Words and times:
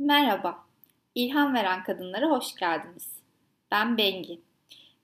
Merhaba, 0.00 0.64
İlham 1.14 1.54
Veren 1.54 1.82
Kadınlara 1.82 2.30
hoş 2.30 2.54
geldiniz. 2.54 3.08
Ben 3.70 3.98
Bengi. 3.98 4.40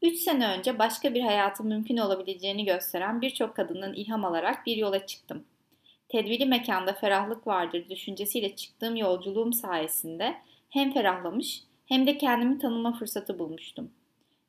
3 0.02 0.16
sene 0.18 0.48
önce 0.48 0.78
başka 0.78 1.14
bir 1.14 1.20
hayatın 1.20 1.66
mümkün 1.66 1.96
olabileceğini 1.96 2.64
gösteren 2.64 3.20
birçok 3.20 3.56
kadının 3.56 3.94
ilham 3.94 4.24
alarak 4.24 4.66
bir 4.66 4.76
yola 4.76 5.06
çıktım. 5.06 5.44
Tedbiri 6.08 6.46
mekanda 6.46 6.92
ferahlık 6.92 7.46
vardır 7.46 7.88
düşüncesiyle 7.90 8.56
çıktığım 8.56 8.96
yolculuğum 8.96 9.52
sayesinde 9.52 10.34
hem 10.70 10.92
ferahlamış 10.92 11.62
hem 11.86 12.06
de 12.06 12.18
kendimi 12.18 12.58
tanıma 12.58 12.92
fırsatı 12.92 13.38
bulmuştum. 13.38 13.90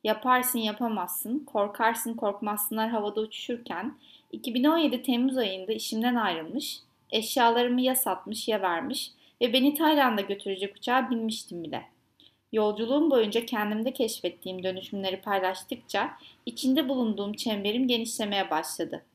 Yaparsın 0.04 0.60
yapamazsın, 0.60 1.40
korkarsın 1.40 2.14
korkmazsınlar 2.14 2.90
havada 2.90 3.22
uçuşurken 3.22 3.98
2017 4.32 5.04
Temmuz 5.04 5.38
ayında 5.38 5.74
işimden 5.74 6.16
ayrılmış, 6.16 6.80
eşyalarımı 7.12 7.82
ya 7.82 7.96
satmış 7.96 8.48
ya 8.48 8.62
vermiş 8.62 9.12
ve 9.42 9.54
beni 9.54 9.74
Tayland'a 9.74 10.22
götürecek 10.22 10.76
uçağa 10.76 11.10
binmiştim 11.10 11.64
bile. 11.64 11.86
Yolculuğum 12.52 13.12
boyunca 13.12 13.46
kendimde 13.46 13.94
keşfettiğim 13.94 14.64
dönüşümleri 14.64 15.22
paylaştıkça 15.22 16.18
içinde 16.46 16.90
bulunduğum 16.90 17.34
çemberim 17.34 17.88
genişlemeye 17.88 18.50
başladı. 18.50 19.06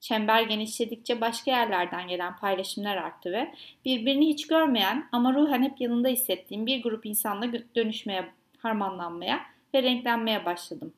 Çember 0.00 0.42
genişledikçe 0.42 1.20
başka 1.20 1.50
yerlerden 1.50 2.08
gelen 2.08 2.36
paylaşımlar 2.36 2.96
arttı 2.96 3.32
ve 3.32 3.54
birbirini 3.84 4.28
hiç 4.28 4.46
görmeyen 4.46 5.08
ama 5.12 5.34
ruhen 5.34 5.62
hep 5.62 5.80
yanında 5.80 6.08
hissettiğim 6.08 6.66
bir 6.66 6.82
grup 6.82 7.06
insanla 7.06 7.52
dönüşmeye, 7.74 8.32
harmanlanmaya 8.58 9.40
ve 9.74 9.82
renklenmeye 9.82 10.44
başladım. 10.44 10.94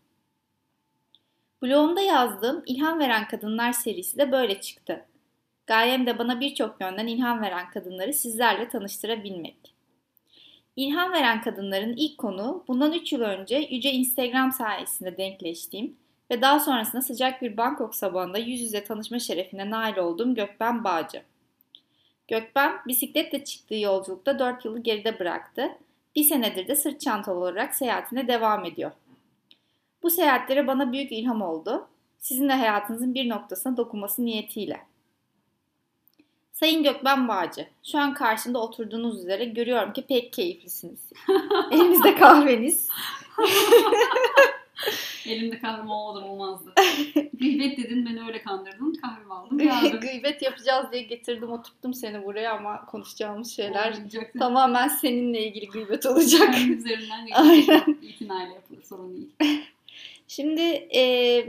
Blogumda 1.62 2.00
yazdığım 2.00 2.62
İlham 2.66 2.98
Veren 2.98 3.28
Kadınlar 3.28 3.72
serisi 3.72 4.18
de 4.18 4.32
böyle 4.32 4.60
çıktı. 4.60 5.04
Gayem 5.66 6.06
de 6.06 6.18
bana 6.18 6.40
birçok 6.40 6.80
yönden 6.80 7.06
ilham 7.06 7.42
veren 7.42 7.70
kadınları 7.70 8.12
sizlerle 8.12 8.68
tanıştırabilmek. 8.68 9.74
İlham 10.76 11.12
veren 11.12 11.42
kadınların 11.42 11.96
ilk 11.96 12.18
konu 12.18 12.64
bundan 12.68 12.92
3 12.92 13.12
yıl 13.12 13.20
önce 13.20 13.56
Yüce 13.70 13.92
Instagram 13.92 14.52
sayesinde 14.52 15.16
denkleştiğim 15.16 15.96
ve 16.30 16.42
daha 16.42 16.60
sonrasında 16.60 17.02
sıcak 17.02 17.42
bir 17.42 17.56
Bangkok 17.56 17.94
sabahında 17.94 18.38
yüz 18.38 18.60
yüze 18.60 18.84
tanışma 18.84 19.18
şerefine 19.18 19.70
nail 19.70 19.96
olduğum 19.96 20.34
Gökben 20.34 20.84
Bağcı. 20.84 21.22
Gökben 22.28 22.72
bisikletle 22.86 23.44
çıktığı 23.44 23.74
yolculukta 23.74 24.38
4 24.38 24.64
yılı 24.64 24.78
geride 24.78 25.18
bıraktı. 25.18 25.68
Bir 26.16 26.24
senedir 26.24 26.68
de 26.68 26.76
sırt 26.76 27.00
çantalı 27.00 27.38
olarak 27.38 27.74
seyahatine 27.74 28.28
devam 28.28 28.64
ediyor. 28.64 28.90
Bu 30.02 30.10
seyahatlere 30.10 30.66
bana 30.66 30.92
büyük 30.92 31.12
ilham 31.12 31.42
oldu. 31.42 31.88
Sizin 32.18 32.48
de 32.48 32.52
hayatınızın 32.52 33.14
bir 33.14 33.28
noktasına 33.28 33.76
dokunması 33.76 34.24
niyetiyle. 34.24 34.91
Sayın 36.52 36.82
Gökben 36.82 37.28
Bağcı, 37.28 37.68
şu 37.84 37.98
an 37.98 38.14
karşımda 38.14 38.60
oturduğunuz 38.62 39.18
üzere 39.18 39.44
görüyorum 39.44 39.92
ki 39.92 40.04
pek 40.08 40.32
keyiflisiniz. 40.32 41.00
Elinizde 41.70 42.14
kahveniz. 42.14 42.88
Elimde 45.26 45.60
kahvem 45.60 45.90
olmadan 45.90 46.28
olmazdı. 46.28 46.72
Gıybet 47.32 47.78
dedin 47.78 48.06
beni 48.06 48.26
öyle 48.26 48.42
kandırdın. 48.42 48.94
Kahvemi 48.94 49.34
aldım 49.34 49.58
geldim. 49.58 50.00
Gıybet 50.00 50.42
yapacağız 50.42 50.92
diye 50.92 51.02
getirdim 51.02 51.52
oturttum 51.52 51.94
seni 51.94 52.24
buraya 52.24 52.52
ama 52.52 52.86
konuşacağımız 52.86 53.56
şeyler 53.56 53.92
Olmayacaktı. 53.92 54.38
tamamen 54.38 54.88
seninle 54.88 55.46
ilgili 55.46 55.68
gıybet 55.68 56.06
olacak. 56.06 56.54
Kendi 56.54 56.72
üzerinden 56.72 57.28
Aynen. 57.32 57.98
itinayla 58.02 58.54
yapılır 58.54 58.82
sorun 58.82 59.16
değil. 59.16 59.62
Şimdi 60.28 60.62
e, 60.94 61.44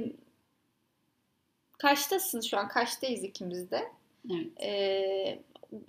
kaçtasın 1.77 2.41
şu 2.41 2.57
an? 2.57 2.67
Kaçtayız 2.67 3.23
ikimiz 3.23 3.71
de? 3.71 3.91
Evet. 4.31 4.63
E, 4.63 5.39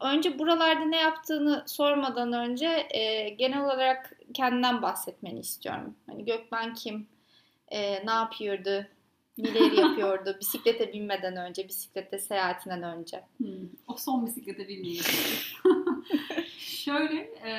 önce 0.01 0.39
buralarda 0.39 0.85
ne 0.85 0.97
yaptığını 1.01 1.65
sormadan 1.67 2.33
önce 2.33 2.87
e, 2.91 3.29
genel 3.29 3.65
olarak 3.65 4.13
kendinden 4.35 4.83
bahsetmeni 4.83 5.41
istiyorum. 5.41 5.95
Hani 6.07 6.25
Gökben 6.25 6.75
kim? 6.75 7.07
E, 7.69 8.07
ne 8.07 8.11
yapıyordu? 8.13 8.87
Neler 9.39 9.73
yapıyordu? 9.83 10.37
Bisiklete 10.41 10.93
binmeden 10.93 11.37
önce, 11.37 11.69
bisiklete 11.69 12.19
seyahatinden 12.19 12.83
önce. 12.83 13.25
Hmm. 13.37 13.69
O 13.89 13.97
son 13.97 14.27
bisiklete 14.27 14.69
binmeyi 14.69 15.01
Şöyle 16.59 17.17
e, 17.21 17.53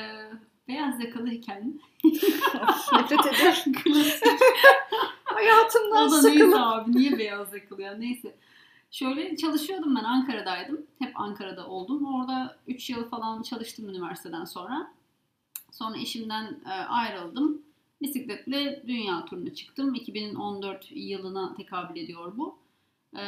beyaz 0.67 1.03
yakalı 1.03 1.27
hikayen. 1.27 1.79
Nefret. 2.03 3.73
Klasik. 3.83 4.23
Hayatımdan 5.25 6.07
o 6.07 6.11
da 6.11 6.21
neyse 6.21 6.39
sıkılıp. 6.39 6.55
abi 6.59 6.91
niye 6.91 7.17
beyaz 7.17 7.53
yakalı 7.53 7.81
ya 7.81 7.93
neyse. 7.93 8.35
Şöyle 8.95 9.35
çalışıyordum 9.37 9.95
ben 9.95 10.03
Ankara'daydım. 10.03 10.85
Hep 10.99 11.19
Ankara'da 11.19 11.67
oldum. 11.67 12.15
Orada 12.15 12.57
3 12.67 12.89
yıl 12.89 13.09
falan 13.09 13.41
çalıştım 13.41 13.89
üniversiteden 13.89 14.45
sonra. 14.45 14.91
Sonra 15.71 15.97
işimden 15.97 16.59
e, 16.65 16.69
ayrıldım. 16.69 17.61
Bisikletle 18.01 18.83
dünya 18.87 19.25
turuna 19.25 19.53
çıktım. 19.53 19.95
2014 19.95 20.87
yılına 20.91 21.53
tekabül 21.53 22.01
ediyor 22.01 22.37
bu. 22.37 22.57
E, 23.17 23.23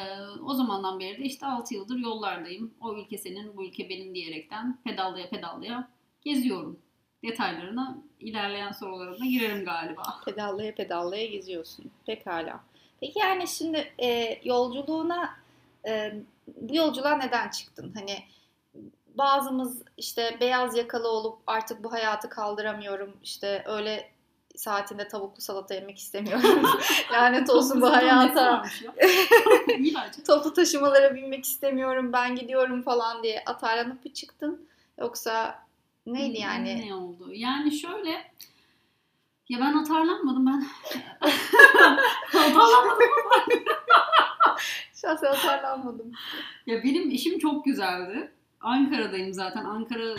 o 0.45 0.53
zamandan 0.53 0.99
beri 0.99 1.17
de 1.17 1.23
işte 1.23 1.45
6 1.45 1.73
yıldır 1.73 1.97
yollardayım. 1.97 2.73
O 2.81 2.95
ülke 2.95 3.17
senin, 3.17 3.57
bu 3.57 3.65
ülke 3.65 3.89
benim 3.89 4.15
diyerekten 4.15 4.77
pedallaya 4.83 5.29
pedallaya 5.29 5.89
geziyorum. 6.21 6.79
Detaylarına 7.23 7.97
ilerleyen 8.19 8.71
sorularına 8.71 9.25
girerim 9.25 9.65
galiba. 9.65 10.03
Pedallaya 10.25 10.75
pedallaya 10.75 11.25
geziyorsun. 11.25 11.91
Pekala. 12.05 12.63
Peki 12.99 13.19
yani 13.19 13.47
şimdi 13.47 13.93
e, 14.03 14.39
yolculuğuna 14.43 15.46
e, 15.87 16.13
bu 16.47 16.75
yolculuğa 16.75 17.17
neden 17.17 17.49
çıktın? 17.49 17.93
Hani 17.95 18.23
bazımız 19.15 19.81
işte 19.97 20.37
beyaz 20.41 20.77
yakalı 20.77 21.07
olup 21.07 21.39
artık 21.47 21.83
bu 21.83 21.91
hayatı 21.91 22.29
kaldıramıyorum. 22.29 23.17
işte 23.23 23.63
öyle 23.67 24.09
saatinde 24.55 25.07
tavuklu 25.07 25.41
salata 25.41 25.73
yemek 25.73 25.97
istemiyorum. 25.97 26.63
Lanet 27.13 27.49
olsun 27.49 27.81
bu 27.81 27.91
hayata. 27.91 28.63
Toplu 30.27 30.53
taşımalara 30.53 31.15
binmek 31.15 31.45
istemiyorum. 31.45 32.13
Ben 32.13 32.35
gidiyorum 32.35 32.81
falan 32.81 33.23
diye 33.23 33.43
atarlanıp 33.45 34.05
mı 34.05 34.13
çıktın? 34.13 34.67
Yoksa 34.99 35.59
neydi 36.05 36.37
yani? 36.37 36.87
Ne 36.87 36.95
oldu? 36.95 37.33
Yani 37.33 37.71
şöyle 37.71 38.31
ya 39.49 39.59
ben 39.59 39.73
atarlanmadım 39.73 40.45
ben. 40.45 40.65
atarlanmadım. 42.39 43.07
Şahsen 45.01 45.27
atarlanmadım. 45.27 46.11
Ya 46.65 46.83
benim 46.83 47.09
işim 47.11 47.39
çok 47.39 47.65
güzeldi. 47.65 48.31
Ankara'dayım 48.61 49.33
zaten. 49.33 49.65
Ankara 49.65 50.15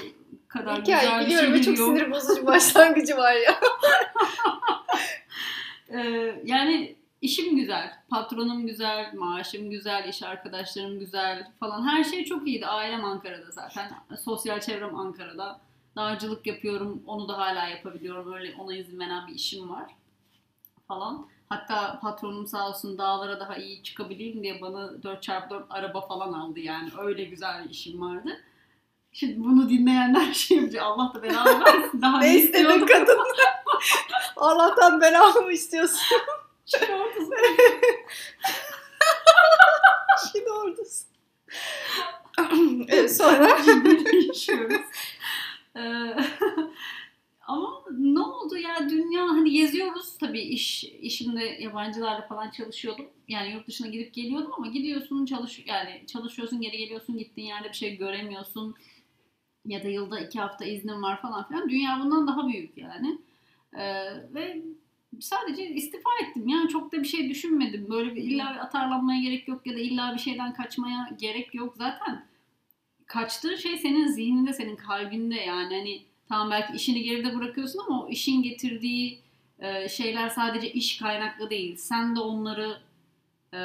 kadar 0.48 0.82
Hikaye 0.82 1.24
güzel 1.24 1.50
bir 1.50 1.52
ve 1.52 1.62
şehir 1.62 1.64
çok 1.64 1.78
yok. 1.78 1.88
sinir 1.88 2.10
bozucu 2.10 2.46
başlangıcı 2.46 3.16
var 3.16 3.32
ya. 3.32 3.60
Ee, 5.90 6.34
yani 6.44 6.96
işim 7.22 7.56
güzel, 7.56 7.92
patronum 8.10 8.66
güzel, 8.66 9.14
maaşım 9.14 9.70
güzel, 9.70 10.08
iş 10.08 10.22
arkadaşlarım 10.22 10.98
güzel 10.98 11.52
falan. 11.60 11.88
Her 11.88 12.04
şey 12.04 12.24
çok 12.24 12.46
iyiydi. 12.48 12.66
Ailem 12.66 13.04
Ankara'da 13.04 13.50
zaten. 13.50 13.90
Sosyal 14.24 14.60
çevrem 14.60 14.96
Ankara'da. 14.96 15.60
Dağcılık 15.98 16.46
yapıyorum. 16.46 17.02
Onu 17.06 17.28
da 17.28 17.38
hala 17.38 17.68
yapabiliyorum. 17.68 18.32
Öyle 18.32 18.54
ona 18.58 18.76
izin 18.76 19.00
veren 19.00 19.26
bir 19.26 19.34
işim 19.34 19.70
var 19.70 19.94
falan. 20.88 21.26
Hatta 21.48 22.00
patronum 22.00 22.46
sağ 22.46 22.68
olsun 22.68 22.98
dağlara 22.98 23.40
daha 23.40 23.56
iyi 23.56 23.82
çıkabileyim 23.82 24.42
diye 24.42 24.60
bana 24.60 24.78
4x4 24.78 25.62
araba 25.70 26.00
falan 26.00 26.32
aldı 26.32 26.60
yani. 26.60 26.90
Öyle 26.98 27.24
güzel 27.24 27.64
bir 27.64 27.70
işim 27.70 28.00
vardı. 28.00 28.44
Şimdi 29.12 29.44
bunu 29.44 29.68
dinleyenler 29.68 30.32
şey 30.32 30.56
yapacak. 30.56 30.82
Allah 30.82 31.12
da 31.14 31.22
belanı 31.22 31.64
versin. 31.64 32.02
Daha 32.02 32.18
ne 32.18 32.36
istedin 32.36 32.86
kadın? 32.86 33.18
Allah'tan 34.36 35.00
belamı 35.00 35.40
mı 35.40 35.52
istiyorsun? 35.52 36.16
Şimdi 36.66 36.92
ortası. 36.92 37.32
Şimdi 40.32 40.50
oradasın. 40.50 41.08
evet, 42.88 43.16
sonra? 43.16 43.58
Ee, 45.78 46.16
ama 47.40 47.84
ne 47.98 48.20
oldu 48.20 48.56
ya 48.56 48.90
dünya 48.90 49.22
hani 49.22 49.50
geziyoruz 49.50 50.18
tabii 50.18 50.40
iş 50.40 50.84
işimde 50.84 51.44
yabancılarla 51.44 52.26
falan 52.26 52.50
çalışıyordum. 52.50 53.06
Yani 53.28 53.52
yurt 53.52 53.68
dışına 53.68 53.88
gidip 53.88 54.14
geliyordum 54.14 54.52
ama 54.56 54.66
gidiyorsun 54.66 55.24
çalış 55.26 55.64
yani 55.66 56.06
çalışıyorsun 56.06 56.60
geri 56.60 56.78
geliyorsun 56.78 57.18
gittiğin 57.18 57.48
yerde 57.48 57.68
bir 57.68 57.74
şey 57.74 57.96
göremiyorsun. 57.96 58.74
Ya 59.66 59.82
da 59.82 59.88
yılda 59.88 60.20
iki 60.20 60.40
hafta 60.40 60.64
iznin 60.64 61.02
var 61.02 61.22
falan 61.22 61.48
filan. 61.48 61.68
Dünya 61.68 62.00
bundan 62.04 62.26
daha 62.26 62.48
büyük 62.48 62.78
yani. 62.78 63.18
Ee, 63.78 64.04
ve 64.34 64.62
sadece 65.20 65.68
istifa 65.70 66.10
ettim. 66.22 66.48
Yani 66.48 66.68
çok 66.68 66.92
da 66.92 67.02
bir 67.02 67.08
şey 67.08 67.30
düşünmedim. 67.30 67.90
Böyle 67.90 68.14
bir 68.14 68.22
illa 68.22 68.52
bir 68.54 68.58
atarlanmaya 68.58 69.20
gerek 69.20 69.48
yok 69.48 69.66
ya 69.66 69.74
da 69.74 69.78
illa 69.78 70.14
bir 70.14 70.18
şeyden 70.20 70.54
kaçmaya 70.54 71.10
gerek 71.20 71.54
yok. 71.54 71.76
Zaten 71.76 72.27
kaçtığın 73.08 73.56
şey 73.56 73.78
senin 73.78 74.06
zihninde, 74.06 74.52
senin 74.52 74.76
kalbinde 74.76 75.34
yani. 75.34 75.76
Hani 75.76 76.02
tamam 76.28 76.50
belki 76.50 76.76
işini 76.76 77.02
geride 77.02 77.36
bırakıyorsun 77.36 77.80
ama 77.86 78.02
o 78.04 78.08
işin 78.08 78.42
getirdiği 78.42 79.18
e, 79.58 79.88
şeyler 79.88 80.28
sadece 80.28 80.72
iş 80.72 80.98
kaynaklı 80.98 81.50
değil. 81.50 81.76
Sen 81.76 82.16
de 82.16 82.20
onları 82.20 82.78
e, 83.54 83.58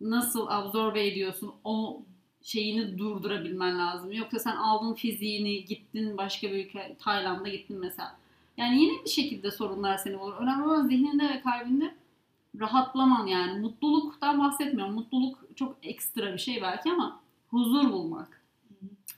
nasıl 0.00 0.46
absorbe 0.48 1.06
ediyorsun, 1.06 1.52
o 1.64 2.02
şeyini 2.42 2.98
durdurabilmen 2.98 3.78
lazım. 3.78 4.12
Yoksa 4.12 4.38
sen 4.38 4.56
aldın 4.56 4.94
fiziğini, 4.94 5.64
gittin 5.64 6.16
başka 6.16 6.50
bir 6.50 6.66
ülke, 6.66 6.96
Tayland'a 7.00 7.48
gittin 7.48 7.78
mesela. 7.78 8.16
Yani 8.56 8.82
yine 8.82 9.04
bir 9.04 9.10
şekilde 9.10 9.50
sorunlar 9.50 9.96
seni 9.96 10.20
bulur. 10.20 10.34
Önemli 10.34 10.64
olan 10.64 10.86
zihninde 10.86 11.28
ve 11.28 11.40
kalbinde 11.40 11.94
rahatlaman 12.60 13.26
yani. 13.26 13.60
Mutluluktan 13.60 14.38
bahsetmiyorum. 14.38 14.94
Mutluluk 14.94 15.38
çok 15.56 15.76
ekstra 15.82 16.32
bir 16.32 16.38
şey 16.38 16.62
belki 16.62 16.92
ama 16.92 17.20
huzur 17.50 17.92
bulmak. 17.92 18.39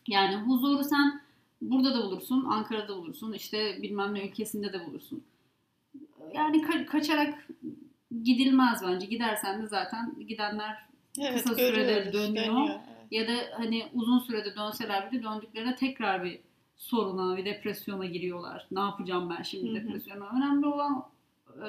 Yani 0.09 0.37
huzuru 0.37 0.85
sen 0.85 1.21
burada 1.61 1.95
da 1.95 2.03
bulursun, 2.05 2.45
Ankara'da 2.45 2.97
bulursun, 2.97 3.33
işte 3.33 3.83
bilmem 3.83 4.15
ne 4.15 4.29
ülkesinde 4.29 4.73
de 4.73 4.87
bulursun. 4.87 5.23
Yani 6.35 6.57
ka- 6.57 6.87
kaçarak 6.87 7.49
gidilmez 8.25 8.81
bence. 8.87 9.07
Gidersen 9.07 9.63
de 9.63 9.67
zaten 9.67 10.15
gidenler 10.29 10.93
Evet, 11.19 11.43
Kısa 11.43 11.55
sürede 11.55 12.13
dönüyor. 12.13 12.35
dönüyor, 12.47 12.69
evet. 12.69 12.81
ya 13.11 13.29
da 13.29 13.33
hani 13.57 13.87
uzun 13.95 14.19
sürede 14.19 14.57
dönseler 14.57 15.13
bile 15.13 15.23
döndüklerinde 15.23 15.77
tekrar 15.77 16.25
bir 16.25 16.39
soruna, 16.77 17.37
bir 17.37 17.45
depresyona 17.45 18.07
giriyorlar. 18.07 18.67
Ne 18.71 18.81
yapacağım 18.81 19.35
ben 19.39 19.43
şimdi 19.43 19.75
depresyona? 19.75 20.29
Önemli 20.37 20.67
olan 20.67 21.05
e, 21.67 21.69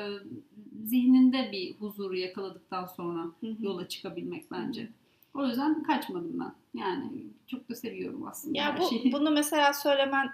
zihninde 0.86 1.50
bir 1.52 1.76
huzuru 1.76 2.16
yakaladıktan 2.18 2.86
sonra 2.86 3.24
Hı 3.24 3.48
hı. 3.48 3.56
yola 3.60 3.88
çıkabilmek 3.88 4.52
bence. 4.52 4.90
O 5.34 5.46
yüzden 5.46 5.84
kaçmadım 5.84 6.40
ben. 6.40 6.54
Yani 6.74 7.12
çok 7.48 7.70
da 7.70 7.76
seviyorum 7.76 8.28
aslında 8.28 8.58
Ya 8.58 8.66
her 8.66 8.80
bu, 8.80 8.90
şeyi. 8.90 9.12
bunu 9.12 9.32
mesela 9.32 9.74
söylemen, 9.74 10.32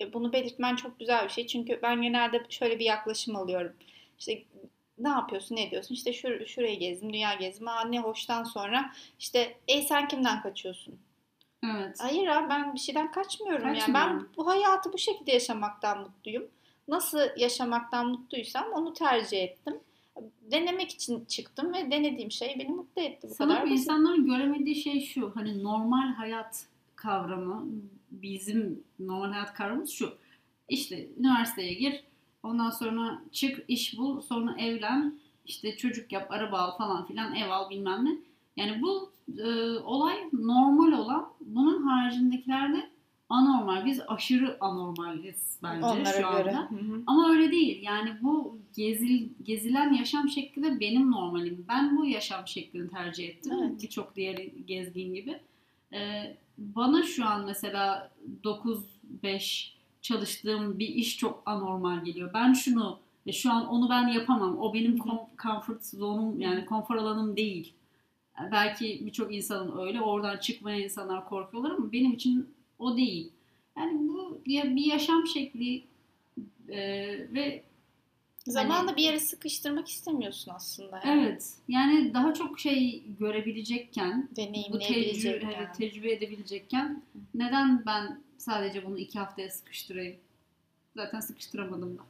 e, 0.00 0.12
bunu 0.12 0.32
belirtmen 0.32 0.76
çok 0.76 0.98
güzel 0.98 1.24
bir 1.24 1.28
şey. 1.30 1.46
Çünkü 1.46 1.78
ben 1.82 2.02
genelde 2.02 2.42
şöyle 2.48 2.78
bir 2.78 2.84
yaklaşım 2.84 3.36
alıyorum. 3.36 3.72
İşte 4.18 4.42
ne 4.98 5.08
yapıyorsun, 5.08 5.56
ne 5.56 5.70
diyorsun? 5.70 5.94
İşte 5.94 6.12
şur 6.12 6.46
şurayı 6.46 6.78
gezdim, 6.78 7.12
dünya 7.12 7.34
gezdim. 7.34 7.68
Aa 7.68 7.84
ne 7.84 8.00
hoştan 8.00 8.44
sonra 8.44 8.92
işte 9.18 9.56
ey 9.68 9.82
sen 9.82 10.08
kimden 10.08 10.42
kaçıyorsun? 10.42 10.98
Evet. 11.64 11.96
Hayır 12.00 12.26
abi 12.26 12.48
ben 12.50 12.74
bir 12.74 12.78
şeyden 12.78 13.10
kaçmıyorum 13.12 13.66
ya. 13.68 13.74
Ben 13.74 13.80
Kaçmıyorum. 13.94 14.28
bu 14.36 14.46
hayatı 14.46 14.92
bu 14.92 14.98
şekilde 14.98 15.32
yaşamaktan 15.32 16.00
mutluyum. 16.00 16.48
Nasıl 16.88 17.20
yaşamaktan 17.36 18.08
mutluysam 18.08 18.72
onu 18.72 18.92
tercih 18.92 19.42
ettim. 19.42 19.80
Denemek 20.50 20.90
için 20.90 21.24
çıktım 21.24 21.72
ve 21.74 21.90
denediğim 21.90 22.30
şey 22.30 22.56
beni 22.58 22.68
mutlu 22.68 23.02
etti. 23.02 23.28
Bu 23.30 23.36
kadar 23.36 23.54
Sanırım 23.54 23.70
basit. 23.70 23.78
insanların 23.78 24.26
göremediği 24.26 24.76
şey 24.76 25.00
şu. 25.00 25.32
Hani 25.34 25.62
normal 25.62 26.12
hayat 26.14 26.66
kavramı 26.96 27.66
bizim 28.10 28.84
normal 28.98 29.32
hayat 29.32 29.54
kavramımız 29.54 29.90
şu. 29.90 30.14
İşte 30.68 31.08
üniversiteye 31.18 31.74
gir. 31.74 32.04
Ondan 32.42 32.70
sonra 32.70 33.22
çık 33.32 33.64
iş 33.68 33.98
bul. 33.98 34.20
Sonra 34.20 34.56
evlen. 34.58 35.18
işte 35.46 35.76
çocuk 35.76 36.12
yap, 36.12 36.30
araba 36.30 36.58
al 36.58 36.78
falan 36.78 37.06
filan 37.06 37.34
ev 37.34 37.50
al 37.50 37.70
bilmem 37.70 38.04
ne. 38.04 38.16
Yani 38.56 38.82
bu 38.82 39.12
e, 39.38 39.78
olay 39.78 40.16
normal 40.32 40.92
olan 40.92 41.28
bunun 41.40 41.82
haricindekiler 41.82 42.72
de 42.74 42.90
anormal. 43.34 43.84
Biz 43.86 44.00
aşırı 44.08 44.56
anormaliz 44.60 45.58
bence 45.62 45.86
Onlara 45.86 46.20
şu 46.20 46.26
anda. 46.26 46.40
göre. 46.42 46.54
Hı 46.54 46.74
hı. 46.74 47.02
Ama 47.06 47.30
öyle 47.30 47.50
değil. 47.50 47.82
Yani 47.82 48.10
bu 48.22 48.58
gezil, 48.76 49.28
gezilen 49.42 49.92
yaşam 49.92 50.28
şekli 50.28 50.62
de 50.62 50.80
benim 50.80 51.10
normalim. 51.10 51.64
Ben 51.68 51.96
bu 51.96 52.06
yaşam 52.06 52.48
şeklini 52.48 52.90
tercih 52.90 53.28
ettim. 53.28 53.52
Evet. 53.62 53.82
Birçok 53.82 54.16
diğer 54.16 54.36
gezgin 54.66 55.14
gibi. 55.14 55.40
Ee, 55.92 56.36
bana 56.58 57.02
şu 57.02 57.26
an 57.26 57.44
mesela 57.46 58.10
9-5 58.44 59.70
çalıştığım 60.02 60.78
bir 60.78 60.88
iş 60.88 61.18
çok 61.18 61.42
anormal 61.46 62.04
geliyor. 62.04 62.30
Ben 62.34 62.52
şunu 62.52 62.98
ve 63.26 63.32
şu 63.32 63.52
an 63.52 63.68
onu 63.68 63.90
ben 63.90 64.08
yapamam. 64.08 64.58
O 64.58 64.74
benim 64.74 64.98
comfort 65.42 65.84
zone'um 65.84 66.40
yani 66.40 66.66
konfor 66.66 66.96
alanım 66.96 67.36
değil. 67.36 67.72
Belki 68.52 69.02
birçok 69.06 69.34
insanın 69.34 69.78
öyle. 69.86 70.00
Oradan 70.00 70.36
çıkmaya 70.38 70.84
insanlar 70.84 71.28
korkuyorlar 71.28 71.70
ama 71.70 71.92
benim 71.92 72.12
için 72.12 72.53
o 72.78 72.96
değil. 72.96 73.32
Yani 73.78 74.08
bu 74.08 74.40
bir 74.46 74.84
yaşam 74.84 75.26
şekli 75.26 75.84
e, 76.68 76.78
ve 77.34 77.62
Zamanla 78.46 78.96
bir 78.96 79.02
yere 79.02 79.20
sıkıştırmak 79.20 79.88
istemiyorsun 79.88 80.52
aslında. 80.54 81.00
Yani. 81.04 81.22
evet 81.22 81.52
yani 81.68 82.14
daha 82.14 82.34
çok 82.34 82.60
şey 82.60 83.02
görebilecekken 83.18 84.28
bu 84.72 84.78
tecrübe, 84.78 85.54
evet, 85.56 85.74
tecrübe 85.78 86.12
edebilecekken 86.12 87.02
neden 87.34 87.86
ben 87.86 88.20
sadece 88.38 88.86
bunu 88.86 88.98
iki 88.98 89.18
haftaya 89.18 89.50
sıkıştırayım? 89.50 90.16
Zaten 90.96 91.20
sıkıştıramadım 91.20 91.98
da. 91.98 92.02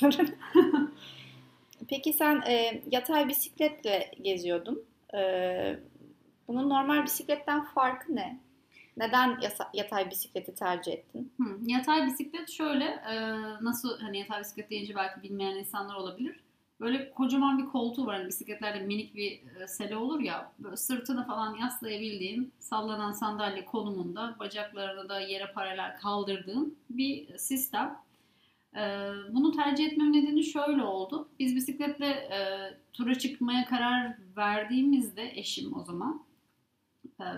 Peki 1.88 2.12
sen 2.12 2.42
e, 2.48 2.82
yatay 2.90 3.28
bisikletle 3.28 4.10
geziyordun. 4.22 4.84
E, 5.14 5.20
bunun 6.48 6.68
normal 6.68 7.04
bisikletten 7.04 7.64
farkı 7.64 8.16
ne? 8.16 8.38
Neden 8.96 9.38
yatay 9.74 10.10
bisikleti 10.10 10.54
tercih 10.54 10.92
ettin? 10.92 11.32
Hı, 11.40 11.58
yatay 11.66 12.06
bisiklet 12.06 12.50
şöyle 12.50 12.84
e, 12.84 13.32
nasıl 13.60 13.98
hani 14.00 14.18
yatay 14.18 14.40
bisiklet 14.40 14.70
deyince 14.70 14.94
belki 14.94 15.22
bilmeyen 15.22 15.56
insanlar 15.56 15.94
olabilir. 15.94 16.40
Böyle 16.80 17.10
kocaman 17.10 17.58
bir 17.58 17.66
koltuğu 17.66 18.06
var. 18.06 18.16
Hani 18.16 18.28
bisikletlerde 18.28 18.80
minik 18.80 19.14
bir 19.14 19.40
e, 19.60 19.68
sele 19.68 19.96
olur 19.96 20.20
ya. 20.20 20.52
Böyle 20.58 20.76
sırtını 20.76 21.26
falan 21.26 21.54
yaslayabildiğin, 21.54 22.52
sallanan 22.58 23.12
sandalye 23.12 23.64
konumunda, 23.64 24.36
bacaklarını 24.38 25.08
da 25.08 25.20
yere 25.20 25.52
paralel 25.52 25.96
kaldırdığın 25.96 26.76
bir 26.90 27.38
sistem. 27.38 27.98
E, 28.76 28.80
bunu 29.30 29.52
tercih 29.52 29.86
etmem 29.86 30.12
nedeni 30.12 30.44
şöyle 30.44 30.82
oldu. 30.82 31.28
Biz 31.38 31.56
bisikletle 31.56 32.06
e, 32.06 32.38
tura 32.92 33.14
çıkmaya 33.14 33.64
karar 33.64 34.16
verdiğimizde 34.36 35.30
eşim 35.34 35.76
o 35.76 35.84
zaman 35.84 36.25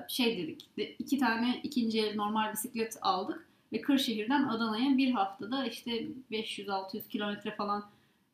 şey 0.09 0.39
dedik. 0.39 0.77
de- 0.77 0.93
iki 0.99 1.19
tane 1.19 1.61
ikinci 1.63 2.01
el 2.01 2.17
normal 2.17 2.53
bisiklet 2.53 2.99
aldık 3.03 3.49
ve 3.73 3.81
Kırşehir'den 3.81 4.45
Adana'ya 4.45 4.97
bir 4.97 5.11
haftada 5.11 5.67
işte 5.67 6.07
500-600 6.31 7.09
kilometre 7.09 7.51
falan 7.51 7.85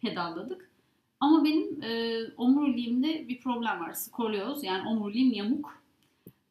pedalladık. 0.01 0.71
Ama 1.21 1.45
benim 1.45 1.83
e, 1.83 2.21
omuriliğimde 2.37 3.29
bir 3.29 3.41
problem 3.41 3.81
var. 3.81 3.93
Skolyoz 3.93 4.65
yani 4.65 4.89
omuriliğim 4.89 5.33
yamuk. 5.33 5.85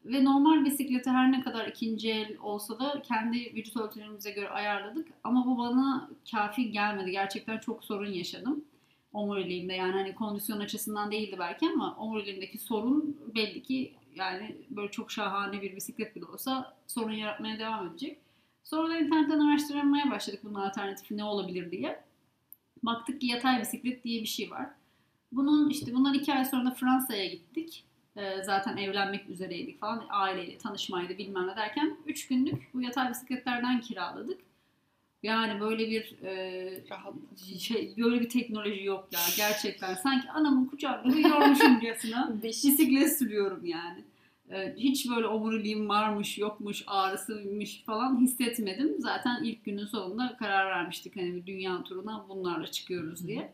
Ve 0.06 0.24
normal 0.24 0.66
bisikleti 0.66 1.10
her 1.10 1.32
ne 1.32 1.42
kadar 1.42 1.68
ikinci 1.68 2.12
el 2.12 2.38
olsa 2.38 2.80
da 2.80 3.02
kendi 3.02 3.56
vücut 3.56 3.78
ölçülerimize 3.78 4.32
göre 4.32 4.50
ayarladık. 4.50 5.08
Ama 5.24 5.46
bu 5.46 5.58
bana 5.58 6.10
kafi 6.32 6.72
gelmedi. 6.72 7.12
Gerçekten 7.12 7.58
çok 7.58 7.84
sorun 7.84 8.12
yaşadım 8.12 8.66
omuriliğimde. 9.14 9.74
Yani 9.74 9.92
hani 9.92 10.16
kondisyon 10.16 10.60
açısından 10.60 11.12
değildi 11.12 11.36
belki 11.40 11.70
ama 11.70 11.96
omuriliğimdeki 11.98 12.58
sorun 12.58 13.18
belli 13.36 13.64
ki 13.64 13.94
yani 14.16 14.56
böyle 14.70 14.92
çok 14.92 15.12
şahane 15.12 15.62
bir 15.62 15.76
bisiklet 15.76 16.16
bile 16.16 16.26
olsa 16.26 16.78
sorun 16.88 17.14
yaratmaya 17.14 17.60
devam 17.60 17.88
edecek. 17.88 18.20
Sonra 18.64 18.90
da 18.90 18.98
internetten 18.98 19.40
araştırmaya 19.40 20.12
başladık 20.12 20.40
bunun 20.44 20.56
alternatifi 20.56 21.18
ne 21.18 21.24
olabilir 21.24 21.72
diye. 21.72 22.04
Baktık 22.84 23.22
ki 23.22 23.28
yatay 23.28 23.62
bisiklet 23.62 24.04
diye 24.04 24.22
bir 24.22 24.28
şey 24.28 24.52
var. 24.52 24.70
Bunun 25.32 25.70
işte 25.70 25.94
bundan 25.94 26.14
iki 26.14 26.34
ay 26.34 26.46
sonra 26.46 26.66
da 26.66 26.72
Fransa'ya 26.72 27.26
gittik. 27.26 27.86
Ee, 28.18 28.44
zaten 28.44 28.78
evlenmek 28.78 29.30
üzereydik 29.30 29.80
falan. 29.80 30.06
Aileyle 30.10 30.58
tanışmaydı 30.58 31.18
bilmem 31.18 31.48
ne 31.48 31.56
derken. 31.56 31.98
Üç 32.06 32.28
günlük 32.28 32.74
bu 32.74 32.82
yatay 32.82 33.10
bisikletlerden 33.10 33.82
kiraladık. 33.82 34.42
Yani 35.24 35.60
böyle 35.62 35.90
bir 35.90 36.16
e, 36.24 37.58
şey, 37.60 37.94
böyle 37.98 38.22
bir 38.22 38.30
teknoloji 38.30 38.84
yok 38.84 39.08
ya 39.12 39.20
gerçekten. 39.38 39.96
Sanki 39.96 40.32
anamın 40.32 40.66
kucağında 40.66 41.16
uyuyormuşumcasına 41.16 42.36
bisiklet 42.44 43.18
sürüyorum 43.18 43.66
yani. 43.66 44.04
Ee, 44.52 44.74
hiç 44.78 45.10
böyle 45.10 45.28
omuriliğim 45.28 45.90
varmış, 45.90 46.38
yokmuş, 46.38 46.84
ağrısıymış 46.88 47.84
falan 47.84 48.22
hissetmedim. 48.22 48.96
Zaten 49.00 49.44
ilk 49.44 49.66
günün 49.66 49.86
sonunda 49.86 50.36
karar 50.40 50.66
vermiştik 50.66 51.16
hani 51.16 51.36
bir 51.36 51.46
dünya 51.46 51.84
turuna 51.84 52.26
bunlarla 52.30 52.68
çıkıyoruz 52.68 53.28
diye. 53.28 53.54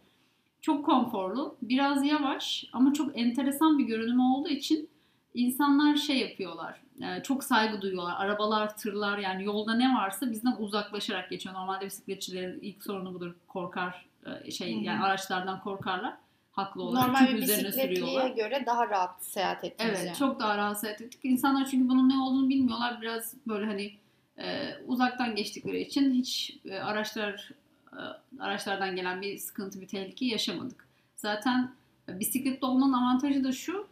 Çok 0.61 0.85
konforlu, 0.85 1.55
biraz 1.61 2.05
yavaş 2.05 2.65
ama 2.73 2.93
çok 2.93 3.19
enteresan 3.19 3.79
bir 3.79 3.83
görünümü 3.83 4.21
olduğu 4.21 4.49
için 4.49 4.89
insanlar 5.33 5.95
şey 5.95 6.17
yapıyorlar. 6.17 6.81
e, 7.01 7.23
Çok 7.23 7.43
saygı 7.43 7.81
duyuyorlar. 7.81 8.15
Arabalar, 8.17 8.77
tırlar 8.77 9.17
yani 9.17 9.43
yolda 9.45 9.73
ne 9.73 9.95
varsa 9.95 10.31
bizden 10.31 10.55
uzaklaşarak 10.59 11.29
geçiyor. 11.29 11.55
Normalde 11.55 11.85
bisikletçilerin 11.85 12.59
ilk 12.61 12.83
sorunu 12.83 13.13
budur. 13.13 13.35
Korkar 13.47 14.05
e, 14.45 14.51
şey 14.51 14.75
Hı 14.75 14.79
hı. 14.79 14.83
yani 14.83 15.03
araçlardan 15.03 15.59
korkarlar. 15.59 16.13
Haklı 16.51 16.83
olarak. 16.83 17.05
Normal 17.07 17.19
Tüp 17.19 17.37
bir 17.37 17.41
bisikletliye 17.41 18.29
göre 18.29 18.63
daha 18.65 18.89
rahat 18.89 19.25
seyahat 19.25 19.63
ettiniz 19.63 19.91
Evet 19.95 20.05
yani. 20.07 20.17
çok 20.17 20.39
daha 20.39 20.57
rahatsız 20.57 20.89
ettik. 20.89 21.19
İnsanlar 21.23 21.65
çünkü 21.65 21.89
bunun 21.89 22.09
ne 22.09 22.17
olduğunu 22.17 22.49
bilmiyorlar. 22.49 23.01
Biraz 23.01 23.33
böyle 23.47 23.65
hani 23.65 23.93
e, 24.37 24.75
uzaktan 24.87 25.35
geçtikleri 25.35 25.81
için 25.81 26.13
hiç 26.13 26.57
e, 26.65 26.79
araçlar 26.79 27.51
e, 27.93 27.99
araçlardan 28.39 28.95
gelen 28.95 29.21
bir 29.21 29.37
sıkıntı, 29.37 29.81
bir 29.81 29.87
tehlike 29.87 30.25
yaşamadık. 30.25 30.87
Zaten 31.15 31.71
e, 32.09 32.19
bisikletli 32.19 32.65
olmanın 32.67 32.93
avantajı 32.93 33.43
da 33.43 33.51
şu. 33.51 33.87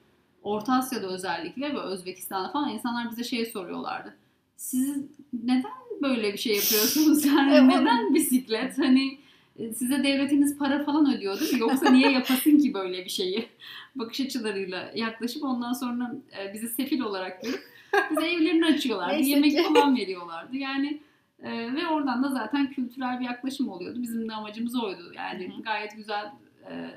Orta 0.48 0.74
Asya'da 0.74 1.08
özellikle 1.08 1.74
ve 1.74 1.80
Özbekistan'da 1.80 2.50
falan 2.50 2.70
insanlar 2.70 3.12
bize 3.12 3.24
şey 3.24 3.46
soruyorlardı. 3.46 4.16
Siz 4.56 4.98
neden 5.44 5.72
böyle 6.02 6.34
bir 6.34 6.38
şey 6.38 6.56
yapıyorsunuz? 6.56 7.26
Yani 7.36 7.54
E, 7.56 7.62
o- 7.62 7.68
neden 7.68 8.14
bisiklet? 8.14 8.78
Hani 8.78 9.18
e, 9.60 9.74
size 9.74 10.04
devletiniz 10.04 10.58
para 10.58 10.84
falan 10.84 11.14
ödüyor 11.16 11.40
değil 11.40 11.54
mi? 11.54 11.60
Yoksa 11.60 11.90
niye 11.90 12.12
yapasın 12.12 12.58
ki 12.58 12.74
böyle 12.74 13.06
bir 13.06 13.10
şeyi? 13.10 13.48
Bakış 13.96 14.20
açılarıyla 14.22 14.92
yaklaşıp 14.96 15.44
ondan 15.44 15.74
sonra 15.74 16.16
e, 16.40 16.54
bizi 16.54 16.68
sefil 16.70 17.00
olarak 17.00 17.42
görüp 17.44 17.64
bize 18.12 18.28
evlerini 18.28 18.66
açıyorlardı. 18.66 19.14
Neyse 19.14 19.30
yemek 19.30 19.52
ki. 19.52 19.64
falan 19.64 19.96
veriyorlardı. 19.98 20.56
Yani 20.58 21.00
e, 21.44 21.74
ve 21.76 21.88
oradan 21.88 22.24
da 22.24 22.30
zaten 22.30 22.72
kültürel 22.72 23.20
bir 23.20 23.26
yaklaşım 23.26 23.70
oluyordu. 23.70 24.02
Bizim 24.02 24.30
de 24.30 24.34
amacımız 24.34 24.84
oydu. 24.84 25.14
Yani 25.16 25.52
hı. 25.58 25.62
gayet 25.62 25.96
güzel 25.96 26.32
e, 26.72 26.90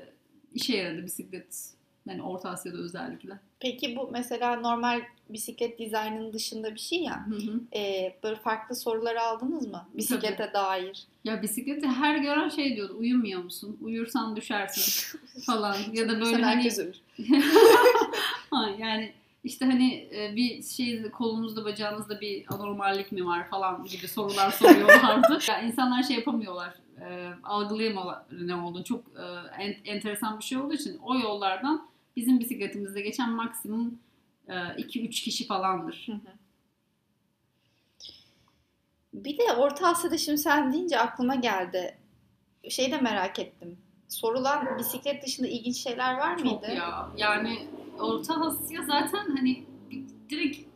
işe 0.53 0.77
yaradı 0.77 1.05
bisiklet. 1.05 1.73
Yani 2.05 2.23
Orta 2.23 2.49
Asya'da 2.49 2.77
özellikle. 2.77 3.39
Peki 3.59 3.95
bu 3.95 4.09
mesela 4.11 4.55
normal 4.55 5.01
bisiklet 5.29 5.79
dizaynının 5.79 6.33
dışında 6.33 6.73
bir 6.75 6.79
şey 6.79 7.03
ya. 7.03 7.27
Hı 7.27 7.35
hı. 7.35 7.61
Ee, 7.75 8.15
böyle 8.23 8.35
farklı 8.35 8.75
sorular 8.75 9.15
aldınız 9.15 9.67
mı? 9.67 9.87
Bisiklete 9.93 10.51
dair. 10.53 11.03
Ya 11.23 11.41
bisikleti 11.41 11.87
her 11.87 12.15
gören 12.17 12.49
şey 12.49 12.75
diyordu. 12.75 12.95
Uyumuyor 12.97 13.43
musun? 13.43 13.77
Uyursan 13.81 14.35
düşersin 14.35 15.19
falan. 15.45 15.75
Ya 15.93 16.09
da 16.09 16.19
böyle 16.19 16.35
Sen 16.35 16.41
hani. 16.43 16.71
Ha, 18.51 18.69
yani 18.79 19.13
işte 19.43 19.65
hani 19.65 20.09
e, 20.15 20.35
bir 20.35 20.63
şey 20.63 21.09
kolunuzda 21.11 21.65
bacağınızda 21.65 22.21
bir 22.21 22.45
anormallik 22.49 23.11
mi 23.11 23.25
var 23.25 23.49
falan 23.49 23.85
gibi 23.85 24.07
sorular 24.07 24.51
soruyorlardı. 24.51 25.39
ya 25.49 25.61
insanlar 25.61 26.03
şey 26.03 26.15
yapamıyorlar. 26.15 26.73
E, 27.01 27.29
algılayamıyorlar 27.43 28.23
ne 28.41 28.55
olduğunu. 28.55 28.83
Çok 28.83 29.03
e, 29.17 29.23
en- 29.63 29.77
enteresan 29.95 30.39
bir 30.39 30.43
şey 30.43 30.57
olduğu 30.57 30.73
için 30.73 30.99
o 31.03 31.15
yollardan 31.15 31.90
bizim 32.15 32.39
bisikletimizde 32.39 33.01
geçen 33.01 33.31
maksimum 33.31 33.99
2-3 34.47 35.09
kişi 35.09 35.47
falandır. 35.47 36.03
Hı 36.07 36.11
hı. 36.13 36.33
Bir 39.13 39.37
de 39.37 39.53
Orta 39.57 39.87
Asya'da 39.87 40.17
şimdi 40.17 40.37
sen 40.37 40.73
deyince 40.73 40.99
aklıma 40.99 41.35
geldi. 41.35 41.97
Şey 42.69 42.91
de 42.91 43.01
merak 43.01 43.39
ettim. 43.39 43.77
Sorulan 44.07 44.77
bisiklet 44.79 45.25
dışında 45.25 45.47
ilginç 45.47 45.77
şeyler 45.77 46.17
var 46.17 46.35
mıydı? 46.35 46.65
Çok 46.67 46.69
ya. 46.77 47.09
Yani 47.17 47.67
Orta 47.99 48.33
Asya 48.41 48.81
zaten 48.83 49.35
hani 49.37 49.63
direkt 50.29 50.67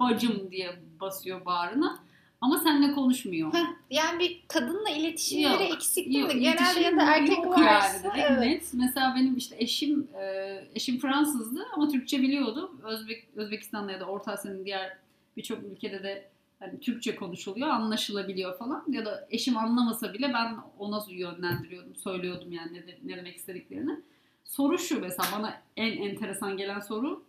bacım 0.00 0.50
diye 0.50 0.82
basıyor 1.00 1.44
bağrına. 1.44 2.03
Ama 2.44 2.58
seninle 2.58 2.92
konuşmuyor. 2.92 3.52
Heh, 3.52 3.66
yani 3.90 4.18
bir 4.18 4.42
kadınla 4.48 4.90
iletişimleri 4.90 5.62
Yok, 5.62 5.74
eksik 5.74 6.06
değil 6.06 6.18
Yok? 6.18 6.32
Genelde 6.32 6.80
ya 6.80 6.96
da 6.96 7.02
erkek 7.02 7.36
yok 7.36 7.58
varsa 7.58 8.08
yani, 8.16 8.20
evet. 8.28 8.40
net. 8.40 8.74
Mesela 8.74 9.14
benim 9.16 9.36
işte 9.36 9.56
eşim 9.58 10.08
e, 10.20 10.64
eşim 10.74 10.98
Fransızdı 10.98 11.66
ama 11.74 11.88
Türkçe 11.88 12.22
biliyordu. 12.22 12.72
Özbek 12.82 13.28
Özbekistan'da 13.36 13.92
ya 13.92 14.00
da 14.00 14.04
Orta 14.04 14.32
Asya'nın 14.32 14.64
diğer 14.64 14.96
birçok 15.36 15.62
ülkede 15.62 16.02
de 16.02 16.28
hani 16.60 16.80
Türkçe 16.80 17.16
konuşuluyor, 17.16 17.68
anlaşılabiliyor 17.68 18.58
falan. 18.58 18.84
Ya 18.88 19.04
da 19.04 19.28
eşim 19.30 19.56
anlamasa 19.56 20.12
bile 20.12 20.32
ben 20.34 20.56
ona 20.78 21.04
yönlendiriyordum, 21.08 21.96
söylüyordum 21.96 22.52
yani 22.52 22.72
ne, 22.72 22.86
de- 22.86 22.98
ne 23.04 23.16
demek 23.16 23.36
istediklerini. 23.36 24.00
Soru 24.44 24.78
şu 24.78 25.00
mesela 25.00 25.28
bana 25.38 25.62
en 25.76 25.92
enteresan 25.92 26.56
gelen 26.56 26.80
soru 26.80 27.24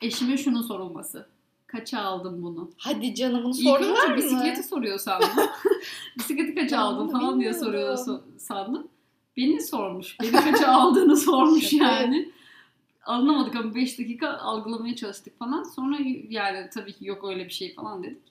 eşime 0.00 0.36
şunun 0.36 0.62
sorulması. 0.62 1.35
Kaça 1.66 2.00
aldın 2.00 2.42
bunu? 2.42 2.70
Hadi 2.76 3.14
canım 3.14 3.44
bunu 3.44 3.76
önce 3.76 4.08
mı? 4.08 4.16
bisikleti 4.16 4.62
soruyor 4.62 4.98
sandım. 4.98 5.28
bisikleti 6.18 6.54
kaça 6.54 6.78
aldın 6.78 7.08
falan 7.08 7.40
diye 7.40 7.54
soruyor 7.54 7.98
sandım. 8.38 8.88
Beni 9.36 9.62
sormuş. 9.62 10.16
Beni 10.22 10.32
kaça 10.32 10.68
aldığını 10.72 11.16
sormuş 11.16 11.72
yani. 11.72 12.32
Anlamadık 13.06 13.56
ama 13.56 13.74
5 13.74 13.98
dakika 13.98 14.28
algılamaya 14.38 14.96
çalıştık 14.96 15.38
falan. 15.38 15.62
Sonra 15.62 15.96
yani 16.28 16.70
tabii 16.74 16.92
ki 16.92 17.06
yok 17.06 17.24
öyle 17.24 17.44
bir 17.44 17.52
şey 17.52 17.74
falan 17.74 18.02
dedik. 18.02 18.22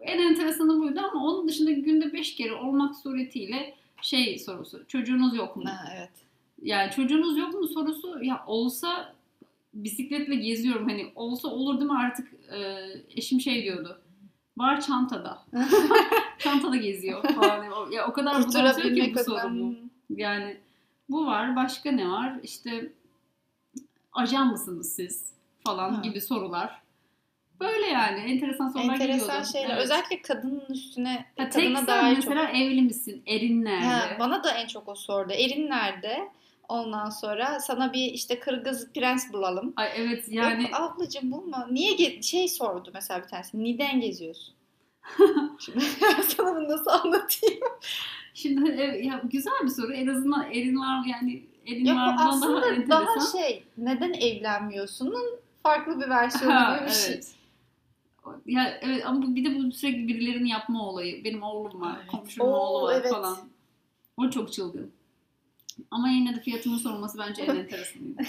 En 0.00 0.18
enteresanı 0.18 0.78
buydu 0.78 1.00
ama 1.12 1.24
onun 1.24 1.48
dışında 1.48 1.70
günde 1.70 2.12
5 2.12 2.34
kere 2.34 2.54
olmak 2.54 2.96
suretiyle 2.96 3.74
şey 4.02 4.38
sorusu. 4.38 4.86
Çocuğunuz 4.88 5.36
yok 5.36 5.56
mu? 5.56 5.64
Ha, 5.66 5.92
evet. 5.96 6.10
Yani 6.62 6.90
çocuğunuz 6.90 7.38
yok 7.38 7.54
mu 7.54 7.68
sorusu 7.68 8.24
ya 8.24 8.44
olsa 8.46 9.14
bisikletle 9.74 10.34
geziyorum. 10.34 10.88
Hani 10.88 11.12
olsa 11.14 11.48
olur 11.48 11.80
değil 11.80 11.90
mi 11.90 11.98
artık? 11.98 12.28
E, 12.52 12.86
eşim 13.10 13.40
şey 13.40 13.62
diyordu. 13.62 14.00
Var 14.56 14.80
çantada. 14.80 15.42
Çantada 16.38 16.76
geziyor 16.76 17.22
falan. 17.22 17.90
Ya 17.90 18.08
o 18.08 18.12
kadar 18.12 18.34
bunaltıyor 18.48 18.96
ki 18.96 19.14
bu 19.14 19.24
soru 19.24 19.60
bu. 19.60 19.74
yani 20.10 20.56
bu 21.08 21.26
var 21.26 21.56
başka 21.56 21.92
ne 21.92 22.08
var? 22.08 22.34
İşte 22.42 22.92
ajan 24.12 24.46
mısınız 24.46 24.94
siz 24.94 25.32
falan 25.66 25.94
Ha. 25.94 26.00
gibi 26.02 26.20
sorular. 26.20 26.82
Böyle 27.60 27.86
yani 27.86 28.20
enteresan 28.20 28.68
sorular 28.68 28.94
Enteresan 28.94 29.26
geliyordu 29.28 29.46
şeyler. 29.52 29.70
Evet. 29.70 29.82
Özellikle 29.84 30.22
kadının 30.22 30.62
üstüne, 30.68 31.26
ha, 31.36 31.48
kadına 31.48 31.86
dair 31.86 32.02
sen 32.06 32.14
mesela 32.14 32.48
evli 32.50 32.82
misin? 32.82 33.22
Erin 33.26 33.64
nerede? 33.64 33.86
Ha, 33.86 34.16
bana 34.20 34.44
da 34.44 34.50
en 34.50 34.66
çok 34.66 34.88
o 34.88 34.94
sordu. 34.94 35.32
Erin 35.32 35.70
nerede? 35.70 36.28
Ondan 36.72 37.10
sonra 37.10 37.60
sana 37.60 37.92
bir 37.92 38.04
işte 38.12 38.40
Kırgız 38.40 38.92
prens 38.92 39.32
bulalım. 39.32 39.72
Ay 39.76 39.90
evet 39.96 40.24
yani 40.28 40.62
Yok 40.62 40.70
ablacığım 40.74 41.32
bulma. 41.32 41.66
Niye 41.70 41.92
ge- 41.96 42.22
şey 42.22 42.48
sordu 42.48 42.90
mesela 42.94 43.22
bir 43.22 43.28
tanesi. 43.28 43.64
Neden 43.64 44.00
geziyorsun? 44.00 44.54
Şimdi 45.58 45.84
sana 46.36 46.56
bunu 46.56 46.68
nasıl 46.68 46.90
anlatayım? 46.90 47.60
Şimdi 48.34 48.70
evet, 48.70 49.04
ya 49.04 49.22
güzel 49.24 49.52
bir 49.62 49.68
soru. 49.68 49.92
En 49.92 50.06
azından 50.06 50.50
erin 50.52 50.76
var 50.80 51.04
yani 51.06 51.42
erin 51.66 51.84
Yok 51.84 51.96
daha 51.96 52.28
aslında 52.28 52.66
enteresan. 52.68 52.90
daha 53.06 53.26
şey 53.40 53.64
neden 53.78 54.12
evlenmiyorsunun 54.12 55.24
farklı 55.62 56.00
bir 56.00 56.08
versiyonu 56.08 56.76
gibi 56.76 56.86
bir 56.86 56.92
şey. 56.92 57.12
evet. 57.14 57.32
Ya 58.46 58.78
evet 58.82 59.06
ama 59.06 59.22
bu- 59.22 59.34
bir 59.36 59.44
de 59.44 59.58
bu 59.58 59.72
sürekli 59.72 60.08
birilerinin 60.08 60.46
yapma 60.48 60.88
olayı. 60.88 61.24
Benim 61.24 61.42
oğlum 61.42 61.80
var, 61.80 61.96
Evet. 62.00 62.10
komşunun 62.10 62.46
Oo, 62.46 62.56
oğlu 62.56 62.86
var 62.86 63.00
evet. 63.00 63.10
falan. 63.10 63.36
O 64.16 64.30
çok 64.30 64.52
çılgın. 64.52 64.92
Ama 65.90 66.08
yine 66.08 66.36
de 66.36 66.40
fiyatının 66.40 66.76
sorulması 66.76 67.18
bence 67.18 67.42
en 67.48 67.56
enteresanıydı. 67.56 68.22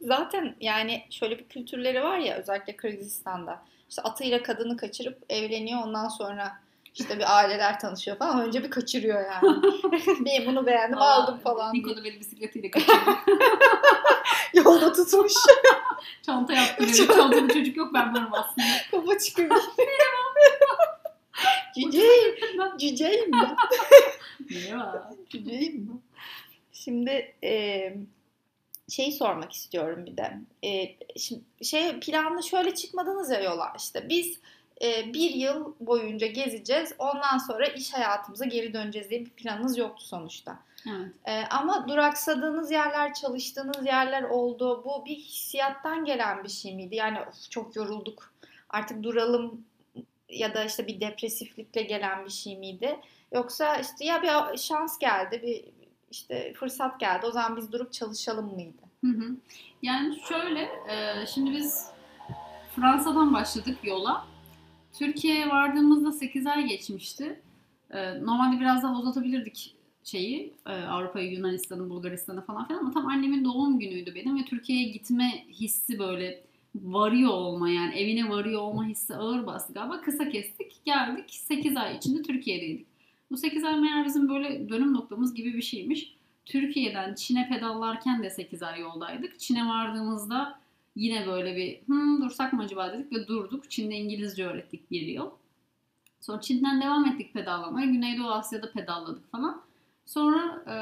Zaten 0.00 0.56
yani 0.60 1.02
şöyle 1.10 1.38
bir 1.38 1.44
kültürleri 1.44 2.02
var 2.02 2.18
ya 2.18 2.36
özellikle 2.36 2.76
Kırgızistan'da. 2.76 3.62
İşte 3.90 4.02
atıyla 4.02 4.42
kadını 4.42 4.76
kaçırıp 4.76 5.22
evleniyor 5.28 5.82
ondan 5.82 6.08
sonra 6.08 6.60
işte 6.94 7.18
bir 7.18 7.36
aileler 7.36 7.80
tanışıyor 7.80 8.16
falan. 8.16 8.40
Önce 8.40 8.64
bir 8.64 8.70
kaçırıyor 8.70 9.24
yani. 9.24 9.62
ben 10.26 10.46
bunu 10.46 10.66
beğendim 10.66 10.98
aldım 10.98 11.38
falan. 11.38 11.72
diye. 11.72 11.82
Niko 11.82 11.96
da 11.96 12.04
beni 12.04 12.20
bisikletiyle 12.20 12.70
kaçırdı. 12.70 13.10
Yolda 14.54 14.92
tutmuş. 14.92 15.32
Çanta 16.22 16.52
yaptı 16.52 16.84
beni. 16.86 16.94
Çantalı 16.94 17.48
çocuk 17.48 17.76
yok 17.76 17.94
ben 17.94 18.14
varım 18.14 18.34
aslında. 18.34 18.66
Kafa 18.90 19.18
çıkıyor. 19.18 19.50
Cüceyim. 21.74 22.34
Cüceyim 22.78 23.30
ben. 23.32 23.56
Cüceyim 25.30 25.90
ben. 25.90 26.00
Şimdi 26.84 27.34
e, 27.44 27.82
şey 28.88 29.12
sormak 29.12 29.52
istiyorum 29.52 30.06
bir 30.06 30.16
de. 30.16 30.38
E, 30.64 30.96
şimdi 31.18 31.42
şey 31.62 32.00
planlı 32.00 32.42
şöyle 32.42 32.74
çıkmadınız 32.74 33.30
ya 33.30 33.40
yola. 33.40 33.72
İşte 33.78 34.08
biz 34.08 34.40
e, 34.82 35.14
bir 35.14 35.30
yıl 35.30 35.74
boyunca 35.80 36.26
gezeceğiz. 36.26 36.92
Ondan 36.98 37.38
sonra 37.38 37.66
iş 37.66 37.94
hayatımıza 37.94 38.44
geri 38.44 38.74
döneceğiz 38.74 39.10
diye 39.10 39.20
bir 39.20 39.30
planınız 39.30 39.78
yoktu 39.78 40.04
sonuçta. 40.04 40.58
Evet. 40.88 41.12
E, 41.24 41.32
ama 41.50 41.88
duraksadığınız 41.88 42.70
yerler, 42.70 43.14
çalıştığınız 43.14 43.86
yerler 43.86 44.22
oldu. 44.22 44.82
Bu 44.84 45.06
bir 45.06 45.16
hissiyattan 45.16 46.04
gelen 46.04 46.44
bir 46.44 46.48
şey 46.48 46.74
miydi? 46.74 46.96
Yani 46.96 47.18
"Of, 47.20 47.50
çok 47.50 47.76
yorulduk 47.76 48.32
artık 48.70 49.02
duralım 49.02 49.64
ya 50.28 50.54
da 50.54 50.64
işte 50.64 50.86
bir 50.86 51.00
depresiflikle 51.00 51.82
gelen 51.82 52.24
bir 52.24 52.30
şey 52.30 52.56
miydi? 52.56 52.96
Yoksa 53.32 53.76
işte 53.76 54.04
ya 54.04 54.22
bir 54.22 54.58
şans 54.58 54.98
geldi, 54.98 55.42
bir 55.42 55.79
işte 56.10 56.52
fırsat 56.56 57.00
geldi. 57.00 57.26
O 57.26 57.30
zaman 57.30 57.56
biz 57.56 57.72
durup 57.72 57.92
çalışalım 57.92 58.54
mıydı? 58.54 58.82
Hı 59.04 59.10
hı. 59.10 59.36
Yani 59.82 60.16
şöyle, 60.28 60.60
e, 60.62 61.26
şimdi 61.34 61.50
biz 61.50 61.86
Fransa'dan 62.76 63.34
başladık 63.34 63.78
yola. 63.82 64.26
Türkiye'ye 64.98 65.48
vardığımızda 65.48 66.12
8 66.12 66.46
ay 66.46 66.66
geçmişti. 66.66 67.42
E, 67.90 68.24
normalde 68.24 68.60
biraz 68.60 68.82
daha 68.82 68.98
uzatabilirdik 68.98 69.76
şeyi, 70.04 70.54
e, 70.66 70.70
Avrupa'yı, 70.70 71.32
Yunanistan'ı, 71.32 71.90
Bulgaristan'ı 71.90 72.44
falan 72.44 72.66
filan 72.66 72.80
ama 72.80 72.90
tam 72.90 73.06
annemin 73.06 73.44
doğum 73.44 73.78
günüydü 73.78 74.14
benim 74.14 74.38
ve 74.38 74.44
Türkiye'ye 74.44 74.88
gitme 74.88 75.44
hissi 75.48 75.98
böyle 75.98 76.44
varıyor 76.74 77.30
olma 77.30 77.70
yani 77.70 77.94
evine 77.94 78.28
varıyor 78.28 78.60
olma 78.60 78.84
hissi 78.84 79.16
ağır 79.16 79.46
bastı 79.46 79.72
galiba. 79.72 80.00
Kısa 80.00 80.28
kestik, 80.28 80.84
geldik 80.84 81.30
8 81.30 81.76
ay 81.76 81.96
içinde 81.96 82.22
Türkiye'deydik. 82.22 82.89
Bu 83.30 83.36
8 83.36 83.64
ay 83.64 83.80
meğer 83.80 84.04
bizim 84.04 84.28
böyle 84.28 84.68
dönüm 84.68 84.92
noktamız 84.92 85.34
gibi 85.34 85.54
bir 85.54 85.62
şeymiş. 85.62 86.16
Türkiye'den 86.44 87.14
Çin'e 87.14 87.48
pedallarken 87.48 88.22
de 88.22 88.30
8 88.30 88.62
ay 88.62 88.80
yoldaydık. 88.80 89.40
Çin'e 89.40 89.68
vardığımızda 89.68 90.60
yine 90.96 91.26
böyle 91.26 91.56
bir 91.56 91.80
hmm, 91.86 92.22
dursak 92.22 92.52
mı 92.52 92.62
acaba 92.62 92.92
dedik 92.92 93.12
ve 93.12 93.28
durduk. 93.28 93.70
Çin'de 93.70 93.94
İngilizce 93.94 94.46
öğrettik 94.46 94.90
bir 94.90 95.02
yıl. 95.02 95.30
Sonra 96.20 96.40
Çin'den 96.40 96.82
devam 96.82 97.06
ettik 97.06 97.34
pedallamaya. 97.34 97.86
Güneydoğu 97.86 98.30
Asya'da 98.30 98.72
pedalladık 98.72 99.32
falan. 99.32 99.62
Sonra 100.06 100.64
e, 100.68 100.74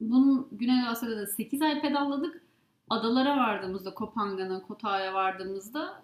bunun 0.00 0.48
Güneydoğu 0.52 0.90
Asya'da 0.90 1.16
da 1.16 1.26
8 1.26 1.62
ay 1.62 1.80
pedalladık. 1.80 2.42
Adalara 2.90 3.36
vardığımızda, 3.36 3.94
Kopangan'a, 3.94 4.62
Kota'ya 4.62 5.14
vardığımızda 5.14 6.02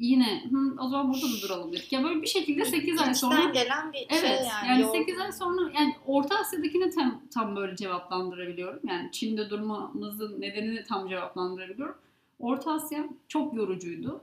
yine 0.00 0.44
Hı, 0.50 0.82
o 0.82 0.88
zaman 0.88 1.12
burada 1.12 1.26
da 1.26 1.42
duralım 1.42 1.72
dedik. 1.72 1.92
Ya 1.92 2.04
böyle 2.04 2.22
bir 2.22 2.26
şekilde 2.26 2.64
8 2.64 3.00
ay 3.00 3.14
sonra 3.14 3.44
gelen 3.50 3.92
bir 3.92 3.98
şey 3.98 4.06
Evet 4.10 4.46
yani. 4.50 4.68
yani, 4.68 4.82
yol- 4.82 4.92
8 4.92 5.18
ay 5.18 5.32
sonra 5.32 5.70
yani 5.74 5.94
Orta 6.06 6.38
Asya'dakini 6.38 6.90
tam, 6.90 7.22
tam 7.34 7.56
böyle 7.56 7.76
cevaplandırabiliyorum. 7.76 8.80
Yani 8.88 9.12
Çin'de 9.12 9.50
durmamızın 9.50 10.40
nedenini 10.40 10.84
tam 10.84 11.08
cevaplandırabiliyorum. 11.08 11.96
Orta 12.38 12.72
Asya 12.72 13.04
çok 13.28 13.54
yorucuydu. 13.54 14.20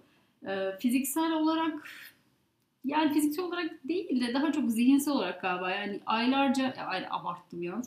Ee, 0.48 0.72
fiziksel 0.80 1.32
olarak 1.32 1.74
yani 2.86 3.14
fiziksel 3.14 3.46
olarak 3.46 3.72
değil 3.88 4.28
de 4.28 4.34
daha 4.34 4.52
çok 4.52 4.70
zihinsel 4.72 5.14
olarak 5.14 5.42
galiba. 5.42 5.70
Yani 5.72 6.00
aylarca, 6.06 6.74
ay- 6.88 7.08
abarttım 7.10 7.64
ya. 7.64 7.82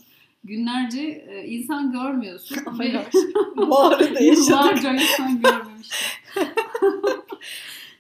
Günlerce 0.44 1.00
e, 1.02 1.47
insan 1.47 1.92
görmüyorsun. 1.92 2.56
Yavaş. 2.82 3.14
Bu 3.56 3.78
arada 3.80 4.04
yaşadık. 4.20 4.49
Yıllarca 4.49 4.92
insan 4.94 5.42
görmemiştim. 5.42 5.99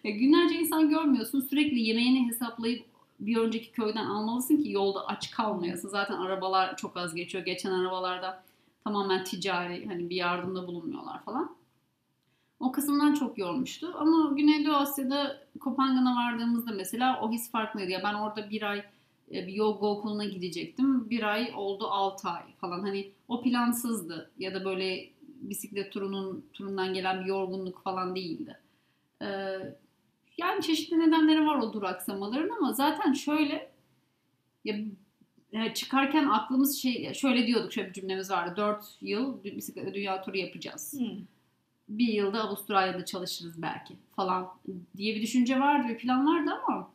Ya 0.04 0.10
günlerce 0.10 0.54
insan 0.54 0.88
görmüyorsun. 0.90 1.40
Sürekli 1.40 1.80
yemeğini 1.80 2.28
hesaplayıp 2.28 2.84
bir 3.20 3.36
önceki 3.36 3.72
köyden 3.72 4.06
almalısın 4.06 4.56
ki 4.56 4.70
yolda 4.70 5.06
aç 5.06 5.30
kalmayasın. 5.30 5.88
Zaten 5.88 6.14
arabalar 6.14 6.76
çok 6.76 6.96
az 6.96 7.14
geçiyor. 7.14 7.44
Geçen 7.44 7.70
arabalarda 7.72 8.42
tamamen 8.84 9.24
ticari 9.24 9.86
hani 9.86 10.10
bir 10.10 10.16
yardımda 10.16 10.66
bulunmuyorlar 10.66 11.24
falan. 11.24 11.56
O 12.60 12.72
kısımdan 12.72 13.14
çok 13.14 13.38
yormuştu. 13.38 13.94
Ama 13.98 14.32
Güneydoğu 14.36 14.74
Asya'da 14.74 15.42
Kopangan'a 15.60 16.16
vardığımızda 16.16 16.72
mesela 16.72 17.20
o 17.22 17.32
his 17.32 17.50
farklıydı. 17.50 17.90
Ya 17.90 18.02
ben 18.04 18.14
orada 18.14 18.50
bir 18.50 18.62
ay 18.70 18.78
e, 19.34 19.46
bir 19.46 19.52
yoga 19.52 19.86
okuluna 19.86 20.24
gidecektim. 20.24 21.10
Bir 21.10 21.22
ay 21.22 21.52
oldu 21.56 21.86
6 21.86 22.28
ay 22.28 22.42
falan. 22.60 22.80
Hani 22.80 23.10
o 23.28 23.42
plansızdı. 23.42 24.30
Ya 24.38 24.54
da 24.54 24.64
böyle 24.64 25.10
bisiklet 25.40 25.92
turunun 25.92 26.44
turundan 26.52 26.94
gelen 26.94 27.20
bir 27.20 27.26
yorgunluk 27.26 27.82
falan 27.82 28.16
değildi. 28.16 28.58
Ee, 29.22 29.58
yani 30.40 30.62
çeşitli 30.62 30.98
nedenleri 30.98 31.46
var 31.46 31.56
o 31.56 31.72
duraksamaların 31.72 32.56
ama 32.56 32.72
zaten 32.72 33.12
şöyle 33.12 33.70
ya 34.64 34.76
e, 35.52 35.74
çıkarken 35.74 36.26
aklımız 36.28 36.78
şey 36.78 37.14
şöyle 37.14 37.46
diyorduk 37.46 37.72
şöyle 37.72 37.88
bir 37.88 37.92
cümlemiz 37.92 38.30
vardı. 38.30 38.54
4 38.56 38.84
yıl 39.00 39.44
bisikletle 39.44 39.94
dünya 39.94 40.22
turu 40.22 40.36
yapacağız. 40.36 40.94
Hı. 40.98 41.04
Bir 41.88 42.08
yılda 42.08 42.42
Avustralya'da 42.42 43.04
çalışırız 43.04 43.62
belki 43.62 43.94
falan 44.16 44.48
diye 44.96 45.14
bir 45.14 45.22
düşünce 45.22 45.60
vardı 45.60 45.88
bir 45.88 45.98
plan 45.98 46.26
vardı 46.26 46.50
ama 46.66 46.90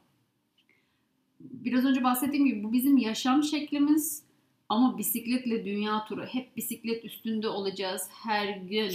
biraz 1.40 1.86
önce 1.86 2.04
bahsettiğim 2.04 2.46
gibi 2.46 2.64
bu 2.64 2.74
bizim 2.74 2.98
yaşam 2.98 3.44
şeklimiz 3.44 4.24
ama 4.70 4.98
bisikletle 4.98 5.66
dünya 5.66 6.06
turu 6.06 6.26
hep 6.26 6.58
bisiklet 6.58 7.06
üstünde 7.06 7.48
olacağız 7.48 8.10
her 8.24 8.58
gün 8.58 8.92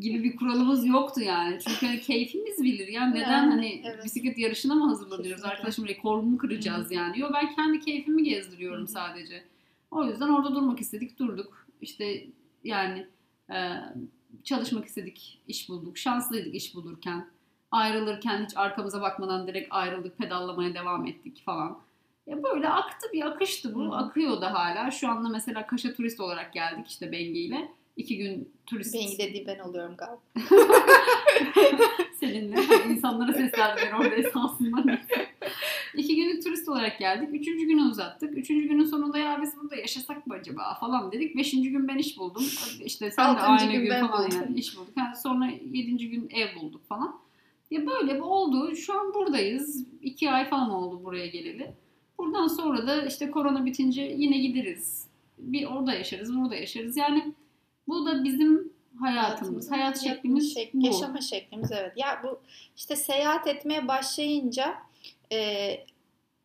gibi 0.00 0.24
bir 0.24 0.36
kuralımız 0.36 0.86
yoktu 0.86 1.20
yani. 1.20 1.58
Çünkü 1.68 1.86
hani 1.86 2.00
keyfimiz 2.00 2.62
bilir 2.62 2.88
ya 2.88 3.06
neden 3.06 3.30
Yani, 3.30 3.50
hani 3.50 3.82
evet. 3.84 4.04
bisiklet 4.04 4.38
yarışına 4.38 4.74
mı 4.74 4.88
hazırlanıyoruz 4.88 5.28
Kesinlikle. 5.30 5.50
arkadaşım 5.50 5.88
rekorumu 5.88 6.38
kıracağız 6.38 6.92
yani. 6.92 7.20
Yo 7.20 7.28
ben 7.34 7.54
kendi 7.54 7.80
keyfimi 7.80 8.22
gezdiriyorum 8.22 8.80
Hı 8.80 8.82
hı. 8.82 8.86
sadece. 8.86 9.44
O 9.90 10.04
yüzden 10.04 10.28
orada 10.28 10.54
durmak 10.54 10.80
istedik 10.80 11.18
durduk. 11.18 11.66
İşte 11.80 12.24
yani 12.64 13.06
e, 13.50 13.70
çalışmak 14.44 14.86
istedik 14.86 15.42
iş 15.48 15.68
bulduk. 15.68 15.98
Şanslıydık 15.98 16.54
iş 16.54 16.74
bulurken. 16.74 17.26
Ayrılırken 17.70 18.44
hiç 18.44 18.56
arkamıza 18.56 19.00
bakmadan 19.00 19.46
direkt 19.46 19.68
ayrıldık 19.70 20.18
pedallamaya 20.18 20.74
devam 20.74 21.06
ettik 21.06 21.42
falan. 21.44 21.78
Ya 22.26 22.42
böyle 22.42 22.68
aktı 22.68 23.08
bir 23.12 23.26
akıştı 23.26 23.74
bu. 23.74 23.80
Hı 23.84 23.88
hı. 23.88 23.92
Akıyor 23.92 24.40
da 24.40 24.54
hala. 24.54 24.90
Şu 24.90 25.08
anda 25.08 25.28
mesela 25.28 25.66
Kaş'a 25.66 25.94
turist 25.94 26.20
olarak 26.20 26.52
geldik 26.52 26.86
işte 26.88 27.12
Bengi 27.12 27.40
ile. 27.40 27.68
İki 27.96 28.18
gün 28.18 28.52
turist 28.66 28.94
Bengi 28.94 29.18
dediği 29.18 29.46
ben 29.46 29.58
oluyorum 29.58 29.94
galiba. 29.96 30.20
seninle. 32.20 32.56
İnsanlara 32.90 33.32
seslendim 33.32 33.84
ben 33.86 33.96
orada 33.98 34.14
esasında. 34.14 34.98
İki 35.96 36.16
günlük 36.16 36.44
turist 36.44 36.68
olarak 36.68 36.98
geldik. 36.98 37.28
Üçüncü 37.32 37.66
günü 37.66 37.82
uzattık. 37.82 38.38
Üçüncü 38.38 38.68
günün 38.68 38.84
sonunda 38.84 39.18
ya 39.18 39.38
biz 39.42 39.56
burada 39.56 39.76
yaşasak 39.76 40.26
mı 40.26 40.34
acaba 40.34 40.76
falan 40.80 41.12
dedik. 41.12 41.36
Beşinci 41.36 41.70
gün 41.70 41.88
ben 41.88 41.98
iş 41.98 42.18
buldum. 42.18 42.44
İşte 42.84 43.10
sen 43.10 43.36
de 43.36 43.40
Altıncı 43.40 43.64
aynı 43.64 43.72
gün 43.72 43.90
gün, 43.90 44.06
falan 44.06 44.26
buldum. 44.26 44.38
yani 44.42 44.58
iş 44.58 44.76
bulduk. 44.76 44.92
Yani 44.96 45.16
sonra 45.16 45.46
yedinci 45.72 46.10
gün 46.10 46.30
ev 46.30 46.60
bulduk 46.60 46.88
falan. 46.88 47.20
Ya 47.70 47.86
böyle 47.86 48.14
bir 48.14 48.20
oldu. 48.20 48.76
Şu 48.76 49.00
an 49.00 49.14
buradayız. 49.14 49.86
İki 50.02 50.30
ay 50.30 50.48
falan 50.48 50.70
oldu 50.70 51.04
buraya 51.04 51.26
geleli. 51.26 51.72
Buradan 52.18 52.46
sonra 52.46 52.86
da 52.86 53.06
işte 53.06 53.30
korona 53.30 53.64
bitince 53.64 54.02
yine 54.02 54.38
gideriz. 54.38 55.06
Bir 55.38 55.66
orada 55.66 55.94
yaşarız, 55.94 56.36
burada 56.36 56.54
yaşarız. 56.54 56.96
Yani 56.96 57.32
bu 57.92 58.06
da 58.06 58.24
bizim 58.24 58.72
hayatımız, 59.00 59.70
hayat 59.70 60.02
şeklimiz 60.02 60.56
şek- 60.56 60.70
bu. 60.74 60.86
Yaşama 60.86 61.20
şeklimiz 61.20 61.72
evet. 61.72 61.92
Ya 61.96 62.20
bu 62.24 62.40
işte 62.76 62.96
seyahat 62.96 63.46
etmeye 63.46 63.88
başlayınca 63.88 64.74
e, 65.32 65.78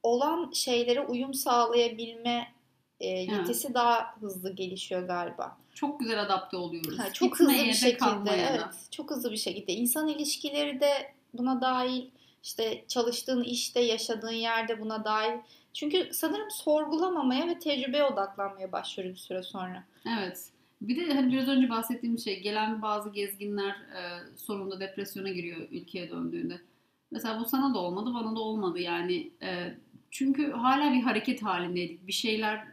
olan 0.03 0.51
şeylere 0.53 1.01
uyum 1.01 1.33
sağlayabilme 1.33 2.53
e, 2.99 3.07
yetisi 3.07 3.73
daha 3.73 4.15
hızlı 4.19 4.55
gelişiyor 4.55 5.07
galiba. 5.07 5.57
Çok 5.73 5.99
güzel 5.99 6.21
adapte 6.21 6.57
oluyoruz. 6.57 6.99
Ha, 6.99 7.13
çok 7.13 7.31
Gitmeye 7.31 7.53
hızlı 7.53 7.63
bir 7.67 7.71
de 7.71 7.73
şekilde 7.73 8.25
da. 8.25 8.35
evet 8.35 8.91
çok 8.91 9.11
hızlı 9.11 9.31
bir 9.31 9.37
şekilde 9.37 9.73
insan 9.73 10.07
ilişkileri 10.07 10.79
de 10.79 11.13
buna 11.33 11.61
dahil 11.61 12.05
işte 12.43 12.85
çalıştığın 12.87 13.43
işte 13.43 13.79
yaşadığın 13.79 14.31
yerde 14.31 14.81
buna 14.81 15.05
dahil 15.05 15.39
çünkü 15.73 16.09
sanırım 16.13 16.51
sorgulamamaya 16.51 17.47
ve 17.47 17.59
tecrübeye 17.59 18.03
odaklanmaya 18.03 18.71
başlıyor 18.71 19.09
bir 19.09 19.19
süre 19.19 19.43
sonra. 19.43 19.83
Evet. 20.19 20.51
Bir 20.81 20.95
de 20.95 21.13
hani 21.13 21.33
biraz 21.33 21.47
önce 21.47 21.69
bahsettiğim 21.69 22.19
şey 22.19 22.41
gelen 22.41 22.81
bazı 22.81 23.09
gezginler 23.09 23.71
e, 23.71 24.01
sonunda 24.35 24.79
depresyona 24.79 25.29
giriyor 25.29 25.67
ülkeye 25.71 26.09
döndüğünde. 26.09 26.61
Mesela 27.11 27.39
bu 27.39 27.45
sana 27.45 27.73
da 27.73 27.79
olmadı, 27.79 28.13
bana 28.13 28.35
da 28.35 28.39
olmadı 28.39 28.79
yani. 28.79 29.31
E, 29.41 29.77
çünkü 30.11 30.51
hala 30.51 30.93
bir 30.93 31.01
hareket 31.01 31.43
halindeydik. 31.43 32.07
Bir 32.07 32.11
şeyler 32.11 32.67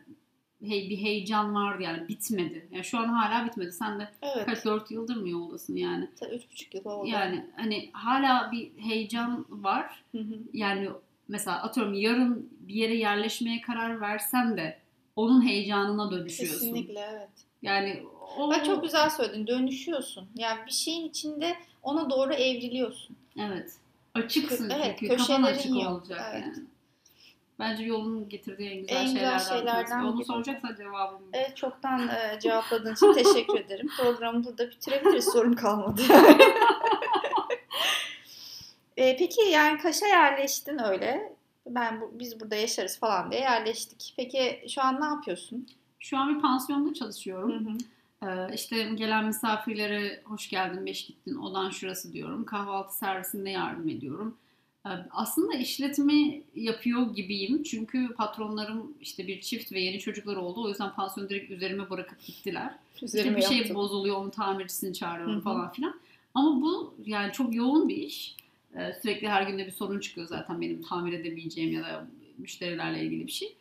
hey, 0.62 0.90
bir 0.90 0.96
heyecan 0.96 1.54
vardı 1.54 1.82
yani 1.82 2.08
bitmedi. 2.08 2.68
Yani 2.70 2.84
şu 2.84 2.98
an 2.98 3.08
hala 3.08 3.46
bitmedi. 3.46 3.72
Sen 3.72 4.00
de 4.00 4.08
Evet. 4.22 4.46
kaç 4.46 4.64
dört 4.64 4.90
yıldır 4.90 5.16
mı 5.16 5.28
yoldasın 5.28 5.76
yani? 5.76 6.08
ta 6.20 6.28
Üç 6.28 6.50
buçuk 6.50 6.74
yıl 6.74 6.84
oldu. 6.84 7.08
Yani 7.08 7.46
hani 7.56 7.90
hala 7.92 8.52
bir 8.52 8.78
heyecan 8.78 9.46
var. 9.48 10.04
Hı 10.12 10.18
hı. 10.18 10.38
Yani 10.52 10.88
mesela 11.28 11.62
atıyorum 11.62 11.94
yarın 11.94 12.50
bir 12.60 12.74
yere 12.74 12.94
yerleşmeye 12.94 13.60
karar 13.60 14.00
versen 14.00 14.56
de 14.56 14.78
onun 15.16 15.46
heyecanına 15.46 16.10
dönüşüyorsun. 16.10 16.60
Kesinlikle 16.60 17.00
evet. 17.00 17.30
Yani 17.64 18.03
o 18.38 18.50
Bak 18.50 18.64
çok 18.64 18.83
güzel 18.83 19.11
söyledin. 19.11 19.46
Dönüşüyorsun. 19.46 20.29
Yani 20.35 20.66
bir 20.66 20.72
şeyin 20.72 21.09
içinde 21.09 21.57
ona 21.83 22.11
doğru 22.11 22.33
evriliyorsun. 22.33 23.16
Evet. 23.38 23.72
Açıksın 24.14 24.70
Evet, 24.70 24.96
çünkü 25.00 25.16
kafan 25.16 25.42
açık 25.42 25.70
yok. 25.70 25.87
olacak 25.92 26.20
Evet. 26.33 26.42
yani. 26.42 26.66
Bence 27.59 27.85
yolun 27.85 28.29
getirdiği 28.29 28.70
en 28.70 28.81
güzel 28.81 28.96
En 28.96 29.07
güzel 29.07 29.38
şeylerden, 29.38 29.59
şeylerden. 29.59 30.05
Onu 30.05 30.18
biri. 30.18 30.24
soracaksan 30.24 30.74
cevabım. 30.77 31.22
Evet 31.33 31.57
çoktan 31.57 32.09
e, 32.09 32.38
cevapladığın 32.42 32.94
için 32.94 33.12
teşekkür 33.12 33.61
ederim. 33.61 33.88
Programı 34.00 34.44
burada 34.44 34.70
bitirebiliriz. 34.70 35.24
Sorum 35.33 35.55
kalmadı. 35.57 36.03
E, 38.96 39.16
peki 39.16 39.42
yani 39.42 39.79
Kaş'a 39.79 40.07
yerleştin 40.07 40.85
öyle. 40.85 41.33
Ben 41.66 42.00
bu, 42.00 42.11
biz 42.14 42.40
burada 42.40 42.57
yaşarız 42.57 42.98
falan 42.98 43.31
diye 43.31 43.40
yerleştik. 43.40 44.14
Peki 44.16 44.64
şu 44.68 44.83
an 44.83 45.00
ne 45.00 45.05
yapıyorsun? 45.05 45.66
Şu 46.04 46.18
an 46.18 46.36
bir 46.36 46.40
pansiyonda 46.40 46.90
Hı 46.90 46.94
çalışıyorum. 46.94 47.66
hı. 47.66 47.78
Ee, 48.28 48.54
işte 48.54 48.84
gelen 48.94 49.26
misafirlere 49.26 50.22
hoş 50.24 50.48
geldin, 50.48 50.86
beş 50.86 51.06
gittin, 51.06 51.34
odan 51.34 51.70
şurası 51.70 52.12
diyorum. 52.12 52.44
Kahvaltı 52.44 52.96
servisinde 52.96 53.50
yardım 53.50 53.88
ediyorum. 53.88 54.36
Ee, 54.86 54.88
aslında 55.10 55.54
işletme 55.54 56.40
yapıyor 56.54 57.14
gibiyim. 57.14 57.62
Çünkü 57.62 58.14
patronlarım 58.14 58.94
işte 59.00 59.26
bir 59.26 59.40
çift 59.40 59.72
ve 59.72 59.80
yeni 59.80 60.00
çocuklar 60.00 60.36
oldu. 60.36 60.62
O 60.64 60.68
yüzden 60.68 60.94
pansiyonu 60.94 61.30
direkt 61.30 61.50
üzerime 61.50 61.90
bırakıp 61.90 62.24
gittiler. 62.24 62.74
İşte 62.94 63.06
Üzerime 63.06 63.36
bir 63.36 63.42
şey 63.42 63.56
yaptım. 63.56 63.76
bozuluyor, 63.76 64.16
onun 64.16 64.30
tamircisini 64.30 64.94
çağırıyorum 64.94 65.34
Hı 65.34 65.38
hı. 65.38 65.42
falan 65.44 65.72
filan. 65.72 65.94
Ama 66.34 66.62
bu 66.62 66.94
yani 67.06 67.32
çok 67.32 67.54
yoğun 67.54 67.88
bir 67.88 67.96
iş. 67.96 68.36
Ee, 68.76 68.92
sürekli 69.02 69.28
her 69.28 69.42
günde 69.42 69.66
bir 69.66 69.72
sorun 69.72 70.00
çıkıyor 70.00 70.26
zaten 70.26 70.60
benim 70.60 70.82
tamir 70.82 71.12
edemeyeceğim 71.12 71.72
ya 71.72 71.82
da 71.82 72.06
müşterilerle 72.38 73.04
ilgili 73.04 73.26
bir 73.26 73.32
şey. 73.32 73.56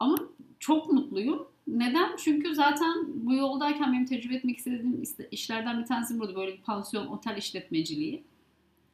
Ama 0.00 0.18
çok 0.60 0.92
mutluyum. 0.92 1.46
Neden? 1.66 2.16
Çünkü 2.16 2.54
zaten 2.54 2.94
bu 3.06 3.34
yoldayken 3.34 3.92
benim 3.92 4.06
tecrübe 4.06 4.34
etmek 4.34 4.58
istediğim 4.58 5.02
iste- 5.02 5.28
işlerden 5.30 5.80
bir 5.80 5.86
tanesi 5.86 6.18
burada 6.18 6.36
böyle 6.36 6.52
bir 6.52 6.62
pansiyon, 6.62 7.06
otel 7.06 7.36
işletmeciliği. 7.36 8.24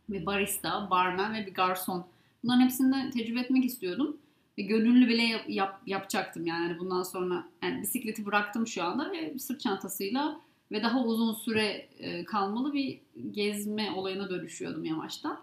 Bir 0.09 0.27
barista, 0.27 0.91
barman 0.91 1.35
ve 1.35 1.47
bir 1.47 1.55
garson. 1.55 2.07
Bunların 2.45 2.61
hepsini 2.61 3.11
tecrübe 3.11 3.41
etmek 3.41 3.65
istiyordum. 3.65 4.17
Ve 4.59 4.63
gönüllü 4.63 5.09
bile 5.09 5.23
yap- 5.23 5.45
yap- 5.49 5.83
yapacaktım 5.87 6.47
yani 6.47 6.67
Hani 6.67 6.79
bundan 6.79 7.03
sonra. 7.03 7.45
Yani 7.63 7.83
bisikleti 7.83 8.27
bıraktım 8.27 8.67
şu 8.67 8.85
anda 8.85 9.13
ve 9.13 9.39
sırt 9.39 9.61
çantasıyla 9.61 10.41
ve 10.73 10.83
daha 10.83 11.05
uzun 11.05 11.35
süre 11.35 11.89
e, 11.99 12.25
kalmalı 12.25 12.73
bir 12.73 13.01
gezme 13.31 13.91
olayına 13.91 14.31
dönüşüyordum 14.31 14.85
yavaştan. 14.85 15.41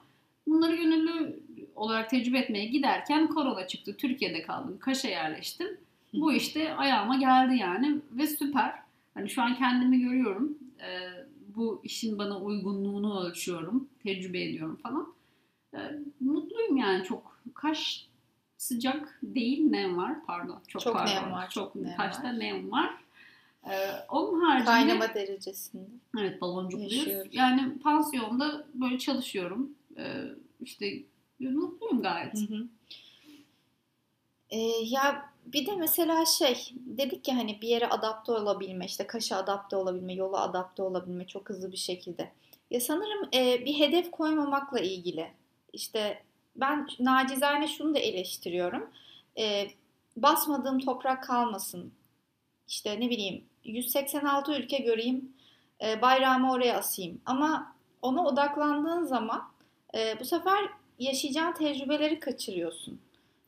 Bunları 0.48 0.76
gönüllü 0.76 1.40
olarak 1.76 2.10
tecrübe 2.10 2.38
etmeye 2.40 2.66
giderken 2.66 3.28
korona 3.28 3.68
çıktı. 3.68 3.96
Türkiye'de 3.98 4.42
kaldım. 4.42 4.78
Kaş'a 4.80 5.08
yerleştim. 5.08 5.68
Bu 6.14 6.34
işte 6.34 6.76
ayağıma 6.76 7.16
geldi 7.16 7.56
yani 7.58 8.02
ve 8.12 8.28
süper. 8.28 8.74
Hani 9.14 9.30
şu 9.30 9.42
an 9.42 9.56
kendimi 9.56 10.00
görüyorum. 10.00 10.58
Ee, 10.82 11.10
bu 11.56 11.82
işin 11.84 12.18
bana 12.18 12.40
uygunluğunu 12.40 13.24
ölçüyorum. 13.24 13.90
Tecrübe 14.04 14.42
ediyorum 14.44 14.80
falan. 14.84 15.14
E, 15.74 15.80
mutluyum 16.20 16.78
yani 16.78 17.04
çok. 17.04 17.40
Kaş 17.54 18.08
sıcak 18.58 19.20
değil 19.24 19.70
nem 19.70 19.98
var 19.98 20.26
pardon. 20.26 20.60
Çok, 20.68 20.82
Çok 20.82 20.94
pardon. 20.94 21.12
nem 21.16 21.32
var, 21.32 21.50
Çok, 21.50 21.74
çok 21.74 21.76
nem 21.76 21.98
kaşta 21.98 22.24
var. 22.24 22.40
nem 22.40 22.72
var. 22.72 22.90
E, 23.64 23.76
onun 24.10 24.42
haricinde 24.42 24.66
Kaynama 24.72 25.14
derecesinde. 25.14 25.84
evet 26.20 26.42
baloncukluyuz. 26.42 27.08
Yani 27.32 27.80
pansiyonda 27.80 28.66
böyle 28.74 28.98
çalışıyorum. 29.00 29.70
E, 29.98 30.24
işte 30.62 30.94
mutluyum 31.40 32.02
gayet. 32.02 32.34
Hı 32.50 32.56
hı. 32.56 32.68
Ee, 34.50 34.58
ya 34.86 35.29
bir 35.54 35.66
de 35.66 35.76
mesela 35.76 36.26
şey 36.26 36.72
dedik 36.76 37.28
ya 37.28 37.38
hani 37.38 37.62
bir 37.62 37.68
yere 37.68 37.88
adapte 37.88 38.32
olabilme 38.32 38.86
işte 38.86 39.08
kaşa 39.08 39.38
adapte 39.38 39.76
olabilme 39.76 40.14
yola 40.14 40.42
adapte 40.42 40.84
olabilme 40.84 41.28
çok 41.28 41.50
hızlı 41.50 41.72
bir 41.72 41.78
şekilde. 41.78 42.32
Ya 42.72 42.80
sanırım 42.80 43.30
e, 43.34 43.66
bir 43.66 43.80
hedef 43.80 44.12
koymamakla 44.12 44.80
ilgili. 44.80 45.32
İşte 45.74 46.24
ben 46.56 46.88
nacizane 47.00 47.68
şunu 47.68 47.96
da 47.96 48.00
eleştiriyorum. 48.00 48.90
E, 49.38 49.68
basmadığım 50.18 50.80
toprak 50.80 51.24
kalmasın. 51.24 51.94
İşte 52.68 53.00
ne 53.00 53.10
bileyim 53.10 53.44
186 53.64 54.54
ülke 54.54 54.78
göreyim 54.78 55.34
e, 55.84 56.02
bayrağımı 56.02 56.52
oraya 56.52 56.78
asayım. 56.78 57.22
Ama 57.26 57.76
ona 58.02 58.26
odaklandığın 58.26 59.04
zaman 59.04 59.52
e, 59.96 60.20
bu 60.20 60.26
sefer 60.26 60.70
yaşayacağın 61.00 61.54
tecrübeleri 61.54 62.20
kaçırıyorsun. 62.20 63.00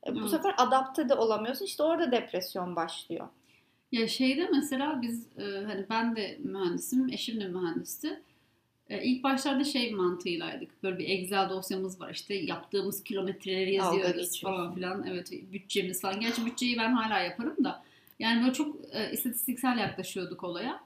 E, 0.07 0.15
Bu 0.15 0.19
Evet. 0.19 0.29
sefer 0.29 0.55
adapte 0.57 1.09
de 1.09 1.13
olamıyorsun. 1.13 1.65
İşte 1.65 1.83
orada 1.83 2.11
depresyon 2.11 2.75
başlıyor. 2.75 3.27
Ya 3.91 4.07
şeyde 4.07 4.49
mesela 4.53 5.01
biz 5.01 5.27
e, 5.37 5.43
hani 5.43 5.85
ben 5.89 6.15
de 6.15 6.37
mühendisim, 6.43 7.09
eşim 7.09 7.39
de 7.41 7.47
mühendisti. 7.47 8.21
E, 8.89 9.03
ilk 9.03 9.23
başlarda 9.23 9.63
şey 9.63 9.91
mantığıylaydık. 9.93 10.83
Böyle 10.83 10.97
bir 10.99 11.09
Excel 11.09 11.49
dosyamız 11.49 12.01
var. 12.01 12.09
İşte 12.13 12.33
yaptığımız 12.33 13.03
kilometreleri 13.03 13.73
yazıyoruz 13.73 14.41
falan 14.41 14.75
filan. 14.75 15.07
Evet 15.07 15.31
bütçemiz 15.53 16.01
falan. 16.01 16.19
Gerçi 16.19 16.45
bütçeyi 16.45 16.77
ben 16.77 16.93
hala 16.93 17.19
yaparım 17.19 17.63
da. 17.63 17.83
Yani 18.19 18.41
böyle 18.41 18.53
çok 18.53 18.75
e, 18.91 19.11
istatistiksel 19.11 19.77
yaklaşıyorduk 19.77 20.43
olaya. 20.43 20.79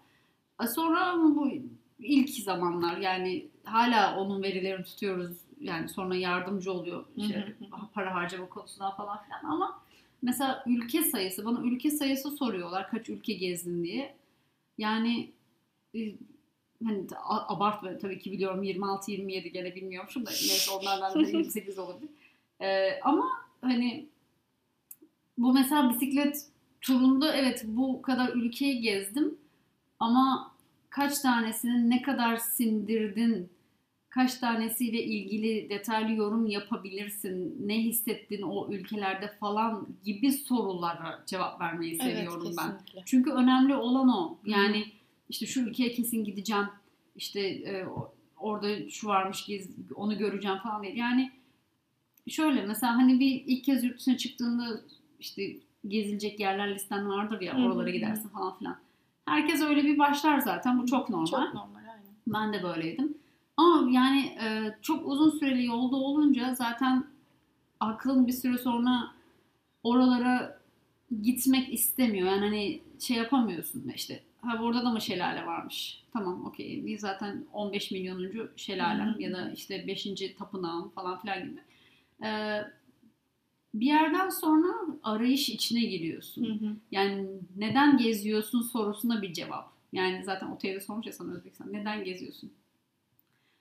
E, 0.64 0.68
sonra 0.68 1.14
bu 1.18 1.52
ilk 2.00 2.30
zamanlar 2.30 2.98
yani 2.98 3.46
hala 3.64 4.18
onun 4.20 4.44
verilerini 4.44 4.84
tutuyoruz. 4.84 5.38
Yani 5.62 5.90
sonra 5.90 6.16
yardımcı 6.16 6.74
oluyor 6.74 7.06
işte 7.18 7.56
para 7.94 8.16
harcama 8.16 8.50
konusunda 8.50 8.92
falan 8.92 9.24
filan 9.24 9.44
ama 9.44 9.82
mesela 10.22 10.64
ülke 10.68 11.04
sayısı 11.04 11.46
bana 11.46 11.60
ülke 11.62 11.92
sayısı 11.92 12.32
soruyorlar 12.32 12.90
kaç 12.90 13.10
ülke 13.10 13.34
gezdin 13.34 13.84
diye. 13.84 14.16
Yani 14.78 15.32
e, 15.96 16.00
hani 16.86 17.06
abartma 17.28 17.98
tabii 17.98 18.20
ki 18.20 18.32
biliyorum 18.32 18.64
26 18.64 19.12
27 19.12 19.52
gene 19.52 19.76
bilmiyormuşum 19.76 20.26
da 20.26 20.30
neyse 20.30 20.72
onlardan 20.72 21.16
da 21.16 21.28
28 21.28 21.80
olabilir. 21.80 22.10
E, 22.62 23.00
ama 23.04 23.26
hani 23.62 24.06
bu 25.38 25.54
mesela 25.54 25.90
bisiklet 25.90 26.46
turunda 26.82 27.36
evet 27.36 27.64
bu 27.68 28.02
kadar 28.02 28.30
ülkeyi 28.30 28.82
gezdim 28.82 29.38
ama 30.00 30.52
kaç 30.90 31.20
tanesini 31.20 31.90
ne 31.90 32.02
kadar 32.02 32.38
sindirdin 32.38 33.50
kaç 34.16 34.36
tanesiyle 34.36 35.04
ilgili 35.04 35.70
detaylı 35.70 36.14
yorum 36.14 36.48
yapabilirsin, 36.48 37.58
ne 37.66 37.84
hissettin 37.84 38.42
o 38.42 38.72
ülkelerde 38.72 39.28
falan 39.40 39.88
gibi 40.04 40.32
sorulara 40.32 41.24
cevap 41.26 41.62
vermeyi 41.62 41.96
seviyorum 41.96 42.54
ben. 42.58 42.72
kesinlikle. 42.72 43.04
Çünkü 43.06 43.32
önemli 43.32 43.76
olan 43.76 44.10
o. 44.10 44.38
Yani 44.46 44.86
işte 45.30 45.46
şu 45.46 45.62
ülkeye 45.62 45.92
kesin 45.92 46.24
gideceğim, 46.24 46.66
işte 47.16 47.40
e, 47.42 47.86
orada 48.38 48.90
şu 48.90 49.08
varmış, 49.08 49.46
gez, 49.46 49.70
onu 49.96 50.18
göreceğim 50.18 50.58
falan 50.58 50.84
değil. 50.84 50.96
Yani 50.96 51.32
şöyle 52.28 52.66
mesela 52.66 52.96
hani 52.96 53.20
bir 53.20 53.44
ilk 53.46 53.64
kez 53.64 53.84
yurt 53.84 54.00
dışına 54.00 54.18
çıktığında 54.18 54.82
işte 55.20 55.56
gezilecek 55.88 56.40
yerler 56.40 56.76
listen 56.76 57.10
vardır 57.10 57.42
ya 57.42 57.54
Hı 57.54 57.58
hı 57.58 57.66
oralara 57.66 57.90
gidersin 57.90 58.30
falan 58.30 58.58
filan. 58.58 58.78
Herkes 59.26 59.62
öyle 59.62 59.84
bir 59.84 59.98
başlar 59.98 60.40
zaten. 60.40 60.82
Bu 60.82 60.86
çok 60.86 61.10
normal. 61.10 61.26
Çok 61.26 61.54
normal 61.54 61.80
aynen. 61.80 62.04
Ben 62.28 62.54
de 62.54 62.64
böyleydim. 62.64 63.25
Ama 63.58 63.92
yani 63.92 64.20
e, 64.22 64.76
çok 64.82 65.08
uzun 65.08 65.30
süreli 65.40 65.66
yolda 65.66 65.96
olunca 65.96 66.56
zaten 66.56 67.08
aklın 67.80 68.28
bir 68.28 68.32
süre 68.32 68.58
sonra 68.58 69.12
oralara 69.84 70.62
gitmek 71.22 71.74
istemiyor. 71.74 72.28
Yani 72.28 72.40
hani 72.42 72.82
şey 73.00 73.18
yapamıyorsun 73.18 73.92
işte. 73.96 74.24
Ha 74.42 74.60
burada 74.60 74.86
da 74.86 74.90
mı 74.90 75.02
şelale 75.02 75.46
varmış? 75.46 76.04
Tamam 76.14 76.46
okey. 76.46 76.86
Bir 76.86 76.98
zaten 76.98 77.46
15 77.54 77.92
milyonuncu 77.92 78.52
şelalem 78.56 79.16
ya 79.20 79.34
da 79.34 79.52
işte 79.52 79.88
5. 79.88 80.08
tapınağım 80.38 80.90
falan 80.90 81.22
filan 81.22 81.44
gibi. 81.44 81.60
E, 82.26 82.62
bir 83.74 83.86
yerden 83.86 84.30
sonra 84.30 84.68
arayış 85.04 85.50
içine 85.50 85.82
giriyorsun. 85.82 86.46
Hı 86.46 86.66
hı. 86.66 86.76
Yani 86.92 87.28
neden 87.58 87.98
geziyorsun 87.98 88.62
sorusuna 88.62 89.22
bir 89.22 89.34
cevap. 89.34 89.72
Yani 89.94 90.24
zaten 90.24 90.48
otelde 90.48 90.80
sormuş 90.80 91.08
ya 91.08 91.14
sana 91.14 91.34
Özbekistan. 91.34 91.74
Neden 91.74 92.04
geziyorsun? 92.04 92.52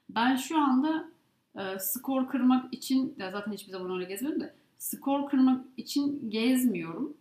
Ben 0.09 0.35
şu 0.35 0.59
anda 0.59 1.09
e, 1.55 1.79
skor 1.79 2.27
kırmak 2.27 2.73
için, 2.73 3.15
ya 3.17 3.31
zaten 3.31 3.51
hiçbir 3.51 3.71
zaman 3.71 3.91
öyle 3.91 4.05
gezmiyorum 4.05 4.41
da 4.41 4.55
skor 4.77 5.29
kırmak 5.29 5.65
için 5.77 6.29
gezmiyorum. 6.29 7.17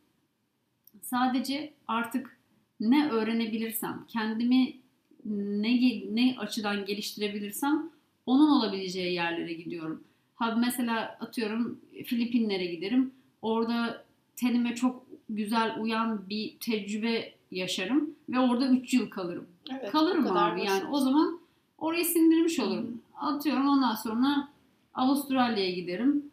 Sadece 1.03 1.75
artık 1.88 2.38
ne 2.81 3.11
öğrenebilirsem, 3.11 4.05
kendimi 4.09 4.77
ne 5.25 5.81
ne 6.14 6.37
açıdan 6.38 6.85
geliştirebilirsem 6.85 7.90
onun 8.27 8.51
olabileceği 8.51 9.14
yerlere 9.14 9.53
gidiyorum. 9.53 10.05
Ha 10.35 10.57
mesela 10.61 11.18
atıyorum 11.20 11.81
Filipinlere 12.05 12.66
giderim. 12.66 13.14
Orada 13.42 14.05
tenime 14.37 14.75
çok 14.75 15.07
güzel 15.29 15.81
uyan 15.81 16.29
bir 16.29 16.59
tecrübe 16.61 17.33
yaşarım 17.51 18.14
ve 18.29 18.38
orada 18.38 18.68
3 18.68 18.94
yıl 18.94 19.11
kalırım. 19.11 19.47
Evet, 19.70 19.90
kalırım 19.90 20.27
abi 20.27 20.61
basit. 20.61 20.68
yani 20.68 20.85
o 20.90 21.01
zaman 21.01 21.40
orayı 21.85 22.05
sindirmiş 22.05 22.61
olurum. 22.61 23.03
Atıyorum 23.16 23.68
ondan 23.68 23.94
sonra 23.94 24.49
Avustralya'ya 24.94 25.70
giderim. 25.70 26.31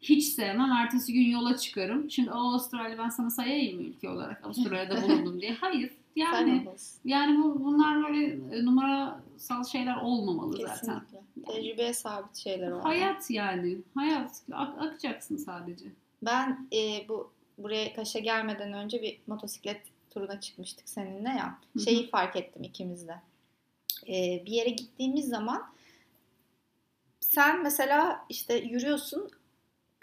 Hiç 0.00 0.24
sevmem. 0.24 0.72
Ertesi 0.72 1.12
gün 1.12 1.30
yola 1.30 1.56
çıkarım. 1.56 2.10
Şimdi 2.10 2.30
"Aa, 2.30 2.34
Avustralya 2.50 2.98
ben 2.98 3.08
sana 3.08 3.30
sayayım 3.30 3.76
mı 3.80 3.86
ülke 3.88 4.08
olarak 4.08 4.44
Avustralya'da 4.46 5.02
bulundum 5.02 5.40
diye. 5.40 5.54
Hayır. 5.54 5.90
Yani 6.16 6.66
yani 7.04 7.38
bu 7.42 7.64
bunlar 7.64 8.02
böyle 8.04 8.26
e, 8.56 8.64
numarasal 8.64 9.64
şeyler 9.64 9.96
olmamalı 9.96 10.56
zaten. 10.56 10.74
Kesinlikle. 11.00 11.20
Tecrübeye 11.52 11.94
sabit 11.94 12.36
şeyler 12.36 12.70
o. 12.70 12.84
Hayat 12.84 13.30
yani. 13.30 13.78
Hayat. 13.94 14.42
Ak- 14.52 14.78
akacaksın 14.82 15.36
sadece. 15.36 15.84
Ben 16.22 16.68
e, 16.72 17.08
bu 17.08 17.30
buraya 17.58 17.94
Kaş'a 17.94 18.18
gelmeden 18.18 18.72
önce 18.72 19.02
bir 19.02 19.18
motosiklet 19.26 19.80
turuna 20.10 20.40
çıkmıştık 20.40 20.88
seninle 20.88 21.28
ya. 21.28 21.58
Şeyi 21.84 22.10
fark 22.10 22.36
ettim 22.36 22.62
ikimiz 22.62 23.08
de. 23.08 23.14
E, 24.10 24.46
bir 24.46 24.52
yere 24.52 24.70
gittiğimiz 24.70 25.28
zaman 25.28 25.72
sen 27.20 27.62
mesela 27.62 28.26
işte 28.28 28.56
yürüyorsun 28.56 29.30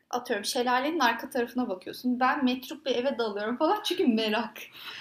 atıyorum 0.09 0.45
şelalenin 0.45 0.99
arka 0.99 1.29
tarafına 1.29 1.69
bakıyorsun. 1.69 2.19
Ben 2.19 2.45
metruk 2.45 2.85
bir 2.85 2.95
eve 2.95 3.17
dalıyorum 3.17 3.57
falan 3.57 3.83
çünkü 3.83 4.07
merak. 4.07 4.57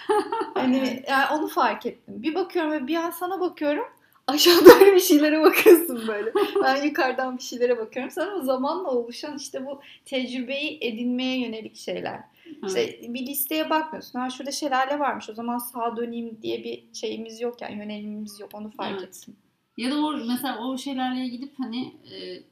hani 0.55 1.05
yani 1.09 1.27
onu 1.33 1.49
fark 1.49 1.87
ettim. 1.87 2.23
Bir 2.23 2.35
bakıyorum 2.35 2.73
ve 2.73 2.87
bir 2.87 2.97
an 2.97 3.11
sana 3.11 3.41
bakıyorum. 3.41 3.85
Aşağıda 4.27 4.75
öyle 4.75 4.95
bir 4.95 5.01
şeylere 5.01 5.41
bakıyorsun 5.41 6.09
böyle. 6.09 6.33
Ben 6.65 6.83
yukarıdan 6.83 7.39
bir 7.39 7.43
şeylere 7.43 7.79
bakıyorum. 7.79 8.11
Sana 8.11 8.41
zamanla 8.41 8.91
oluşan 8.91 9.37
işte 9.37 9.67
bu 9.67 9.81
tecrübeyi 10.05 10.79
edinmeye 10.81 11.41
yönelik 11.41 11.77
şeyler. 11.77 12.21
İşte 12.67 13.01
bir 13.09 13.27
listeye 13.27 13.71
bakmıyorsun. 13.71 14.19
Ha 14.19 14.31
şurada 14.31 14.53
şelale 14.53 14.99
varmış. 14.99 15.31
O 15.31 15.35
zaman 15.35 15.59
sağa 15.59 15.97
döneyim 15.97 16.39
diye 16.43 16.65
bir 16.65 16.85
şeyimiz 16.95 17.41
yok 17.41 17.61
yani 17.63 17.75
yönelimimiz 17.79 18.41
yok. 18.41 18.51
Onu 18.55 18.71
fark 18.71 18.91
Evet. 19.01 19.03
ettim. 19.17 19.37
Ya 19.77 19.91
da 19.91 19.97
o 20.05 20.17
mesela 20.17 20.59
o 20.67 20.79
şelaleye 20.79 21.29
gidip 21.29 21.53
hani 21.59 21.87
e, 21.87 22.43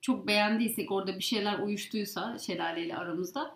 çok 0.00 0.26
beğendiysek 0.26 0.92
orada 0.92 1.16
bir 1.18 1.22
şeyler 1.24 1.58
uyuştuysa 1.58 2.38
şelaleyle 2.38 2.96
aramızda 2.96 3.54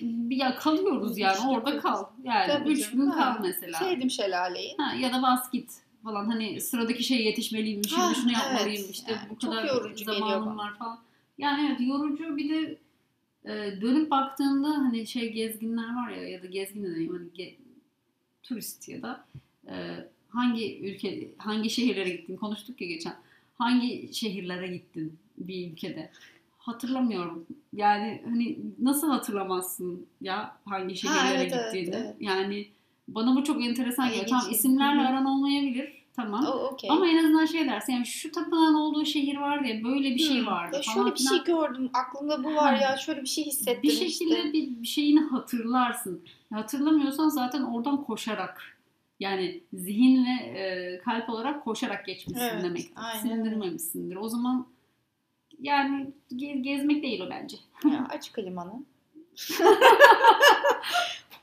bir 0.00 0.36
ya 0.36 0.54
kalıyoruz 0.56 1.18
yani 1.18 1.32
İşte 1.36 1.48
orada 1.48 1.70
yapıyoruz. 1.70 1.82
kal. 1.82 2.04
Yani 2.24 2.52
Tabii 2.52 2.70
3 2.72 2.80
canım, 2.90 3.04
gün 3.04 3.10
kal 3.10 3.34
mesela. 3.42 3.78
Sevdim 3.78 4.10
şelaleyi. 4.10 4.74
Ha, 4.78 4.94
ya 4.94 5.12
da 5.12 5.22
bas 5.22 5.50
git 5.52 5.70
falan 6.04 6.26
hani 6.26 6.60
sıradaki 6.60 7.04
şey 7.04 7.24
yetişmeliyim 7.24 7.84
şimdi 7.84 8.14
şunu 8.14 8.32
yapmalıyım 8.32 8.82
evet. 8.84 8.90
işte 8.90 9.12
Yani 9.12 9.30
bu 9.30 9.38
kadar 9.38 9.66
zamanım 10.04 10.58
var 10.58 10.74
falan. 10.78 10.98
Yani 11.38 11.66
evet 11.68 11.80
yorucu 11.88 12.36
bir 12.36 12.48
de 12.50 12.78
e, 13.44 13.80
dönüp 13.80 14.10
baktığında 14.10 14.68
hani 14.68 15.06
şey 15.06 15.32
gezginler 15.32 15.96
var 15.96 16.10
ya 16.10 16.28
ya 16.28 16.42
da 16.42 16.46
gezgin 16.46 16.84
de 16.84 16.94
diyeyim 16.94 17.12
hani 17.12 17.28
ge- 17.28 17.54
turist 18.42 18.88
ya 18.88 19.02
da 19.02 19.24
e, 19.68 19.74
hangi 20.28 20.80
ülke 20.80 21.28
hangi 21.38 21.70
şehirlere 21.70 22.10
gittin? 22.10 22.36
Konuştuk 22.36 22.80
ya 22.80 22.88
geçen. 22.88 23.14
Hangi 23.54 24.14
şehirlere 24.14 24.68
gittin 24.68 25.18
bir 25.38 25.72
ülkede? 25.72 26.10
Hatırlamıyorum. 26.58 27.46
Yani 27.72 28.22
hani 28.24 28.58
nasıl 28.78 29.10
hatırlamazsın 29.10 30.06
ya 30.20 30.56
hangi 30.64 30.96
şehirlere 30.96 31.34
evet, 31.34 31.52
evet, 31.54 31.72
gittiğini? 31.74 31.96
evet. 31.96 32.16
yani 32.20 32.68
bana 33.08 33.36
bu 33.36 33.44
çok 33.44 33.64
enteresan 33.64 34.08
geliyor. 34.08 34.40
Şey. 34.40 34.52
isimlerle 34.52 35.00
aran 35.00 35.24
olmayabilir 35.24 35.99
Tamam. 36.16 36.44
O 36.46 36.50
okey. 36.50 36.90
Ama 36.90 37.08
en 37.08 37.18
azından 37.18 37.44
şey 37.46 37.66
dersin 37.66 37.92
yani 37.92 38.06
şu 38.06 38.32
tapınağın 38.32 38.74
olduğu 38.74 39.04
şehir 39.04 39.36
vardı 39.36 39.66
ya 39.68 39.84
böyle 39.84 40.10
bir 40.14 40.18
şey 40.18 40.46
vardı 40.46 40.76
Ya 40.76 40.82
falan 40.82 40.94
şöyle 41.04 41.14
bir 41.14 41.20
şey 41.20 41.44
gördüm. 41.44 41.90
Aklımda 41.94 42.44
bu 42.44 42.54
var 42.54 42.76
Ha. 42.76 42.82
ya. 42.82 42.96
Şöyle 42.96 43.22
bir 43.22 43.26
şey 43.28 43.44
hissettim 43.44 43.82
bir 43.82 43.90
şekilde 43.90 44.36
işte. 44.36 44.52
bir, 44.52 44.82
bir 44.82 44.86
şeyini 44.86 45.20
hatırlarsın. 45.20 46.24
Hatırlamıyorsan 46.52 47.28
zaten 47.28 47.62
oradan 47.62 48.04
koşarak 48.04 48.76
yani 49.20 49.60
zihin 49.72 50.24
ve 50.26 50.44
e, 50.58 50.98
kalp 51.04 51.30
olarak 51.30 51.64
koşarak 51.64 52.06
geçmişsin 52.06 52.44
Evet, 52.44 52.64
demek. 52.64 52.86
aynen. 52.96 53.20
Sindirmemişsindir. 53.22 54.16
O 54.16 54.28
zaman 54.28 54.66
yani 55.60 56.10
ge- 56.32 56.62
gezmek 56.62 57.02
değil 57.02 57.20
o 57.20 57.30
bence. 57.30 57.56
Ya 57.84 58.06
aç 58.10 58.32
klimanı. 58.32 58.72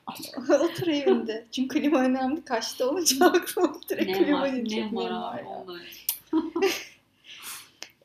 Otur 0.49 0.87
evinde. 0.87 1.45
Çünkü 1.51 1.79
klima 1.79 1.99
önemli. 1.99 2.45
Kaçta 2.45 2.89
olunca 2.89 3.25
aklıma 3.25 3.81
direkt 3.89 4.09
ne 4.09 4.23
klima 4.23 4.51
deyince 4.51 4.89
Ne 4.91 4.95
var 4.95 5.39
ya. 5.39 5.65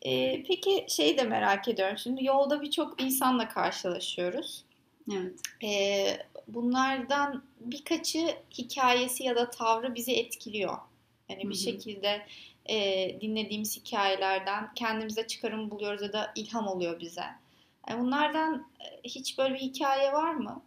Ee, 0.07 0.45
peki 0.49 0.87
şey 0.89 1.19
de 1.19 1.23
merak 1.23 1.69
ediyorum. 1.69 1.99
Şimdi 1.99 2.25
yolda 2.25 2.63
birçok 2.63 3.03
insanla 3.03 3.49
karşılaşıyoruz. 3.49 4.65
Evet. 5.13 5.33
Ee, 5.65 6.19
bunlardan 6.49 7.43
birkaçı 7.61 8.37
hikayesi 8.59 9.25
ya 9.25 9.37
da 9.37 9.51
tavrı 9.51 9.95
bizi 9.95 10.13
etkiliyor. 10.13 10.79
Yani 11.29 11.45
Hı 11.45 11.51
bir 11.51 11.55
şekilde 11.55 12.27
e, 12.67 13.09
dinlediğimiz 13.21 13.77
hikayelerden 13.77 14.75
kendimize 14.75 15.27
çıkarım 15.27 15.71
buluyoruz 15.71 16.03
ya 16.03 16.13
da 16.13 16.33
ilham 16.37 16.67
oluyor 16.67 17.01
bize. 17.01 17.25
Yani 17.89 18.01
bunlardan 18.01 18.67
e, 18.81 19.09
hiç 19.09 19.39
böyle 19.39 19.55
bir 19.55 19.61
hikaye 19.61 20.13
var 20.13 20.35
mı? 20.35 20.63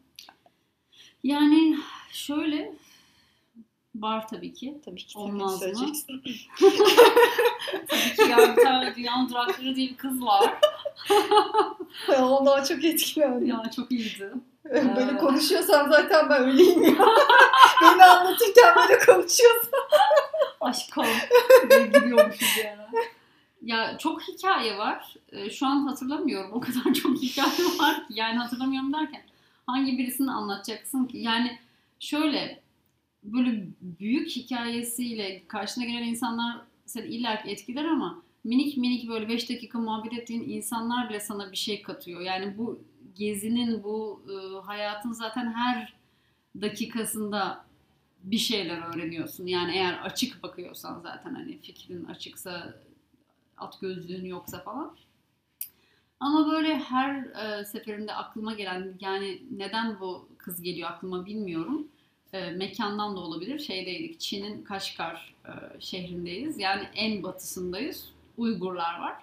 Yani 1.26 1.78
şöyle 2.12 2.74
var 3.96 4.28
tabii 4.28 4.54
ki. 4.54 4.82
Tabii 4.86 5.06
ki 5.06 5.18
Olmaz 5.20 5.60
tabii 5.60 5.72
mı? 5.74 5.92
Tabii 7.88 8.16
ki 8.16 8.22
ya 8.30 8.56
bir 8.58 8.64
tane 8.64 8.96
Dünyanın 8.96 9.30
Durakları 9.30 9.76
diye 9.76 9.90
bir 9.90 9.98
kız 9.98 10.22
var. 10.26 10.54
Ondan 12.22 12.64
çok 12.64 12.84
etkilendim. 12.84 13.48
Ya 13.48 13.72
çok 13.76 13.92
iyiydi. 13.92 14.32
Böyle 14.66 15.12
Ee. 15.12 15.18
konuşuyorsan 15.18 15.90
zaten 15.90 16.30
ben 16.30 16.44
öyleyim 16.44 16.84
ya. 16.84 16.96
Beni 17.82 18.04
anlatırken 18.04 18.76
böyle 18.76 19.00
konuşuyorsun. 19.00 19.72
Aşkım 20.62 21.06
diye 21.70 21.88
giriyormuşuz 21.88 22.58
yani. 22.66 22.82
Ya 23.62 23.98
çok 23.98 24.22
hikaye 24.22 24.78
var. 24.78 25.16
Ee, 25.32 25.50
Şu 25.50 25.66
an 25.68 25.88
hatırlamıyorum. 25.88 26.52
O 26.54 26.60
kadar 26.60 26.94
çok 26.94 27.18
hikaye 27.18 27.80
var 27.80 27.96
ki. 27.96 28.04
Yani 28.14 28.38
hatırlamıyorum 28.38 28.94
derken 28.94 29.22
hangi 29.66 29.98
birisini 29.98 30.32
anlatacaksın 30.32 31.06
ki? 31.06 31.18
Yani 31.18 31.60
şöyle 32.00 32.62
böyle 33.24 33.68
büyük 33.82 34.30
hikayesiyle 34.30 35.48
karşına 35.48 35.86
gelen 35.86 36.04
insanlar 36.04 36.62
seni 36.86 37.08
illa 37.08 37.44
ki 37.44 37.50
etkiler 37.50 37.86
ama 37.86 38.22
minik 38.44 38.78
minik 38.78 39.10
böyle 39.10 39.30
5 39.30 39.50
dakika 39.50 39.80
muhabbet 39.80 40.14
ettiğin 40.14 40.50
insanlar 40.50 41.10
bile 41.10 41.20
sana 41.20 41.52
bir 41.52 41.58
şey 41.58 41.82
katıyor. 41.82 42.22
Yani 42.22 42.58
bu 42.58 42.80
gezinin, 43.16 43.84
bu 43.84 44.22
e, 44.30 44.66
hayatın 44.66 45.12
zaten 45.12 45.54
her 45.54 45.94
dakikasında 46.62 47.66
bir 48.24 48.38
şeyler 48.38 48.78
öğreniyorsun. 48.78 49.48
Yani 49.48 49.72
eğer 49.76 49.94
açık 49.94 50.44
bakıyorsan 50.44 51.00
zaten 51.00 51.36
hani 51.36 51.58
fikrin 51.58 52.06
açıksa, 52.06 52.74
at 53.58 53.82
gözlüğün 53.82 54.26
yoksa 54.26 54.60
falan. 54.60 54.96
Ama 56.20 56.52
böyle 56.52 56.78
her 56.78 57.16
e, 57.16 57.66
seferinde 57.66 58.14
aklıma 58.14 58.54
gelen 58.54 58.94
yani 59.00 59.42
neden 59.52 60.00
bu 60.00 60.30
kız 60.38 60.62
geliyor 60.62 60.90
aklıma 60.90 61.26
bilmiyorum. 61.26 61.88
E, 62.34 62.50
mekandan 62.52 63.16
da 63.16 63.20
olabilir. 63.20 63.60
Şeydeydik 63.60 64.20
Çin'in 64.20 64.64
Kaşgar 64.64 65.36
e, 65.46 65.52
şehrindeyiz. 65.80 66.60
Yani 66.60 66.84
en 66.96 67.24
batısındayız. 67.24 68.10
Uygurlar 68.38 69.00
var. 69.00 69.16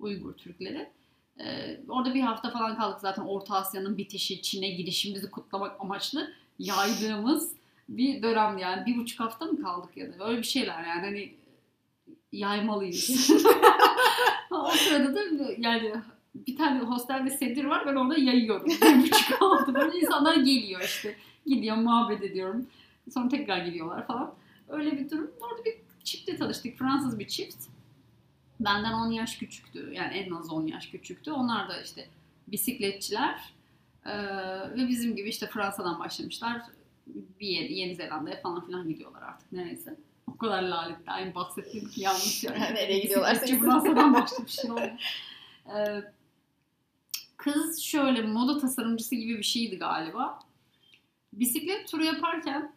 Uygur 0.00 0.32
Türkleri. 0.32 0.88
E, 1.40 1.76
orada 1.88 2.14
bir 2.14 2.20
hafta 2.20 2.50
falan 2.50 2.76
kaldık 2.76 3.00
zaten 3.00 3.22
Orta 3.22 3.54
Asya'nın 3.54 3.96
bitişi, 3.96 4.42
Çin'e 4.42 4.68
girişimizi 4.68 5.30
kutlamak 5.30 5.80
amaçlı 5.80 6.32
yaydığımız 6.58 7.52
bir 7.88 8.22
dönem 8.22 8.58
yani. 8.58 8.86
Bir 8.86 8.96
buçuk 8.96 9.20
hafta 9.20 9.44
mı 9.44 9.62
kaldık 9.62 9.96
ya 9.96 10.18
da 10.18 10.28
öyle 10.28 10.38
bir 10.38 10.46
şeyler 10.46 10.84
yani 10.84 11.00
hani 11.00 11.34
yaymalıyız. 12.32 13.30
o 14.50 14.70
sırada 14.70 15.14
da 15.14 15.52
yani 15.58 15.92
bir 16.34 16.56
tane 16.56 16.80
hostelde 16.80 17.30
sedir 17.30 17.64
var 17.64 17.86
ben 17.86 17.94
orada 17.94 18.18
yayıyorum. 18.18 18.66
Bir 18.82 19.02
buçuk 19.02 19.40
hafta 19.40 19.74
böyle 19.74 19.98
insanlar 19.98 20.36
geliyor 20.36 20.80
işte. 20.84 21.16
Gidiyor 21.46 21.76
muhabbet 21.76 22.22
ediyorum. 22.22 22.66
Sonra 23.14 23.28
tekrar 23.28 23.58
gidiyorlar 23.58 24.06
falan. 24.06 24.34
Öyle 24.68 24.92
bir 24.92 25.10
durum. 25.10 25.30
Orada 25.40 25.64
bir 25.64 25.74
çiftle 26.04 26.36
tanıştık. 26.36 26.78
Fransız 26.78 27.18
bir 27.18 27.28
çift. 27.28 27.64
Benden 28.60 28.92
10 28.92 29.10
yaş 29.10 29.36
küçüktü. 29.36 29.90
Yani 29.92 30.14
en 30.14 30.30
az 30.30 30.52
10 30.52 30.66
yaş 30.66 30.86
küçüktü. 30.86 31.32
Onlar 31.32 31.68
da 31.68 31.82
işte 31.82 32.08
bisikletçiler. 32.48 33.54
Ee, 34.06 34.12
ve 34.76 34.88
bizim 34.88 35.16
gibi 35.16 35.28
işte 35.28 35.46
Fransa'dan 35.46 36.00
başlamışlar. 36.00 36.62
Bir 37.40 37.46
yere, 37.46 37.72
Yeni 37.72 37.94
Zelanda'ya 37.94 38.40
falan 38.40 38.66
filan 38.66 38.88
gidiyorlar 38.88 39.22
artık 39.22 39.52
neyse. 39.52 39.96
O 40.26 40.36
kadar 40.36 40.62
lalet 40.62 40.96
aynı 41.06 41.34
bahsettiğim 41.34 41.88
ki 41.88 42.00
yanlış 42.00 42.44
yani. 42.44 42.58
Nereye 42.74 42.98
gidiyorlar? 42.98 43.34
Bisikletçi 43.34 43.60
Fransa'dan 43.60 44.14
başlamışlar 44.14 44.70
oldu. 44.70 44.90
Ee, 45.76 46.02
kız 47.36 47.80
şöyle 47.80 48.22
moda 48.22 48.58
tasarımcısı 48.58 49.14
gibi 49.14 49.38
bir 49.38 49.42
şeydi 49.42 49.78
galiba. 49.78 50.38
Bisiklet 51.32 51.88
turu 51.88 52.04
yaparken 52.04 52.72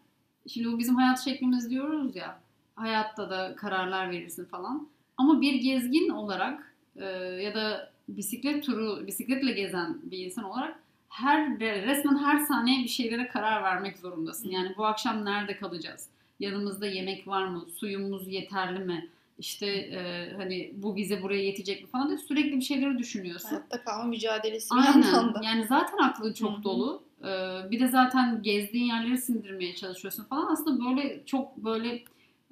şimdi 0.48 0.72
bu 0.72 0.80
bizim 0.80 0.96
hayat 0.96 1.24
şeklimiz 1.24 1.70
diyoruz 1.70 2.16
ya 2.16 2.40
hayatta 2.76 3.30
da 3.30 3.56
kararlar 3.56 4.12
verirsin 4.12 4.46
falan. 4.46 4.88
Ama 5.18 5.42
bir 5.42 5.56
gezgin 5.56 6.10
olarak 6.10 6.74
e, 6.96 7.06
ya 7.16 7.56
da 7.56 7.92
bisiklet 8.10 8.66
turu 8.66 9.08
bisikletle 9.08 9.52
gezen 9.52 9.98
bir 10.04 10.26
insan 10.26 10.44
olarak 10.44 10.80
her 11.10 11.60
resmen 11.60 12.18
her 12.18 12.40
saniye 12.40 12.84
bir 12.84 12.90
şeylere 12.90 13.28
karar 13.28 13.64
vermek 13.64 13.98
zorundasın. 13.98 14.50
Yani 14.50 14.74
bu 14.78 14.86
akşam 14.86 15.26
nerede 15.26 15.58
kalacağız? 15.58 16.10
Yanımızda 16.40 16.88
yemek 16.88 17.28
var 17.28 17.48
mı? 17.48 17.66
Suyumuz 17.76 18.28
yeterli 18.28 18.80
mi? 18.80 19.10
İşte 19.40 19.66
e, 19.68 20.32
hani 20.38 20.72
bu 20.76 20.96
bize 20.96 21.22
buraya 21.22 21.44
yetecek 21.44 21.82
mi 21.84 21.90
falan 21.90 22.08
diye 22.08 22.18
sürekli 22.18 22.56
bir 22.56 22.62
şeyleri 22.62 22.98
düşünüyorsun. 22.98 23.50
Hayatta 23.50 23.84
kalma 23.84 24.04
mücadelesi 24.04 24.76
bir 24.76 24.82
Aynen. 24.82 25.02
yandan 25.02 25.34
da. 25.34 25.42
Yani 25.44 25.66
zaten 25.70 25.98
aklın 25.98 26.34
çok 26.34 26.52
Hı 26.52 26.60
hı. 26.60 26.64
dolu. 26.64 27.04
Ee, 27.22 27.72
bir 27.72 27.80
de 27.80 27.88
zaten 27.88 28.44
gezdiğin 28.44 28.86
yerleri 28.86 29.18
sindirmeye 29.18 29.76
çalışıyorsun 29.76 30.24
falan. 30.24 30.48
Aslında 30.52 30.86
böyle 30.86 31.26
çok 31.26 31.58
böyle 31.58 32.04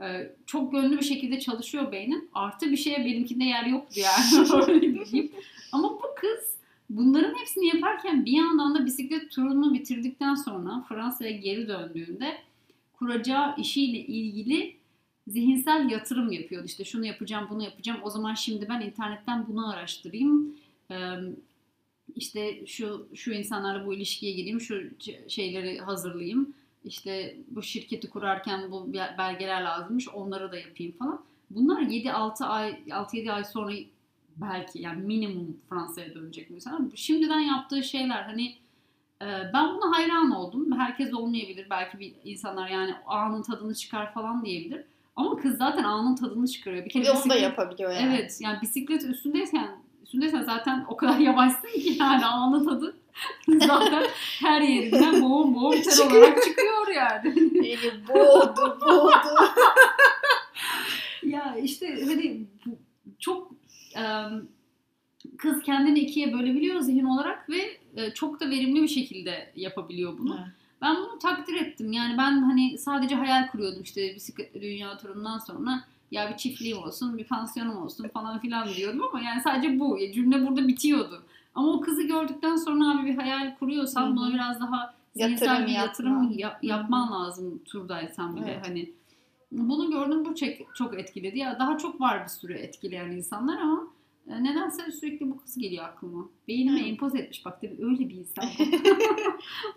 e, 0.01 0.31
çok 0.45 0.71
gönlü 0.71 0.97
bir 0.97 1.05
şekilde 1.05 1.39
çalışıyor 1.39 1.91
beynin. 1.91 2.29
Artı 2.33 2.71
bir 2.71 2.77
şeye 2.77 3.05
benimkinde 3.05 3.43
yer 3.43 3.65
yoktu 3.65 3.99
yani. 3.99 5.01
Ama 5.71 5.89
bu 5.89 6.01
kız 6.15 6.55
bunların 6.89 7.35
hepsini 7.39 7.67
yaparken 7.67 8.25
bir 8.25 8.31
yandan 8.31 8.75
da 8.75 8.85
bisiklet 8.85 9.31
turunu 9.31 9.73
bitirdikten 9.73 10.35
sonra 10.35 10.85
Fransa'ya 10.89 11.31
geri 11.31 11.67
döndüğünde 11.67 12.37
kuracağı 12.93 13.55
işiyle 13.57 13.99
ilgili 13.99 14.75
zihinsel 15.27 15.89
yatırım 15.89 16.31
yapıyordu. 16.31 16.65
İşte 16.65 16.85
şunu 16.85 17.05
yapacağım, 17.05 17.47
bunu 17.49 17.63
yapacağım. 17.63 17.99
O 18.03 18.09
zaman 18.09 18.33
şimdi 18.33 18.69
ben 18.69 18.81
internetten 18.81 19.47
bunu 19.47 19.69
araştırayım. 19.69 20.55
Ee, 20.91 20.95
işte 22.15 22.65
şu 22.65 23.07
şu 23.15 23.33
insanlarla 23.33 23.85
bu 23.85 23.93
ilişkiye 23.93 24.33
gireyim, 24.33 24.61
şu 24.61 24.83
şeyleri 25.27 25.79
hazırlayayım. 25.79 26.53
İşte 26.85 27.37
bu 27.47 27.61
şirketi 27.63 28.09
kurarken 28.09 28.71
bu 28.71 28.93
be- 28.93 29.15
belgeler 29.17 29.61
lazımmış, 29.61 30.07
onları 30.09 30.51
da 30.51 30.57
yapayım 30.57 30.91
falan. 30.91 31.21
Bunlar 31.49 31.81
7-6 31.81 32.45
ay 32.45 32.71
6-7 32.89 33.31
ay 33.31 33.43
sonra 33.43 33.73
belki 34.37 34.81
yani 34.81 35.01
minimum 35.01 35.57
Fransa'ya 35.69 36.15
dönecek 36.15 36.49
mesela. 36.49 36.79
Şimdiden 36.95 37.39
yaptığı 37.39 37.83
şeyler 37.83 38.23
hani 38.23 38.55
ben 39.53 39.75
buna 39.75 39.97
hayran 39.97 40.31
oldum. 40.31 40.79
Herkes 40.79 41.13
olmayabilir. 41.13 41.67
Belki 41.69 41.99
bir 41.99 42.13
insanlar 42.23 42.69
yani 42.69 42.95
anın 43.05 43.41
tadını 43.41 43.75
çıkar 43.75 44.13
falan 44.13 44.45
diyebilir. 44.45 44.85
Ama 45.15 45.35
kız 45.35 45.57
zaten 45.57 45.83
anın 45.83 46.15
tadını 46.15 46.47
çıkarıyor. 46.47 46.85
Bir 46.85 46.89
kere 46.89 47.05
de 47.05 47.11
onu 47.11 47.19
da 47.19 47.23
bisiklet- 47.23 47.41
yapabiliyor 47.43 47.91
yani. 47.91 48.15
Evet 48.15 48.37
yani 48.41 48.61
bisiklet 48.61 49.03
üstündeyken 49.03 49.69
üstündeysen 50.03 50.43
zaten 50.43 50.85
o 50.89 50.97
kadar 50.97 51.17
yavaşsın 51.29 51.67
ki 51.67 51.97
yani 51.99 52.25
anın 52.25 52.65
tadı 52.65 52.97
zaten 53.67 54.03
her 54.39 54.61
yerinden 54.61 55.21
boğum 55.21 55.55
boğum 55.55 55.81
ter 55.81 56.05
olarak 56.05 56.43
çıkıyor 56.43 56.87
yani. 56.95 57.35
Beni 57.35 58.07
boğdu 58.07 58.77
boğdu. 58.81 59.11
ya 61.23 61.55
işte 61.63 62.05
hani 62.05 62.41
çok 63.19 63.51
kız 65.37 65.61
kendini 65.63 65.99
ikiye 65.99 66.33
bölebiliyor 66.33 66.79
zihin 66.79 67.05
olarak 67.05 67.49
ve 67.49 67.77
e, 67.95 68.13
çok 68.13 68.39
da 68.39 68.49
verimli 68.49 68.81
bir 68.81 68.87
şekilde 68.87 69.51
yapabiliyor 69.55 70.17
bunu. 70.17 70.39
Ben 70.81 70.95
bunu 70.95 71.19
takdir 71.19 71.53
ettim. 71.55 71.91
Yani 71.91 72.17
ben 72.17 72.41
hani 72.41 72.77
sadece 72.77 73.15
hayal 73.15 73.47
kuruyordum 73.47 73.81
işte 73.83 74.15
bisikletli 74.15 74.61
dünya 74.61 74.97
turundan 74.97 75.37
sonra 75.39 75.83
ya 76.11 76.29
bir 76.31 76.37
çiftliğim 76.37 76.77
olsun, 76.77 77.17
bir 77.17 77.23
pansiyonum 77.23 77.77
olsun 77.77 78.07
falan 78.07 78.39
filan 78.39 78.67
diyordum 78.73 79.01
ama 79.09 79.21
yani 79.21 79.41
sadece 79.41 79.79
bu. 79.79 79.99
Cümle 80.13 80.47
burada 80.47 80.67
bitiyordu. 80.67 81.23
Ama 81.55 81.67
o 81.73 81.81
kızı 81.81 82.03
gördükten 82.03 82.55
sonra 82.55 82.91
abi 82.91 83.05
bir 83.05 83.15
hayal 83.15 83.55
kuruyorsan 83.55 84.07
Hı 84.07 84.11
hı. 84.11 84.15
buna 84.15 84.33
biraz 84.33 84.59
daha 84.59 84.95
Yatırım 85.15 85.65
bir 85.65 85.71
yatırım 85.71 86.31
yap- 86.37 86.63
yapman 86.63 87.11
lazım 87.11 87.59
turdaysan 87.65 88.35
bir 88.35 88.41
de 88.41 88.51
Evet. 88.51 88.67
hani 88.67 88.91
Bunu 89.51 89.91
gördüm 89.91 90.25
bu 90.25 90.35
çok, 90.35 90.75
çok 90.75 90.99
etkiledi. 90.99 91.39
Ya 91.39 91.59
daha 91.59 91.77
çok 91.77 92.01
var 92.01 92.23
bir 92.23 92.29
sürü 92.29 92.53
etkileyen 92.53 93.11
insanlar 93.11 93.57
ama 93.59 93.87
nedense 94.27 94.91
sürekli 94.91 95.31
bu 95.31 95.37
kız 95.37 95.57
geliyor 95.57 95.85
aklıma. 95.85 96.29
Beynime 96.47 96.81
Hı. 96.81 96.85
empoze 96.85 97.19
etmiş 97.19 97.45
bak 97.45 97.61
tabii 97.61 97.77
öyle 97.85 98.09
bir 98.09 98.15
insan. 98.15 98.45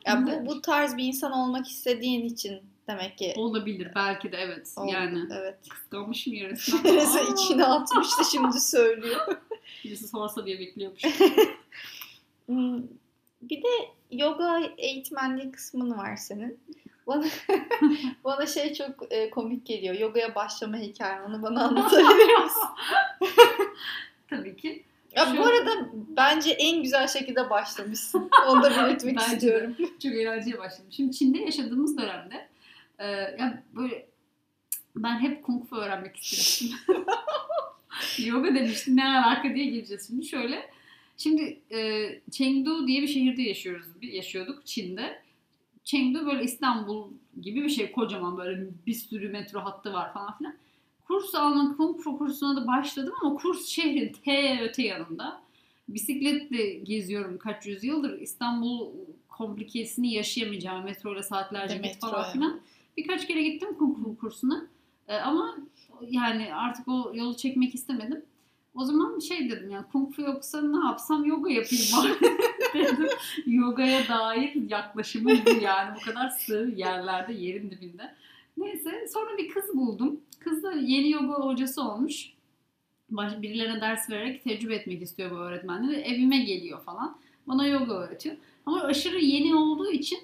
Ya 0.07 0.27
bu, 0.27 0.47
bu 0.47 0.61
tarz 0.63 0.97
bir 0.97 1.05
insan 1.05 1.33
olmak 1.33 1.69
istediğin 1.69 2.25
için 2.25 2.61
demek 2.89 3.19
ki 3.19 3.33
Olabilir 3.37 3.93
belki 3.95 4.33
de 4.33 4.37
evet. 4.37 4.75
oldu. 4.77 4.91
Yani 4.93 5.19
Evet. 5.33 5.59
kıskanmışım 5.69 6.35
yarısından. 6.35 6.85
Neresi 6.95 7.19
Aa, 7.19 7.35
içine 7.35 7.65
atmıştı 7.65 8.23
şimdi 8.33 8.61
söylüyor. 8.61 9.21
Birisi 9.85 10.09
sorsa 10.09 10.47
diye 10.47 10.59
bekliyormuş. 10.59 11.03
Hmm, 12.47 12.83
Bir 13.43 13.63
de 13.63 13.69
yoga 14.11 14.61
eğitmenliği 14.79 15.53
kısmın 15.53 15.91
var 15.99 16.17
senin. 16.17 16.61
Bana, 17.07 17.25
bana 18.25 18.47
şey 18.47 18.75
çok 18.75 18.91
e, 19.13 19.31
komik 19.31 19.67
geliyor. 19.67 19.95
Yogaya 19.95 20.35
başlama 20.35 20.77
hikayen. 20.77 21.23
Onu 21.23 21.43
bana 21.43 21.65
anlatabilir 21.65 22.39
misin? 22.45 22.69
Tabii 24.31 24.57
ki. 24.57 24.85
Ya 25.17 25.31
bu 25.33 25.37
Şu- 25.37 25.45
arada 25.45 25.89
bence 26.17 26.51
en 26.51 26.83
güzel 26.83 27.07
şekilde 27.09 27.51
başlamışsın. 27.51 28.31
Onu 28.49 28.63
da 28.63 28.71
belirtmek 28.71 29.21
istiyorum. 29.33 29.77
Çok 30.03 30.13
eğlenceye 30.13 30.59
başladım. 30.59 30.87
Şimdi 30.91 31.13
Çin'de 31.17 31.39
yaşadığımız 31.39 31.99
dönemde 31.99 32.49
e, 32.99 33.07
ya 33.11 33.63
böyle 33.77 34.07
ben 34.97 35.19
hep 35.21 35.45
kung 35.45 35.69
fu 35.69 35.77
öğrenmek 35.77 36.17
istemiştim. 36.17 36.79
Yoga 38.27 38.55
demiştim 38.55 38.97
ne 38.97 39.05
alaka 39.09 39.55
diye 39.55 39.65
gireceğiz 39.67 40.07
şimdi. 40.07 40.27
Şöyle 40.27 40.71
şimdi 41.17 41.61
e, 41.73 42.09
Chengdu 42.31 42.87
diye 42.87 43.03
bir 43.03 43.09
şehirde 43.09 43.43
yaşıyoruz. 43.43 43.87
Yaşıyorduk 44.03 44.67
Çin'de. 44.67 45.23
Chengdu 45.85 46.27
böyle 46.27 46.43
İstanbul 46.45 47.11
gibi 47.43 47.63
bir 47.65 47.69
şey 47.69 47.93
kocaman 47.93 48.39
böyle 48.39 48.67
bir 48.87 48.95
sürü 48.95 49.29
metro 49.29 49.61
hattı 49.61 49.93
var 49.93 50.13
falan 50.13 50.39
filan. 50.39 50.55
Kurs 51.09 51.35
almak 51.35 51.77
kung 51.77 52.01
fu 52.01 52.19
kursuna 52.19 52.57
da 52.57 52.67
başladım 52.67 53.15
ama 53.23 53.35
kurs 53.35 53.67
şehrin 53.67 54.13
T 54.25 54.59
öte 54.63 54.83
yanında. 54.83 55.41
Bisikletle 55.89 56.73
geziyorum 56.73 57.39
kaç 57.39 57.67
yüzyıldır. 57.67 58.21
İstanbul 58.21 58.89
komplikesini 59.29 60.13
yaşayamayacağım. 60.15 60.85
Metro 60.85 61.13
ile 61.15 61.23
saatlerce 61.23 61.83
De 61.83 61.89
git 61.89 62.01
falan 62.01 62.23
yani. 62.23 62.33
filan. 62.33 62.61
Birkaç 62.97 63.27
kere 63.27 63.43
gittim 63.43 63.69
kung 63.79 63.97
fu 64.05 64.17
kursuna. 64.19 64.67
Ee, 65.09 65.17
ama 65.17 65.57
yani 66.11 66.55
artık 66.55 66.89
o 66.89 67.13
yolu 67.15 67.37
çekmek 67.37 67.75
istemedim. 67.75 68.23
O 68.75 68.85
zaman 68.85 69.19
şey 69.19 69.51
dedim 69.51 69.71
ya 69.71 69.85
kung 69.93 70.15
fu 70.15 70.23
yoksa 70.23 70.63
ne 70.63 70.87
yapsam 70.87 71.25
yoga 71.25 71.51
yapayım 71.51 71.85
bari 71.97 72.15
dedim. 72.75 73.09
Yogaya 73.47 74.09
dair 74.09 74.71
yaklaşımım 74.71 75.39
bu 75.47 75.65
yani. 75.65 75.97
Bu 75.97 76.05
kadar 76.05 76.29
sığ 76.29 76.73
yerlerde 76.77 77.33
yerin 77.33 77.71
dibinde. 77.71 78.15
Neyse 78.57 79.09
sonra 79.13 79.39
bir 79.39 79.49
kız 79.49 79.65
buldum. 79.75 80.18
Yeni 80.89 81.11
yoga 81.11 81.35
hocası 81.35 81.83
olmuş. 81.83 82.33
Baş, 83.11 83.43
birilerine 83.43 83.81
ders 83.81 84.11
vererek 84.11 84.45
tecrübe 84.45 84.75
etmek 84.75 85.03
istiyor 85.03 85.31
bu 85.31 85.35
öğretmenleri. 85.35 86.01
Evime 86.01 86.39
geliyor 86.39 86.85
falan. 86.85 87.17
Bana 87.47 87.67
yoga 87.67 87.95
öğretiyor. 87.95 88.37
Ama 88.67 88.83
aşırı 88.83 89.19
yeni 89.19 89.55
olduğu 89.55 89.91
için 89.91 90.19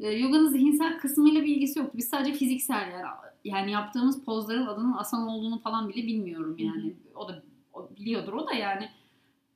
e, 0.00 0.10
yoganın 0.10 0.48
zihinsel 0.48 0.98
kısmıyla 0.98 1.42
bir 1.42 1.56
ilgisi 1.56 1.78
yoktu. 1.78 1.92
Biz 1.96 2.08
sadece 2.08 2.32
fiziksel 2.32 2.92
yani 2.92 3.04
yani 3.44 3.70
yaptığımız 3.70 4.24
pozların 4.24 4.66
adının 4.66 4.92
asan 4.92 5.28
olduğunu 5.28 5.58
falan 5.58 5.88
bile 5.88 6.06
bilmiyorum 6.06 6.56
yani. 6.58 6.94
O 7.14 7.28
da 7.28 7.42
o 7.72 7.88
biliyordur 7.98 8.32
o 8.32 8.46
da 8.46 8.52
yani. 8.54 8.88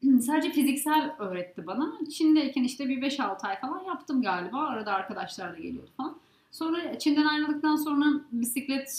Sadece 0.23 0.51
fiziksel 0.51 1.14
öğretti 1.19 1.66
bana. 1.66 1.92
Çin'deyken 2.12 2.64
işte 2.64 2.88
bir 2.88 3.03
5-6 3.03 3.47
ay 3.47 3.61
falan 3.61 3.85
yaptım 3.85 4.23
galiba. 4.23 4.59
Arada 4.59 4.92
arkadaşlarla 4.92 5.59
geliyordu 5.59 5.90
falan. 5.97 6.16
Sonra 6.51 6.99
Çin'den 6.99 7.27
ayrıldıktan 7.27 7.77
sonra 7.77 8.05
bisiklet 8.33 8.90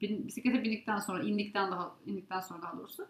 bisiklete 0.00 0.64
bindikten 0.64 0.98
sonra 0.98 1.22
indikten 1.22 1.70
daha 1.70 1.96
indikten 2.06 2.40
sonra 2.40 2.62
daha 2.62 2.78
doğrusu 2.78 3.06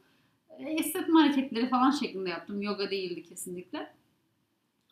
e, 0.58 0.70
esnetme 0.70 1.20
hareketleri 1.20 1.68
falan 1.68 1.90
şeklinde 1.90 2.30
yaptım. 2.30 2.62
Yoga 2.62 2.90
değildi 2.90 3.22
kesinlikle. 3.22 3.92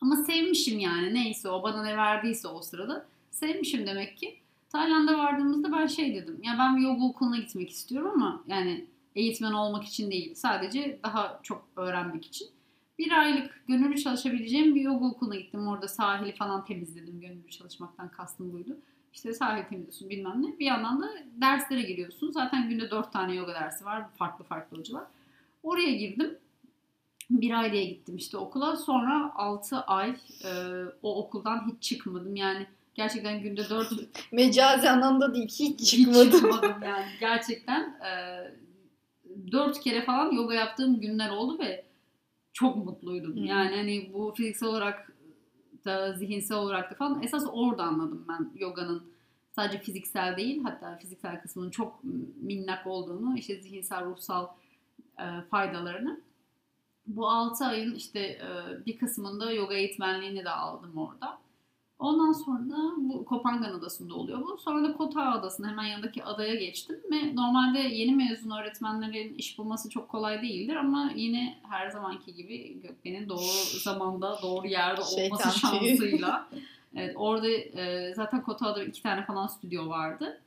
Ama 0.00 0.16
sevmişim 0.16 0.78
yani 0.78 1.14
neyse 1.14 1.48
o 1.48 1.62
bana 1.62 1.82
ne 1.82 1.96
verdiyse 1.96 2.48
o 2.48 2.62
sırada 2.62 3.06
sevmişim 3.30 3.86
demek 3.86 4.16
ki. 4.18 4.38
Tayland'a 4.68 5.18
vardığımızda 5.18 5.72
ben 5.72 5.86
şey 5.86 6.14
dedim. 6.14 6.40
Ya 6.42 6.56
ben 6.58 6.76
yoga 6.76 7.04
okuluna 7.04 7.36
gitmek 7.36 7.70
istiyorum 7.70 8.10
ama 8.14 8.44
yani 8.46 8.86
eğitmen 9.14 9.52
olmak 9.52 9.84
için 9.84 10.10
değil. 10.10 10.34
Sadece 10.34 10.98
daha 11.02 11.40
çok 11.42 11.68
öğrenmek 11.76 12.26
için. 12.26 12.48
Bir 12.98 13.20
aylık 13.20 13.64
gönüllü 13.68 13.98
çalışabileceğim 13.98 14.74
bir 14.74 14.80
yoga 14.80 15.06
okuluna 15.06 15.36
gittim. 15.36 15.68
Orada 15.68 15.88
sahili 15.88 16.34
falan 16.34 16.64
temizledim. 16.64 17.20
Gönüllü 17.20 17.50
çalışmaktan 17.50 18.08
kastım 18.08 18.52
buydu. 18.52 18.76
İşte 19.14 19.32
sahil 19.34 19.62
temizliyorsun 19.62 20.10
bilmem 20.10 20.42
ne. 20.42 20.58
Bir 20.58 20.66
yandan 20.66 21.02
da 21.02 21.08
derslere 21.40 21.82
giriyorsun. 21.82 22.30
Zaten 22.30 22.68
günde 22.68 22.90
dört 22.90 23.12
tane 23.12 23.34
yoga 23.34 23.54
dersi 23.54 23.84
var. 23.84 24.04
Farklı 24.16 24.44
farklı 24.44 24.78
hocalar. 24.78 25.04
Oraya 25.62 25.92
girdim. 25.92 26.38
Bir 27.30 27.60
ay 27.60 27.72
diye 27.72 27.84
gittim 27.84 28.16
işte 28.16 28.36
okula. 28.36 28.76
Sonra 28.76 29.32
6 29.34 29.76
ay 29.76 30.10
e, 30.44 30.50
o 31.02 31.16
okuldan 31.24 31.68
hiç 31.68 31.82
çıkmadım. 31.82 32.36
Yani 32.36 32.66
gerçekten 32.94 33.42
günde 33.42 33.70
4 33.70 33.92
Mecazi 34.32 34.90
anlamda 34.90 35.34
değil. 35.34 35.48
Hiç 35.48 35.60
hiç 35.60 35.90
çıkmadım. 35.90 36.30
çıkmadım 36.30 36.82
yani. 36.82 37.06
Gerçekten 37.20 37.80
e, 37.82 38.12
4 39.52 39.80
kere 39.80 40.04
falan 40.04 40.32
yoga 40.32 40.54
yaptığım 40.54 41.00
günler 41.00 41.30
oldu 41.30 41.58
ve 41.58 41.84
çok 42.52 42.76
mutluydum. 42.76 43.36
Hı. 43.36 43.40
Yani 43.40 43.76
hani 43.76 44.10
bu 44.12 44.34
fiziksel 44.36 44.68
olarak 44.68 45.11
da 45.84 46.12
zihinsel 46.12 46.58
olarak 46.58 46.90
da 46.90 46.94
falan 46.94 47.22
esas 47.22 47.46
orada 47.52 47.82
anladım 47.82 48.24
ben 48.28 48.52
yoganın 48.60 49.12
sadece 49.52 49.78
fiziksel 49.78 50.36
değil 50.36 50.62
hatta 50.62 50.96
fiziksel 50.96 51.42
kısmının 51.42 51.70
çok 51.70 52.04
minnak 52.42 52.86
olduğunu 52.86 53.38
işte 53.38 53.60
zihinsel 53.60 54.04
ruhsal 54.04 54.46
e, 55.18 55.24
faydalarını. 55.50 56.20
Bu 57.06 57.28
6 57.28 57.64
ayın 57.64 57.94
işte 57.94 58.20
e, 58.20 58.46
bir 58.86 58.98
kısmında 58.98 59.52
yoga 59.52 59.74
eğitmenliğini 59.74 60.44
de 60.44 60.50
aldım 60.50 60.98
orada. 60.98 61.38
Ondan 62.02 62.32
sonra 62.32 62.70
da 62.70 62.92
bu 62.96 63.24
Kopangan 63.24 63.72
Adası'nda 63.72 64.14
oluyor 64.14 64.40
bu. 64.40 64.58
Sonra 64.58 64.88
da 64.88 64.92
Kota 64.92 65.22
Adası'nın 65.22 65.68
hemen 65.68 65.84
yanındaki 65.84 66.24
adaya 66.24 66.54
geçtim. 66.54 66.96
Ve 67.10 67.36
normalde 67.36 67.78
yeni 67.78 68.14
mezun 68.14 68.50
öğretmenlerin 68.50 69.34
iş 69.34 69.58
bulması 69.58 69.90
çok 69.90 70.08
kolay 70.08 70.42
değildir 70.42 70.76
ama 70.76 71.12
yine 71.16 71.58
her 71.70 71.90
zamanki 71.90 72.34
gibi 72.34 72.80
Gökben'in 72.80 73.28
doğru 73.28 73.80
zamanda 73.82 74.38
doğru 74.42 74.66
yerde 74.66 75.00
olması 75.00 75.16
Şeytan 75.16 75.50
şansıyla. 75.50 76.48
Evet, 76.96 77.14
orada 77.16 77.48
e, 77.48 78.14
zaten 78.14 78.42
Kota 78.42 78.66
Adada 78.66 78.84
iki 78.84 79.02
tane 79.02 79.24
falan 79.24 79.46
stüdyo 79.46 79.88
vardı. 79.88 80.40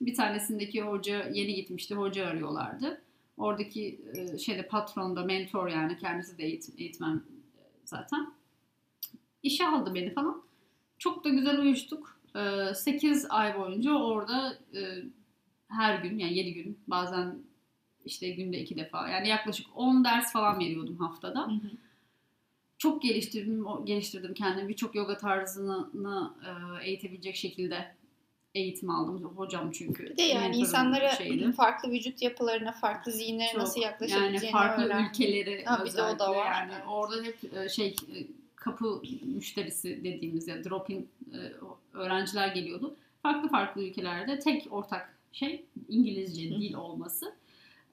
Bir 0.00 0.14
tanesindeki 0.14 0.82
hoca 0.82 1.28
yeni 1.28 1.54
gitmişti, 1.54 1.94
hoca 1.94 2.26
arıyorlardı. 2.26 3.02
Oradaki 3.36 4.00
e, 4.14 4.38
şeyde 4.38 4.66
patron 4.66 5.16
da 5.16 5.24
mentor 5.24 5.68
yani 5.68 5.98
kendisi 5.98 6.38
de 6.38 6.44
eğitim, 6.44 6.74
eğitmen 6.78 7.14
e, 7.14 7.60
zaten. 7.84 8.32
İşe 9.42 9.66
aldı 9.66 9.94
beni 9.94 10.14
falan. 10.14 10.42
Çok 11.02 11.24
da 11.24 11.28
güzel 11.28 11.58
uyuştuk. 11.58 12.20
8 12.74 13.26
ay 13.30 13.58
boyunca 13.58 13.94
orada 13.94 14.58
e, 14.74 14.80
her 15.68 15.98
gün 15.98 16.18
yani 16.18 16.38
7 16.38 16.54
gün 16.54 16.78
bazen 16.86 17.38
işte 18.04 18.30
günde 18.30 18.60
2 18.60 18.76
defa 18.76 19.08
yani 19.08 19.28
yaklaşık 19.28 19.66
10 19.74 20.04
ders 20.04 20.32
falan 20.32 20.58
veriyordum 20.58 20.96
haftada. 20.98 21.46
Hı 21.46 21.50
hı. 21.50 21.70
Çok 22.78 23.02
geliştirdim 23.02 23.64
geliştirdim 23.84 24.34
kendimi. 24.34 24.68
Birçok 24.68 24.94
yoga 24.94 25.18
tarzını 25.18 25.88
e, 26.82 26.86
eğitebilecek 26.88 27.36
şekilde 27.36 27.94
eğitim 28.54 28.90
aldım. 28.90 29.24
Hocam 29.36 29.70
çünkü. 29.70 30.04
Bir 30.10 30.16
de 30.16 30.22
yani 30.22 30.56
insanlara 30.56 31.10
şeydi. 31.10 31.52
farklı 31.52 31.90
vücut 31.90 32.22
yapılarına, 32.22 32.72
farklı 32.72 33.12
zihinlere 33.12 33.52
Çok. 33.52 33.60
nasıl 33.60 33.80
Yani 33.80 33.90
yaklaşabileceğini 33.90 34.52
farklı 34.52 34.84
öğren. 34.84 35.08
ülkeleri 35.08 35.64
Ha, 35.64 35.84
bir 35.84 35.96
de 35.96 36.02
o 36.02 36.18
da 36.18 36.30
var. 36.30 36.52
yani 36.52 36.72
Evet. 36.74 36.84
orada 36.88 37.22
hep 37.22 37.56
e, 37.56 37.68
şey 37.68 37.96
kapı 38.62 39.02
müşterisi 39.22 40.04
dediğimiz 40.04 40.48
ya 40.48 40.64
drop-in 40.64 41.08
e, 41.32 41.38
öğrenciler 41.92 42.48
geliyordu. 42.48 42.96
Farklı 43.22 43.48
farklı 43.48 43.84
ülkelerde 43.84 44.38
tek 44.38 44.66
ortak 44.70 45.14
şey 45.32 45.64
İngilizce 45.88 46.42
dil 46.42 46.74
olması. 46.74 47.34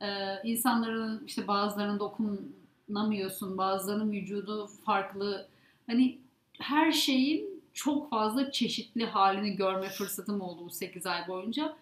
Ee, 0.01 0.07
insanların 0.43 1.23
işte 1.25 1.47
bazılarının 1.47 1.99
dokunamıyorsun, 1.99 3.57
bazılarının 3.57 4.11
vücudu 4.11 4.67
farklı. 4.67 5.47
Hani 5.87 6.17
her 6.59 6.91
şeyin 6.91 7.61
çok 7.73 8.09
fazla 8.09 8.51
çeşitli 8.51 9.05
halini 9.05 9.55
görme 9.55 9.89
fırsatım 9.89 10.41
oldu 10.41 10.65
bu 10.65 10.69
8 10.69 11.05
ay 11.05 11.27
boyunca. 11.27 11.75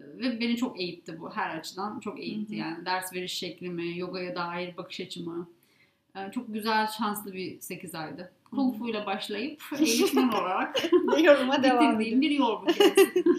Ve 0.00 0.40
beni 0.40 0.56
çok 0.56 0.80
eğitti 0.80 1.20
bu 1.20 1.30
her 1.30 1.58
açıdan. 1.58 2.00
Çok 2.00 2.20
eğitti 2.20 2.52
Hı 2.52 2.54
hı. 2.54 2.60
yani 2.60 2.86
ders 2.86 3.12
veriş 3.12 3.32
şeklimi, 3.32 3.98
yogaya 3.98 4.34
dair 4.34 4.76
bakış 4.76 5.00
açımı. 5.00 5.48
Yani 6.16 6.32
çok 6.32 6.54
güzel, 6.54 6.86
şanslı 6.86 7.32
bir 7.32 7.60
8 7.60 7.94
aydı. 7.94 8.32
Kung 8.50 8.78
Fu 8.78 8.88
ile 8.88 9.06
başlayıp 9.06 9.62
eğitmen 9.78 10.28
olarak 10.28 10.84
yoruma 11.18 11.62
devam 11.62 12.00
edeyim. 12.00 12.20
bir 12.20 12.38
kendisi. 12.74 13.24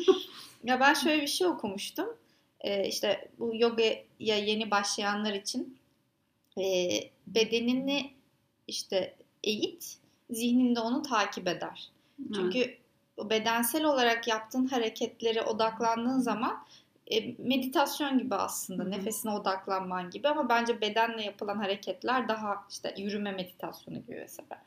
Ya 0.64 0.80
ben 0.80 0.94
şöyle 0.94 1.22
bir 1.22 1.28
şey 1.28 1.48
okumuştum. 1.48 2.06
Ee, 2.62 2.88
işte 2.88 3.30
bu 3.40 3.52
yogaya 3.56 4.04
yeni 4.20 4.72
başlayanlar 4.72 5.34
için 5.34 5.78
e, 6.58 6.90
bedenini 7.28 8.12
işte 8.68 9.16
eğit, 9.44 9.98
zihninde 10.30 10.80
onu 10.80 11.02
takip 11.02 11.48
eder. 11.48 11.90
Çünkü 12.36 12.78
o 13.18 13.30
bedensel 13.30 13.86
olarak 13.86 14.28
yaptığın 14.28 14.68
hareketlere 14.68 15.42
odaklandığın 15.42 16.20
zaman 16.20 16.66
e, 17.12 17.36
meditasyon 17.38 18.18
gibi 18.20 18.36
aslında 18.36 18.84
Hı 18.84 18.88
hı. 18.88 18.92
nefesine 18.92 19.32
odaklanman 19.32 20.10
gibi 20.10 20.28
ama 20.28 20.50
bence 20.50 20.82
bedenle 20.82 21.24
yapılan 21.24 21.58
hareketler 21.58 22.28
daha 22.28 22.66
işte 22.70 22.96
yürüme 22.98 23.32
meditasyonu 23.32 23.98
gibi 23.98 24.16
mesela 24.22 24.62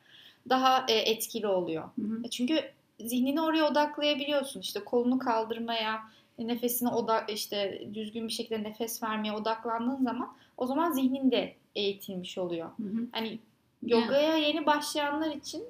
daha 0.49 0.87
e, 0.89 0.93
etkili 0.93 1.47
oluyor. 1.47 1.85
Hı 1.99 2.03
hı. 2.03 2.21
E, 2.25 2.31
Çünkü 2.31 2.61
zihnini 3.01 3.41
oraya 3.41 3.65
odaklayabiliyorsun. 3.71 4.61
İşte 4.61 4.85
kolunu 4.85 5.19
kaldırmaya, 5.19 6.03
nefesine 6.39 6.89
odak 6.89 7.31
işte 7.31 7.83
düzgün 7.95 8.29
bir 8.29 8.33
şekilde 8.33 8.63
nefes 8.63 9.03
vermeye 9.03 9.33
odaklandığın 9.33 10.05
zaman 10.05 10.33
o 10.57 10.67
zaman 10.67 10.93
zihnin 10.93 11.31
de 11.31 11.55
eğitilmiş 11.75 12.39
oluyor. 12.39 12.71
Hı 12.77 12.83
hı. 12.83 13.07
Hani 13.13 13.39
yogaya 13.87 14.37
yeni 14.37 14.67
başlayanlar 14.67 15.31
için 15.37 15.63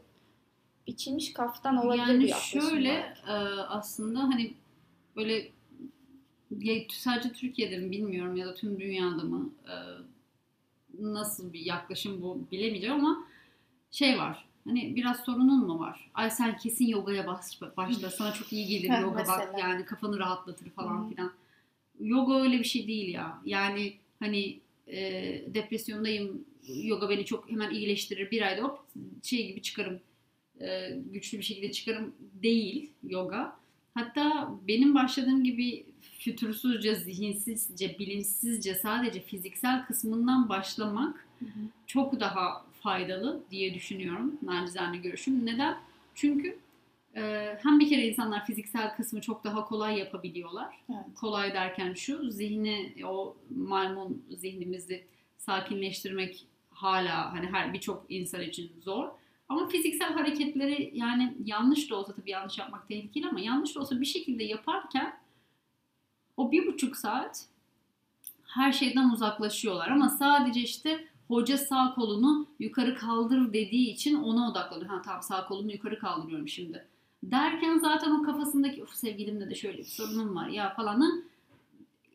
biçilmiş 0.87 1.33
kaftan 1.33 1.77
olabilir 1.77 2.07
Yani 2.07 2.27
yaklaşım 2.29 2.61
şöyle 2.61 2.91
olarak. 2.93 3.19
e, 3.29 3.61
aslında 3.63 4.19
hani 4.21 4.55
böyle 5.17 5.49
sadece 6.93 7.33
Türkiye'de 7.33 7.79
mi 7.79 7.91
bilmiyorum 7.91 8.37
ya 8.37 8.47
da 8.47 8.55
tüm 8.55 8.81
dünyada 8.81 9.23
mı 9.23 9.51
e, 9.67 9.75
nasıl 10.99 11.53
bir 11.53 11.61
yaklaşım 11.61 12.23
bu 12.23 12.47
bilemeyeceğim 12.53 12.95
ama 12.97 13.25
şey 13.91 14.19
var. 14.19 14.45
Hani 14.65 14.97
biraz 14.97 15.21
sorunun 15.25 15.67
mu 15.67 15.79
var? 15.79 16.11
Ay 16.15 16.31
sen 16.31 16.57
kesin 16.57 16.87
yogaya 16.87 17.27
bas, 17.27 17.61
başla. 17.77 18.11
Sana 18.11 18.33
çok 18.33 18.53
iyi 18.53 18.67
gelir 18.67 18.99
yoga 19.01 19.27
bak 19.27 19.55
yani 19.59 19.85
kafanı 19.85 20.19
rahatlatır 20.19 20.71
falan 20.71 21.11
filan. 21.11 21.33
Yoga 22.01 22.41
öyle 22.43 22.59
bir 22.59 22.65
şey 22.65 22.89
değil 22.89 23.15
ya. 23.15 23.39
Yani 23.45 23.93
hani 24.19 24.61
e, 24.87 25.01
depresyondayım. 25.55 26.45
Yoga 26.67 27.09
beni 27.11 27.25
çok 27.25 27.51
hemen 27.51 27.71
iyileştirir. 27.71 28.31
Bir 28.31 28.43
ayda 28.43 28.63
hop 28.63 28.79
şey 29.23 29.47
gibi 29.47 29.63
çıkarım. 29.63 30.01
e, 30.61 30.99
güçlü 31.13 31.39
bir 31.39 31.43
şekilde 31.43 31.73
çıkarım 31.73 32.15
değil 32.43 32.91
yoga. 33.03 33.58
Hatta 33.99 34.51
benim 34.69 34.95
başladığım 34.95 35.45
gibi 35.45 35.87
fütursuzca, 36.19 36.95
zihinsizce, 36.95 37.99
bilinçsizce 37.99 38.75
sadece 38.75 39.21
fiziksel 39.21 39.87
kısmından 39.87 40.49
başlamak 40.49 41.27
Hı 41.39 41.45
hı. 41.45 41.61
çok 41.87 42.21
daha 42.21 42.65
faydalı 42.81 43.41
diye 43.51 43.75
düşünüyorum. 43.75 44.39
Nacizane 44.43 44.97
görüşüm. 44.97 45.47
Neden? 45.47 45.77
Çünkü 46.15 46.59
e, 47.17 47.55
hem 47.63 47.81
bir 47.81 47.89
kere 47.89 48.09
insanlar 48.09 48.47
fiziksel 48.47 48.97
kısmı 48.97 49.21
çok 49.21 49.45
daha 49.45 49.65
kolay 49.65 49.99
yapabiliyorlar. 49.99 50.75
Evet. 50.91 51.15
Kolay 51.21 51.55
derken 51.55 51.95
şu, 51.95 52.31
zihni, 52.31 52.95
o 53.07 53.37
maymun 53.57 54.23
zihnimizi 54.31 55.05
sakinleştirmek 55.39 56.47
hala 56.71 57.33
hani 57.33 57.47
her 57.47 57.73
birçok 57.73 58.07
insan 58.09 58.41
için 58.43 58.73
zor. 58.81 59.09
Ama 59.49 59.69
fiziksel 59.69 60.13
hareketleri 60.13 60.91
yani 60.95 61.37
yanlış 61.45 61.91
da 61.91 61.97
olsa 61.97 62.15
tabii 62.15 62.31
yanlış 62.31 62.59
yapmak 62.59 62.89
tehlikeli 62.89 63.29
ama 63.29 63.41
yanlış 63.41 63.75
da 63.75 63.81
olsa 63.81 64.01
bir 64.01 64.07
şekilde 64.07 64.45
yaparken 64.45 65.19
o 66.37 66.53
bir 66.53 66.67
buçuk 66.67 66.97
saat 66.97 67.47
her 68.47 68.73
şeyden 68.73 69.11
uzaklaşıyorlar. 69.11 69.89
Ama 69.89 70.09
sadece 70.09 70.61
işte 70.61 71.09
hoca 71.29 71.59
sağ 71.59 71.95
kolunu 71.95 72.47
yukarı 72.59 72.97
kaldır 72.97 73.53
dediği 73.53 73.91
için 73.91 74.15
ona 74.23 74.51
odaklanıyor. 74.51 74.91
Ha 74.91 75.03
tamam 75.03 75.23
sağ 75.23 75.47
kolumu 75.47 75.73
yukarı 75.73 75.99
kaldırıyorum 75.99 76.49
şimdi. 76.49 76.87
Derken 77.23 77.79
zaten 77.79 78.11
o 78.11 78.23
kafasındaki 78.23 78.83
of 78.83 78.95
sevgilimde 78.95 79.51
de 79.51 79.55
şöyle 79.55 79.79
bir 79.79 79.85
sorunum 79.85 80.37
var 80.37 80.49
ya 80.49 80.75
falanı 80.75 81.23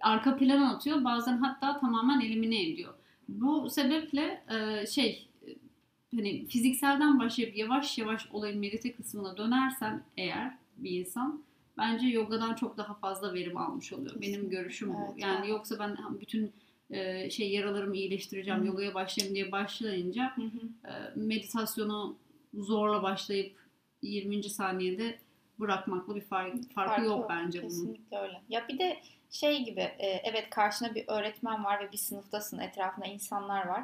arka 0.01 0.37
plana 0.37 0.75
atıyor. 0.75 1.03
Bazen 1.03 1.37
hatta 1.37 1.79
tamamen 1.79 2.21
elimine 2.21 2.69
ediyor. 2.69 2.93
Bu 3.29 3.69
sebeple 3.69 4.43
şey 4.91 5.27
hani 6.15 6.45
fizikselden 6.45 7.19
başlayıp 7.19 7.57
yavaş 7.57 7.97
yavaş 7.97 8.27
olayın 8.31 8.59
medite 8.59 8.93
kısmına 8.93 9.37
dönersen 9.37 10.03
eğer 10.17 10.57
bir 10.77 10.99
insan 10.99 11.43
bence 11.77 12.07
yogadan 12.07 12.53
çok 12.53 12.77
daha 12.77 12.93
fazla 12.93 13.33
verim 13.33 13.57
almış 13.57 13.93
oluyor. 13.93 14.21
Benim 14.21 14.49
görüşüm 14.49 14.93
bu. 14.93 14.97
Evet, 15.09 15.21
yani 15.21 15.37
evet. 15.39 15.49
yoksa 15.49 15.79
ben 15.79 15.97
bütün 16.21 16.53
e, 16.89 17.29
şey 17.29 17.51
yaralarımı 17.51 17.95
iyileştireceğim, 17.95 18.61
Hı. 18.61 18.67
yogaya 18.67 18.93
başlayayım 18.93 19.35
diye 19.35 19.51
başlayınca 19.51 20.35
e, 20.85 20.91
meditasyonu 21.15 22.15
zorla 22.53 23.03
başlayıp 23.03 23.55
20. 24.01 24.43
saniyede 24.43 25.17
bırakmakla 25.59 26.15
bir 26.15 26.21
fark, 26.21 26.73
farkı, 26.73 27.01
yok, 27.01 27.29
bence 27.29 27.59
bunun. 27.59 27.69
Kesinlikle 27.69 28.17
öyle. 28.17 28.41
Ya 28.49 28.67
bir 28.67 28.79
de 28.79 28.97
şey 29.29 29.63
gibi 29.63 29.79
e, 29.79 30.07
evet 30.07 30.49
karşına 30.49 30.95
bir 30.95 31.03
öğretmen 31.07 31.63
var 31.63 31.79
ve 31.79 31.91
bir 31.91 31.97
sınıftasın 31.97 32.59
etrafında 32.59 33.05
insanlar 33.05 33.67
var. 33.67 33.83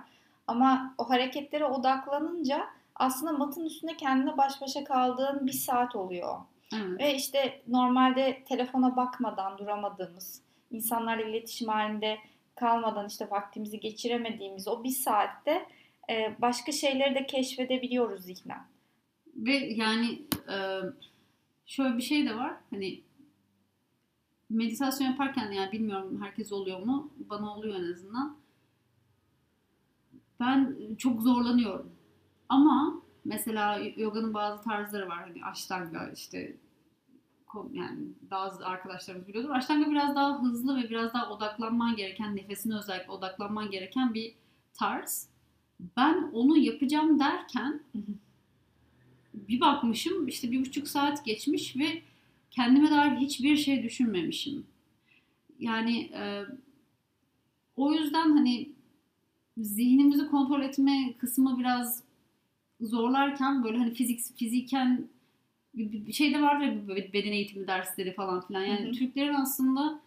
Ama 0.49 0.95
o 0.97 1.09
hareketlere 1.09 1.65
odaklanınca 1.65 2.67
aslında 2.95 3.31
matın 3.31 3.65
üstünde 3.65 3.97
kendine 3.97 4.37
baş 4.37 4.61
başa 4.61 4.83
kaldığın 4.83 5.47
bir 5.47 5.51
saat 5.51 5.95
oluyor. 5.95 6.37
Evet. 6.73 6.99
Ve 6.99 7.15
işte 7.15 7.61
normalde 7.67 8.43
telefona 8.47 8.95
bakmadan 8.95 9.57
duramadığımız, 9.57 10.41
insanlarla 10.71 11.23
iletişim 11.23 11.67
halinde 11.67 12.17
kalmadan 12.55 13.07
işte 13.07 13.29
vaktimizi 13.29 13.79
geçiremediğimiz 13.79 14.67
o 14.67 14.83
bir 14.83 14.89
saatte 14.89 15.65
e, 16.09 16.35
başka 16.41 16.71
şeyleri 16.71 17.15
de 17.15 17.25
keşfedebiliyoruz 17.25 18.23
zihnen. 18.23 18.61
Ve 19.35 19.55
yani 19.55 20.21
e, 20.51 20.55
şöyle 21.65 21.97
bir 21.97 22.01
şey 22.01 22.29
de 22.29 22.35
var. 22.35 22.53
Hani 22.69 23.01
meditasyon 24.49 25.07
yaparken 25.07 25.51
yani 25.51 25.71
bilmiyorum 25.71 26.21
herkes 26.21 26.51
oluyor 26.51 26.79
mu? 26.79 27.11
Bana 27.29 27.55
oluyor 27.55 27.75
en 27.75 27.91
azından. 27.91 28.38
Ben 30.39 30.75
çok 30.97 31.21
zorlanıyorum. 31.21 31.91
Ama 32.49 33.01
mesela 33.25 33.79
yoganın 33.97 34.33
bazı 34.33 34.63
tarzları 34.63 35.09
var. 35.09 35.19
Hani 35.27 35.45
ashtanga 35.45 36.11
işte 36.15 36.57
yani 37.71 37.99
bazı 38.31 38.65
arkadaşlarımız 38.65 39.27
biliyordur. 39.27 39.49
Ashtanga 39.49 39.91
biraz 39.91 40.15
daha 40.15 40.41
hızlı 40.41 40.77
ve 40.77 40.89
biraz 40.89 41.13
daha 41.13 41.29
odaklanman 41.29 41.95
gereken, 41.95 42.35
nefesine 42.35 42.75
özellikle 42.77 43.11
odaklanman 43.11 43.71
gereken 43.71 44.13
bir 44.13 44.33
tarz. 44.73 45.29
Ben 45.97 46.29
onu 46.33 46.57
yapacağım 46.57 47.19
derken 47.19 47.83
bir 49.33 49.59
bakmışım 49.59 50.27
işte 50.27 50.51
bir 50.51 50.65
buçuk 50.65 50.87
saat 50.87 51.25
geçmiş 51.25 51.77
ve 51.77 52.01
kendime 52.51 52.91
dair 52.91 53.17
hiçbir 53.17 53.57
şey 53.57 53.83
düşünmemişim. 53.83 54.65
Yani 55.59 55.99
e, 55.99 56.45
o 57.75 57.93
yüzden 57.93 58.31
hani 58.31 58.69
zihnimizi 59.59 60.27
kontrol 60.27 60.61
etme 60.61 61.13
kısmı 61.17 61.59
biraz 61.59 62.03
zorlarken 62.81 63.63
böyle 63.63 63.77
hani 63.77 63.93
fizik 63.93 64.37
fiziken 64.37 65.07
bir, 65.73 66.13
şey 66.13 66.33
de 66.33 66.41
var 66.41 66.59
ya 66.59 66.87
beden 66.87 67.31
eğitimi 67.31 67.67
dersleri 67.67 68.13
falan 68.13 68.47
filan. 68.47 68.61
Yani 68.61 68.85
Hı 68.85 68.89
hı. 68.89 68.91
Türklerin 68.91 69.33
aslında 69.33 69.99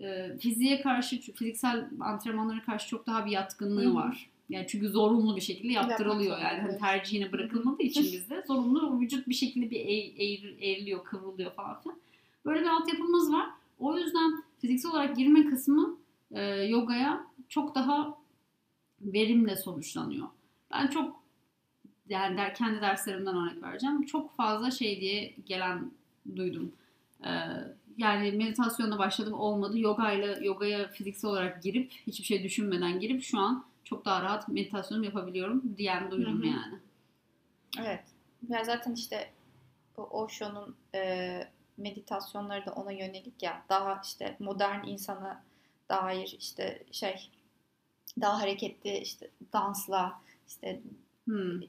e, 0.00 0.38
fiziğe 0.38 0.80
karşı 0.80 1.20
fiziksel 1.20 1.90
antrenmanlara 2.00 2.62
karşı 2.62 2.88
çok 2.88 3.06
daha 3.06 3.26
bir 3.26 3.30
yatkınlığı 3.30 3.84
Hı 3.84 3.90
hı. 3.90 3.94
var. 3.94 4.30
Yani 4.48 4.66
çünkü 4.68 4.88
zorunlu 4.88 5.36
bir 5.36 5.40
şekilde 5.40 5.72
yaptırılıyor 5.72 6.38
yani 6.38 6.60
hani 6.60 6.78
tercihine 6.78 7.32
bırakılmadığı 7.32 7.82
için 7.82 8.02
bizde 8.02 8.44
zorunlu 8.46 9.00
vücut 9.00 9.28
bir 9.28 9.34
şekilde 9.34 9.70
bir 9.70 9.80
eğ, 9.80 10.14
eğri- 10.16 10.64
eğriliyor, 10.64 11.04
kıvrılıyor 11.04 11.52
falan 11.52 11.80
filan. 11.80 11.98
Böyle 12.44 12.60
bir 12.60 12.66
altyapımız 12.66 13.32
var. 13.32 13.46
O 13.78 13.98
yüzden 13.98 14.44
fiziksel 14.60 14.90
olarak 14.90 15.16
girme 15.16 15.46
kısmı 15.46 15.96
e, 16.30 16.42
yogaya 16.44 17.26
çok 17.48 17.74
daha 17.74 18.15
verimle 19.06 19.56
sonuçlanıyor. 19.56 20.26
Ben 20.72 20.86
çok 20.86 21.22
yani 22.08 22.36
der, 22.36 22.54
kendi 22.54 22.80
derslerimden 22.80 23.36
örnek 23.36 23.62
vereceğim. 23.62 24.06
Çok 24.06 24.36
fazla 24.36 24.70
şey 24.70 25.00
diye 25.00 25.34
gelen 25.46 25.90
duydum. 26.36 26.72
Ee, 27.24 27.30
yani 27.98 28.32
meditasyonla 28.32 28.98
başladım 28.98 29.34
olmadı. 29.34 29.78
Yogayla 29.78 30.36
yogaya 30.40 30.88
fiziksel 30.88 31.30
olarak 31.30 31.62
girip 31.62 31.92
hiçbir 32.06 32.24
şey 32.24 32.42
düşünmeden 32.42 33.00
girip 33.00 33.22
şu 33.22 33.38
an 33.38 33.64
çok 33.84 34.04
daha 34.04 34.22
rahat 34.22 34.48
meditasyon 34.48 35.02
yapabiliyorum 35.02 35.76
diyen 35.76 36.10
duydum 36.10 36.38
Hı 36.38 36.42
hı. 36.42 36.46
yani. 36.46 36.78
Evet. 37.80 38.04
Ya 38.48 38.64
zaten 38.64 38.94
işte 38.94 39.30
bu 39.96 40.02
Osho'nun 40.02 40.76
e, 40.94 41.48
meditasyonları 41.76 42.66
da 42.66 42.72
ona 42.72 42.92
yönelik 42.92 43.42
ya 43.42 43.62
daha 43.68 44.00
işte 44.04 44.36
modern 44.38 44.86
insana 44.86 45.42
dair 45.88 46.36
işte 46.38 46.84
şey 46.92 47.30
daha 48.20 48.40
hareketli 48.40 48.98
işte 48.98 49.28
dansla 49.52 50.20
işte 50.48 50.80
Hmm. 51.24 51.60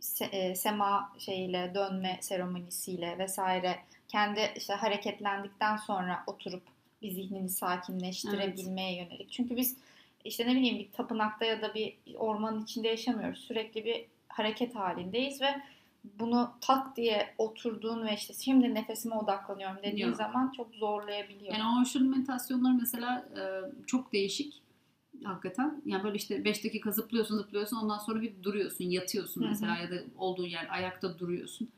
se- 0.00 0.24
e, 0.32 0.54
sema 0.54 1.12
şeyiyle 1.18 1.72
dönme 1.74 2.18
seremonisiyle 2.20 3.18
vesaire 3.18 3.78
kendi 4.08 4.40
işte 4.56 4.72
hareketlendikten 4.74 5.76
sonra 5.76 6.24
oturup 6.26 6.62
bir 7.02 7.10
zihnini 7.10 7.48
sakinleştirebilmeye 7.48 8.96
yönelik. 8.96 9.32
Çünkü 9.32 9.56
biz 9.56 9.76
işte 10.24 10.46
ne 10.46 10.54
bileyim 10.54 10.78
bir 10.78 10.92
tapınakta 10.92 11.44
ya 11.44 11.62
da 11.62 11.74
bir 11.74 11.96
ormanın 12.16 12.64
içinde 12.64 12.88
yaşamıyoruz. 12.88 13.38
Sürekli 13.40 13.84
bir 13.84 14.04
hareket 14.28 14.74
halindeyiz 14.74 15.40
ve 15.40 15.60
bunu 16.04 16.50
tak 16.60 16.96
diye 16.96 17.34
oturduğun 17.38 18.06
ve 18.06 18.14
işte 18.14 18.34
şimdi 18.34 18.74
nefesime 18.74 19.14
odaklanıyorum 19.14 19.76
dediğin 19.82 20.06
Yok. 20.06 20.16
zaman 20.16 20.52
çok 20.56 20.74
zorlayabiliyor. 20.74 21.52
Yani 21.54 21.82
o 21.82 21.84
şunun 21.84 22.10
meditasyonları 22.10 22.74
mesela 22.74 23.26
e, 23.36 23.42
çok 23.86 24.12
değişik 24.12 24.63
hakikaten. 25.24 25.82
Yani 25.86 26.04
böyle 26.04 26.16
işte 26.16 26.44
5 26.44 26.64
dakika 26.64 26.90
zıplıyorsun 26.90 27.36
zıplıyorsun 27.36 27.76
ondan 27.76 27.98
sonra 27.98 28.22
bir 28.22 28.32
duruyorsun 28.42 28.84
yatıyorsun 28.84 29.46
mesela 29.48 29.76
ya 29.76 29.90
da 29.90 29.94
olduğun 30.18 30.46
yer 30.46 30.66
ayakta 30.74 31.18
duruyorsun. 31.18 31.68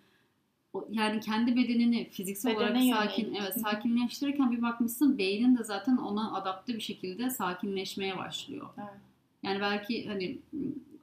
o- 0.73 0.89
yani 0.91 1.21
kendi 1.21 1.57
bedenini 1.57 2.11
fiziksel 2.11 2.57
Bedene 2.57 2.67
olarak 2.95 3.03
sakin 3.03 3.35
evet 3.35 3.61
sakinleştirirken 3.61 4.51
bir 4.53 4.63
bakmışsın 4.63 5.19
beynin 5.19 5.57
de 5.59 5.65
zaten 5.65 5.97
ona 5.97 6.35
adapte 6.37 6.75
bir 6.75 6.81
şekilde 6.81 7.31
sakinleşmeye 7.31 8.19
başlıyor. 8.19 8.67
Evet. 8.79 8.89
Yani 9.43 9.61
belki 9.61 10.09
hani 10.09 10.39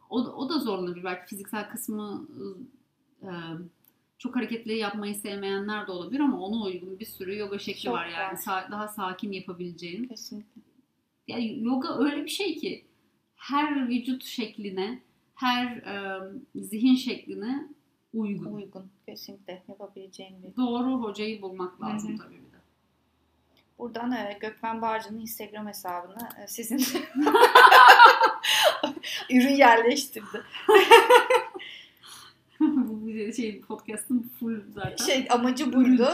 o, 0.10 0.20
o 0.22 0.50
da 0.50 0.60
zorlanabilir. 0.60 1.04
Belki 1.04 1.30
fiziksel 1.30 1.70
kısmı 1.70 2.28
e, 3.22 3.30
çok 4.18 4.36
hareketli 4.36 4.78
yapmayı 4.78 5.16
sevmeyenler 5.16 5.88
de 5.88 5.92
olabilir 5.92 6.20
ama 6.20 6.40
ona 6.40 6.64
uygun 6.64 7.00
bir 7.00 7.06
sürü 7.06 7.38
yoga 7.38 7.60
şekli 7.60 7.82
Çok 7.82 7.94
var 7.94 8.08
yani. 8.08 8.34
var. 8.34 8.38
Sa- 8.38 8.72
daha 8.72 8.88
sakin 8.88 9.32
yapabileceğin. 9.32 10.08
Kesinlikle. 10.08 10.62
Yani 11.28 11.64
yoga 11.64 11.98
öyle 11.98 12.24
bir 12.24 12.30
şey 12.30 12.58
ki 12.58 12.86
her 13.36 13.90
vücut 13.90 14.24
şekline, 14.24 15.02
her 15.36 15.66
e, 15.66 16.22
zihin 16.56 16.96
şekline 16.96 17.68
uygun. 18.14 18.54
Uygun. 18.54 18.92
Kesinlikle 19.06 19.64
yapabileceğim 19.68 20.34
bir. 20.44 20.56
Doğru 20.56 21.04
hocayı 21.04 21.42
bulmak 21.42 21.82
lazım 21.82 22.10
Hı 22.10 22.14
hı. 22.14 22.18
tabii 22.18 22.36
bir 22.36 22.52
de. 22.52 22.58
Buradan 23.80 24.12
e, 24.12 24.38
Gökmen 24.42 24.82
Bağcı'nın 24.82 25.20
Instagram 25.20 25.68
hesabına 25.68 26.30
e, 26.44 26.48
sizin 26.48 26.78
ürün 29.30 29.56
yerleştirdi. 29.56 30.44
Bu 32.60 33.34
şey 33.36 33.62
podcast'ın 33.62 34.32
full 34.40 34.62
zaten. 34.74 35.06
Şey 35.06 35.28
amacı 35.30 35.74
buydu. 35.74 36.08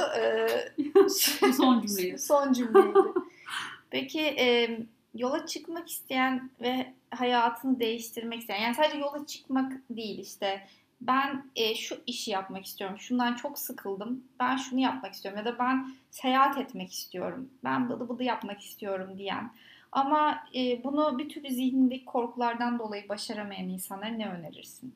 Bu 0.96 1.10
son 1.54 1.88
cümleyi. 1.88 2.20
Son 2.20 2.54
cümleydi. 2.54 2.98
Peki 3.90 4.22
e, 4.22 4.80
yola 5.14 5.46
çıkmak 5.46 5.90
isteyen 5.90 6.52
ve 6.62 6.94
hayatını 7.12 7.80
değiştirmek 7.80 8.40
isteyen 8.40 8.62
yani 8.62 8.76
sadece 8.76 8.98
yola 8.98 9.26
çıkmak 9.26 9.74
değil 9.90 10.20
işte 10.20 10.68
ben 11.02 11.46
e, 11.56 11.76
şu 11.76 11.98
işi 12.08 12.32
yapmak 12.32 12.66
istiyorum. 12.66 13.00
Şundan 13.00 13.36
çok 13.36 13.60
sıkıldım. 13.60 14.24
Ben 14.40 14.58
şunu 14.58 14.80
yapmak 14.80 15.14
istiyorum 15.14 15.38
ya 15.38 15.46
da 15.46 15.60
ben 15.60 15.92
seyahat 16.12 16.58
etmek 16.58 16.92
istiyorum. 16.92 17.50
Ben 17.64 17.90
bıdı 17.90 18.10
bıdı 18.10 18.24
yapmak 18.24 18.62
istiyorum 18.62 19.18
diyen. 19.18 19.52
Ama 19.92 20.44
e, 20.56 20.84
bunu 20.84 21.18
bir 21.18 21.30
türlü 21.30 21.50
zihnindeki 21.50 22.06
korkulardan 22.06 22.80
dolayı 22.80 23.10
başaramayan 23.10 23.70
insanlara 23.70 24.12
ne 24.12 24.30
önerirsin? 24.30 24.96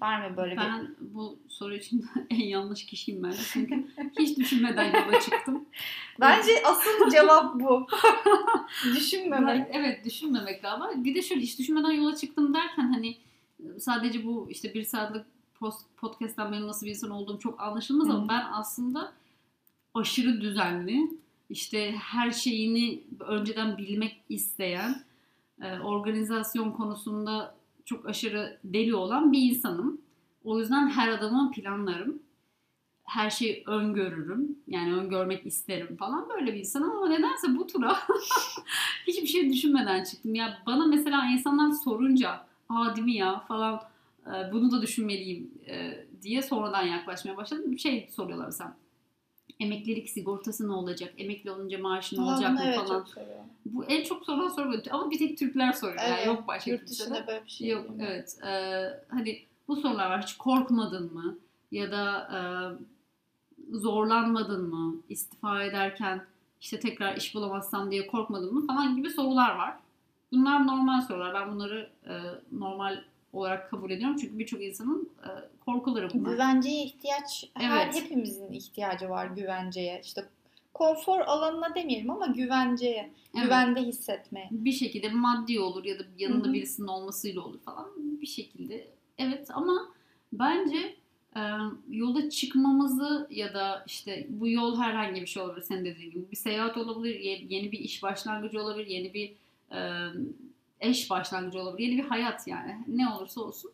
Var 0.00 0.30
mı 0.30 0.36
böyle 0.36 0.52
bir 0.52 0.56
Ben 0.56 0.94
bu 1.00 1.38
soru 1.48 1.74
için 1.74 2.06
en 2.30 2.44
yanlış 2.44 2.86
kişiyim 2.86 3.22
ben. 3.22 3.34
Çünkü 3.52 3.86
hiç 4.18 4.38
düşünmeden 4.38 4.84
yola 4.84 5.20
çıktım. 5.20 5.64
Bence 6.20 6.50
asıl 6.66 7.10
cevap 7.10 7.54
bu. 7.60 7.86
Düşünmemek. 8.84 9.48
Ben- 9.48 9.80
evet 9.80 10.04
düşünmemek 10.04 10.62
galiba. 10.62 10.90
Bir 10.96 11.14
de 11.14 11.22
şöyle 11.22 11.40
hiç 11.40 11.58
düşünmeden 11.58 11.90
yola 11.90 12.16
çıktım 12.16 12.54
derken 12.54 12.92
hani 12.92 13.16
sadece 13.78 14.24
bu 14.24 14.46
işte 14.50 14.74
bir 14.74 14.84
saatlik 14.84 15.24
post, 15.54 15.86
podcast'ten 15.96 16.52
benim 16.52 16.66
nasıl 16.66 16.86
bir 16.86 16.90
insan 16.90 17.10
olduğum 17.10 17.38
çok 17.38 17.60
anlaşılmaz 17.60 18.10
ama 18.10 18.28
ben 18.28 18.46
aslında 18.52 19.12
aşırı 19.94 20.40
düzenli 20.40 21.10
işte 21.50 21.92
her 21.92 22.30
şeyini 22.30 23.02
önceden 23.20 23.78
bilmek 23.78 24.20
isteyen 24.28 25.02
e, 25.62 25.78
organizasyon 25.78 26.72
konusunda 26.72 27.54
çok 27.88 28.08
aşırı 28.08 28.58
deli 28.64 28.94
olan 28.94 29.32
bir 29.32 29.50
insanım. 29.50 30.00
O 30.44 30.58
yüzden 30.58 30.88
her 30.88 31.08
adımı 31.08 31.50
planlarım. 31.50 32.22
Her 33.04 33.30
şeyi 33.30 33.62
öngörürüm. 33.66 34.58
Yani 34.66 34.94
öngörmek 34.94 35.46
isterim 35.46 35.96
falan. 35.96 36.28
Böyle 36.28 36.54
bir 36.54 36.58
insanım 36.58 36.90
ama 36.90 37.08
nedense 37.08 37.56
bu 37.56 37.66
tura 37.66 37.96
hiçbir 39.06 39.26
şey 39.26 39.52
düşünmeden 39.52 40.04
çıktım. 40.04 40.34
Ya 40.34 40.62
bana 40.66 40.86
mesela 40.86 41.26
insanlar 41.26 41.70
sorunca 41.70 42.46
aa 42.68 42.96
değil 42.96 43.14
ya 43.18 43.40
falan 43.40 43.80
e, 44.26 44.52
bunu 44.52 44.70
da 44.70 44.82
düşünmeliyim 44.82 45.50
e, 45.66 46.04
diye 46.22 46.42
sonradan 46.42 46.82
yaklaşmaya 46.82 47.36
başladım. 47.36 47.78
Şey 47.78 48.08
soruyorlar 48.10 48.46
mesela. 48.46 48.76
Emeklilik 49.60 50.10
sigortası 50.10 50.68
ne 50.68 50.72
olacak? 50.72 51.12
Emekli 51.18 51.50
olunca 51.50 51.78
maaşı 51.78 52.16
ne 52.16 52.20
Aa, 52.20 52.24
olacak 52.32 52.52
mı 52.52 52.60
evet 52.64 52.76
falan. 52.76 53.04
çok. 53.04 53.24
Bu 53.66 53.84
en 53.84 54.04
çok 54.04 54.24
sorulan 54.24 54.48
soru 54.48 54.72
bu. 54.72 54.76
Ama 54.90 55.10
bir 55.10 55.18
tek 55.18 55.38
Türkler 55.38 55.72
soruyor. 55.72 55.98
Yani 56.02 56.14
Evet, 56.16 56.26
yok 56.26 56.48
başka 56.48 56.70
Yurt 56.70 56.88
dışında 56.88 57.26
böyle 57.26 57.44
bir 57.44 57.50
şey 57.50 57.68
Yok 57.68 57.84
bilmiyorum. 57.90 58.06
evet. 58.14 58.38
Ee, 58.46 59.00
hani 59.08 59.38
bu 59.68 59.76
sorular 59.76 60.10
var. 60.10 60.22
Hiç 60.22 60.36
korkmadın 60.36 61.14
mı? 61.14 61.38
Ya 61.72 61.90
da 61.92 62.28
e, 62.34 62.40
zorlanmadın 63.76 64.68
mı? 64.74 64.96
İstifa 65.08 65.62
ederken 65.62 66.24
işte 66.60 66.80
tekrar 66.80 67.16
iş 67.16 67.34
bulamazsam 67.34 67.90
diye 67.90 68.06
korkmadın 68.06 68.54
mı? 68.54 68.66
Falan 68.66 68.96
gibi 68.96 69.10
sorular 69.10 69.56
var. 69.56 69.74
Bunlar 70.32 70.66
normal 70.66 71.00
sorular. 71.00 71.34
Ben 71.34 71.52
bunları 71.54 71.90
e, 72.06 72.12
normal 72.52 73.00
olarak 73.32 73.70
kabul 73.70 73.90
ediyorum. 73.90 74.16
Çünkü 74.20 74.38
birçok 74.38 74.62
insanın 74.62 75.10
e, 75.24 75.28
korkuları 75.64 76.08
bunlar. 76.14 76.30
Güvenceye 76.32 76.84
ihtiyaç, 76.84 77.44
her 77.54 77.84
Evet. 77.86 77.94
hepimizin 78.02 78.52
ihtiyacı 78.52 79.08
var 79.10 79.26
güvenceye. 79.26 80.00
İşte 80.04 80.24
konfor 80.74 81.20
alanına 81.20 81.74
demeyelim 81.74 82.10
ama 82.10 82.26
güvenceye, 82.26 83.10
Evet. 83.34 83.44
güvende 83.44 83.82
hissetmeye. 83.82 84.48
bir 84.50 84.72
şekilde 84.72 85.08
maddi 85.08 85.60
olur 85.60 85.84
ya 85.84 85.98
da 85.98 86.02
yanında 86.18 86.44
Hı 86.44 86.48
hı. 86.48 86.52
birisinin 86.52 86.86
olmasıyla 86.86 87.40
olur 87.42 87.58
falan 87.60 87.86
bir 87.98 88.26
şekilde 88.26 88.88
evet 89.18 89.48
ama 89.50 89.88
bence 90.32 90.96
e, 91.36 91.40
yola 91.90 92.30
çıkmamızı 92.30 93.26
ya 93.30 93.54
da 93.54 93.84
işte 93.86 94.26
bu 94.28 94.48
yol 94.48 94.78
herhangi 94.80 95.20
bir 95.20 95.26
şey 95.26 95.42
olabilir 95.42 95.64
senin 95.64 95.84
dediğin 95.84 96.10
gibi 96.10 96.30
bir 96.30 96.36
seyahat 96.36 96.76
olabilir 96.76 97.20
ye- 97.20 97.46
yeni 97.48 97.72
bir 97.72 97.78
iş 97.78 98.02
başlangıcı 98.02 98.62
olabilir 98.62 98.86
yeni 98.86 99.14
bir 99.14 99.32
e, 99.72 99.78
eş 100.80 101.10
başlangıcı 101.10 101.60
olabilir 101.60 101.88
yeni 101.88 102.02
bir 102.02 102.08
hayat 102.08 102.46
yani 102.46 102.84
ne 102.88 103.08
olursa 103.08 103.40
olsun 103.40 103.70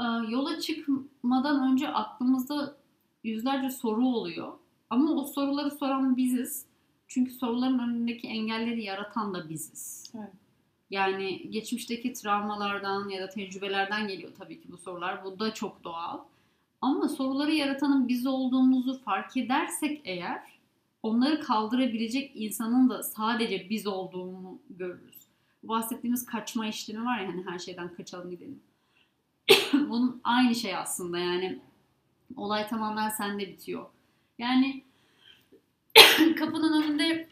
E, 0.00 0.04
yola 0.28 0.60
çıkmadan 0.60 1.72
önce 1.72 1.88
aklımızda 1.88 2.76
yüzlerce 3.24 3.70
soru 3.70 4.06
oluyor 4.06 4.52
ama 4.90 5.12
o 5.12 5.24
soruları 5.24 5.70
soran 5.70 6.16
biziz 6.16 6.66
çünkü 7.08 7.32
soruların 7.32 7.78
önündeki 7.78 8.28
engelleri 8.28 8.84
yaratan 8.84 9.34
da 9.34 9.48
biziz. 9.48 10.12
Evet. 10.14 10.30
Yani 10.90 11.50
geçmişteki 11.50 12.12
travmalardan 12.12 13.08
ya 13.08 13.22
da 13.22 13.28
tecrübelerden 13.28 14.08
geliyor 14.08 14.32
tabii 14.38 14.60
ki 14.60 14.72
bu 14.72 14.78
sorular. 14.78 15.24
Bu 15.24 15.38
da 15.38 15.54
çok 15.54 15.84
doğal. 15.84 16.18
Ama 16.80 17.08
soruları 17.08 17.52
yaratanın 17.52 18.08
biz 18.08 18.26
olduğumuzu 18.26 18.98
fark 18.98 19.36
edersek 19.36 20.00
eğer 20.04 20.42
onları 21.02 21.40
kaldırabilecek 21.40 22.32
insanın 22.34 22.88
da 22.88 23.02
sadece 23.02 23.70
biz 23.70 23.86
olduğunu 23.86 24.58
görürüz. 24.70 25.17
Bu 25.62 25.68
bahsettiğimiz 25.68 26.26
kaçma 26.26 26.66
işlemi 26.66 27.04
var 27.04 27.20
ya 27.20 27.28
hani 27.28 27.44
her 27.46 27.58
şeyden 27.58 27.94
kaçalım 27.94 28.30
gidelim. 28.30 28.60
Bunun 29.72 30.20
aynı 30.24 30.54
şey 30.54 30.76
aslında 30.76 31.18
yani 31.18 31.58
olay 32.36 32.68
tamamen 32.68 33.08
sende 33.08 33.48
bitiyor. 33.48 33.86
Yani 34.38 34.84
kapının 36.38 36.82
önünde 36.82 37.28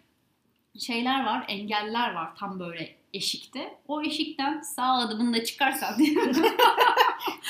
şeyler 0.78 1.24
var, 1.24 1.44
engeller 1.48 2.14
var 2.14 2.36
tam 2.36 2.60
böyle 2.60 2.96
eşikte. 3.14 3.78
O 3.88 4.02
eşikten 4.02 4.60
sağ 4.60 4.92
adımınla 4.92 5.44
çıkarsan 5.44 5.98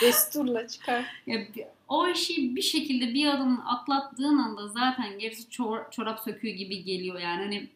Desturla 0.02 0.68
çıkar. 0.68 1.04
ya 1.26 1.46
o 1.88 2.08
eşiği 2.08 2.56
bir 2.56 2.62
şekilde 2.62 3.14
bir 3.14 3.26
adım 3.26 3.60
atlattığın 3.66 4.38
anda 4.38 4.68
zaten 4.68 5.18
gerisi 5.18 5.42
çor- 5.42 5.90
çorap 5.90 6.20
söküğü 6.20 6.50
gibi 6.50 6.84
geliyor 6.84 7.20
yani 7.20 7.42
hani 7.42 7.68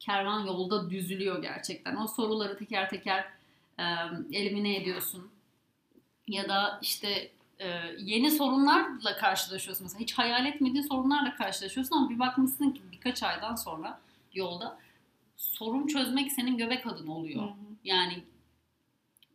kervan 0.00 0.46
yolda 0.46 0.90
düzülüyor 0.90 1.42
gerçekten. 1.42 1.96
O 1.96 2.06
soruları 2.06 2.58
teker 2.58 2.90
teker 2.90 3.24
e, 3.78 3.84
elimine 4.32 4.76
ediyorsun. 4.76 5.30
Ya 6.28 6.48
da 6.48 6.78
işte 6.82 7.30
e, 7.58 7.68
yeni 7.98 8.30
sorunlarla 8.30 9.16
karşılaşıyorsun. 9.16 9.84
Mesela 9.84 10.00
hiç 10.00 10.12
hayal 10.12 10.46
etmediğin 10.46 10.86
sorunlarla 10.86 11.36
karşılaşıyorsun 11.36 11.96
ama 11.96 12.10
bir 12.10 12.18
bakmışsın 12.18 12.70
ki 12.70 12.80
birkaç 12.92 13.22
aydan 13.22 13.54
sonra 13.54 14.00
yolda 14.34 14.78
sorun 15.36 15.86
çözmek 15.86 16.32
senin 16.32 16.58
göbek 16.58 16.86
adın 16.86 17.06
oluyor. 17.06 17.42
Hı 17.42 17.46
hı. 17.46 17.76
Yani 17.84 18.24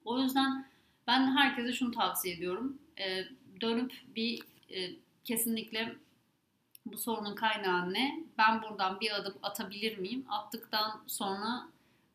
o 0.06 0.20
yüzden 0.20 0.66
ben 1.08 1.38
herkese 1.38 1.74
şunu 1.74 1.92
tavsiye 1.92 2.36
ediyorum. 2.36 2.78
Ee, 3.00 3.24
dönüp 3.62 3.94
bir 4.16 4.40
e, 4.70 4.92
kesinlikle 5.24 5.96
bu 6.86 6.98
sorunun 6.98 7.36
kaynağı 7.36 7.94
ne? 7.94 8.20
Ben 8.38 8.62
buradan 8.62 9.00
bir 9.00 9.12
adım 9.12 9.34
atabilir 9.44 9.98
miyim? 9.98 10.26
Attıktan 10.30 11.02
sonra 11.08 11.68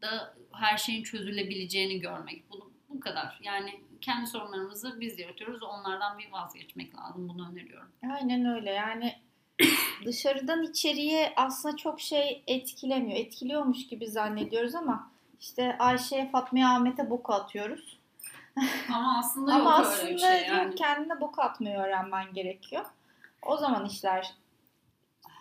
da 0.02 0.34
her 0.52 0.76
şeyin 0.76 1.02
çözülebileceğini 1.02 2.00
görmek. 2.00 2.50
Bu, 2.50 2.70
bu 2.88 3.00
kadar. 3.00 3.38
Yani 3.42 3.80
kendi 4.00 4.26
sorunlarımızı 4.26 5.00
biz 5.00 5.18
yaratıyoruz. 5.18 5.62
Onlardan 5.62 6.18
bir 6.18 6.32
vazgeçmek 6.32 6.98
lazım. 6.98 7.28
Bunu 7.28 7.50
öneriyorum. 7.50 7.88
Aynen 8.12 8.44
öyle 8.44 8.70
yani 8.70 9.16
dışarıdan 10.04 10.62
içeriye 10.62 11.32
aslında 11.36 11.76
çok 11.76 12.00
şey 12.00 12.42
etkilemiyor. 12.46 13.18
Etkiliyormuş 13.18 13.86
gibi 13.86 14.06
zannediyoruz 14.06 14.74
ama 14.74 15.10
işte 15.40 15.76
Ayşe'ye, 15.78 16.30
Fatma'ya, 16.30 16.74
Ahmet'e 16.74 17.10
boku 17.10 17.32
atıyoruz. 17.34 17.98
Ama 18.88 19.18
aslında 19.18 19.54
ama 19.54 19.70
yok 19.70 19.80
aslında 19.80 20.02
öyle 20.06 20.14
bir 20.14 20.18
şey 20.18 20.46
yani. 20.46 20.74
kendine 20.74 21.20
boku 21.20 21.42
atmayı 21.42 21.76
öğrenmen 21.76 22.32
gerekiyor. 22.34 22.84
O 23.42 23.56
zaman 23.56 23.86
işler 23.86 24.34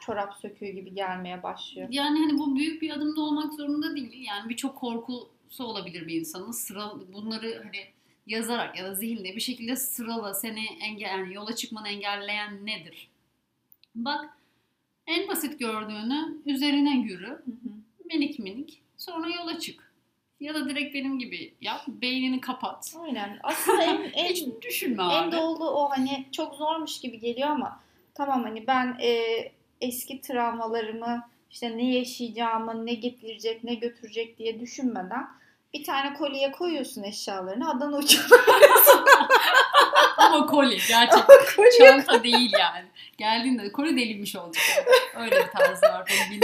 çorap 0.06 0.34
söküğü 0.42 0.68
gibi 0.70 0.94
gelmeye 0.94 1.44
başlıyor. 1.44 1.88
Yani 1.92 2.20
hani 2.20 2.38
bu 2.40 2.56
büyük 2.56 2.82
bir 2.82 2.92
adımda 2.92 3.22
olmak 3.22 3.54
zorunda 3.54 3.96
değil. 3.96 4.26
Yani 4.28 4.50
birçok 4.50 4.76
korkusu 4.76 5.64
olabilir 5.64 6.08
bir 6.08 6.20
insanın. 6.20 6.52
Sıra 6.52 6.92
bunları 7.14 7.62
hani 7.64 7.86
yazarak 8.28 8.78
ya 8.78 8.86
da 8.86 8.96
zihinde 8.96 9.36
bir 9.36 9.42
şekilde 9.42 9.76
sırala 9.76 10.34
seni 10.34 10.66
engel 10.82 11.10
yani 11.10 11.34
yola 11.34 11.56
çıkmanı 11.56 11.88
engelleyen 11.88 12.66
nedir? 12.66 13.10
Bak 13.96 14.38
en 15.08 15.28
basit 15.28 15.60
gördüğünü 15.60 16.38
üzerine 16.46 16.98
yürü. 16.98 17.28
Hı 17.28 17.34
hı. 17.34 17.70
Minik 18.06 18.40
minik. 18.40 18.82
Sonra 18.98 19.30
yola 19.30 19.60
çık. 19.60 19.92
Ya 20.40 20.54
da 20.54 20.70
direkt 20.70 20.96
benim 20.96 21.20
gibi 21.20 21.54
yap. 21.62 21.82
Beynini 21.88 22.42
kapat. 22.42 22.96
Aynen. 23.04 23.40
Aslında 23.44 23.84
en, 23.84 24.02
en, 24.14 24.26
Hiç 24.30 24.46
düşünme 24.62 25.04
en 25.04 25.08
abi. 25.08 25.32
doğru 25.32 25.64
o 25.64 25.90
hani 25.90 26.26
çok 26.32 26.56
zormuş 26.56 27.00
gibi 27.00 27.20
geliyor 27.20 27.50
ama 27.50 27.80
tamam 28.14 28.44
hani 28.44 28.68
ben 28.68 28.98
e, 29.02 29.12
eski 29.88 30.22
travmalarımı 30.22 31.30
işte 31.52 31.78
ne 31.78 31.96
yaşayacağımı, 31.96 32.86
ne 32.86 32.94
getirecek, 32.94 33.64
ne 33.64 33.74
götürecek 33.74 34.38
diye 34.38 34.60
düşünmeden 34.60 35.28
bir 35.74 35.84
tane 35.84 36.14
kolye 36.14 36.52
koyuyorsun 36.52 37.04
eşyalarını. 37.04 37.70
Adana 37.70 37.98
uçuyor. 37.98 38.30
Ama 40.18 40.46
kolye 40.46 40.78
gerçekten. 40.88 41.38
Çanta 41.78 42.24
değil 42.24 42.54
yani. 42.60 42.86
Geldiğinde 43.18 43.72
kolye 43.72 43.98
delinmiş 43.98 44.36
olacak. 44.36 44.64
Öyle 45.16 45.32
bir 45.32 45.52
tarzı 45.52 45.82
var 45.82 46.12
benim. 46.32 46.42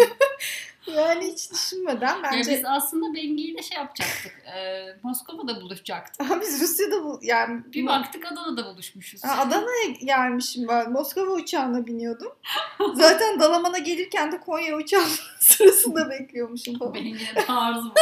Yani 0.95 1.33
hiç 1.33 1.51
düşünmeden 1.51 2.15
Ya 2.17 2.23
bence 2.23 2.51
biz 2.51 2.65
aslında 2.65 3.13
Bengi'yle 3.15 3.63
şey 3.63 3.77
yapacaktık. 3.77 4.43
E, 4.55 4.85
Moskova'da 5.03 5.61
buluşacaktık. 5.61 6.21
Aha, 6.21 6.41
biz 6.41 6.61
Rusya'da 6.61 7.03
bu 7.03 7.19
yani 7.23 7.61
Bir 7.73 7.85
baktık 7.85 8.31
Adana'da 8.31 8.65
buluşmuşuz. 8.65 9.23
Ha, 9.23 9.41
Adana'ya 9.41 9.91
gelmişim 10.03 10.67
ben. 10.67 10.91
Moskova 10.91 11.31
uçağına 11.31 11.87
biniyordum. 11.87 12.31
Zaten 12.93 13.39
Dalaman'a 13.39 13.77
gelirken 13.77 14.31
de 14.31 14.39
Konya 14.39 14.75
uçağı 14.77 15.05
sırasında 15.39 16.09
bekliyormuşum 16.09 16.79
falan. 16.79 16.93
Bengi'nin 16.93 17.45
tarzı 17.47 17.83
bu. 17.85 17.93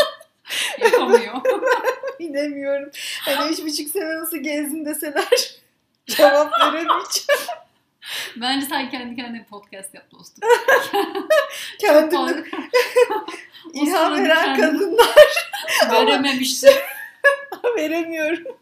Yapamıyor. 0.84 1.34
Bilemiyorum. 2.20 2.92
Hani 3.22 3.52
üç 3.52 3.64
buçuk 3.64 3.90
sene 3.90 4.16
nasıl 4.16 4.38
gezdin 4.38 4.86
deseler 4.86 5.56
cevap 6.06 6.52
veremeyeceğim. 6.62 7.50
Bence 8.36 8.66
sen 8.66 8.90
kendi 8.92 9.16
kendine 9.16 9.46
podcast 9.46 9.94
yap 9.94 10.06
dostum. 10.12 10.50
Kendimde 11.80 12.18
O 12.18 12.28
ilham 13.74 14.14
veren 14.18 14.56
kendini 14.56 14.98
kadınlar 14.98 15.16
Verememişsin. 15.92 16.74
veremiyorum. 17.78 18.58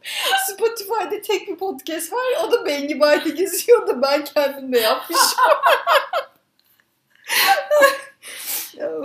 Spotify'da 0.47 1.21
tek 1.21 1.47
bir 1.47 1.55
podcast 1.55 2.13
var. 2.13 2.25
O 2.43 2.51
da 2.51 2.65
Bengi 2.65 2.99
Bay'da 2.99 3.29
geziyor 3.29 3.87
da 3.87 4.01
ben 4.01 4.25
kendim 4.25 4.73
de 4.73 4.79
yapmışım. 4.79 5.39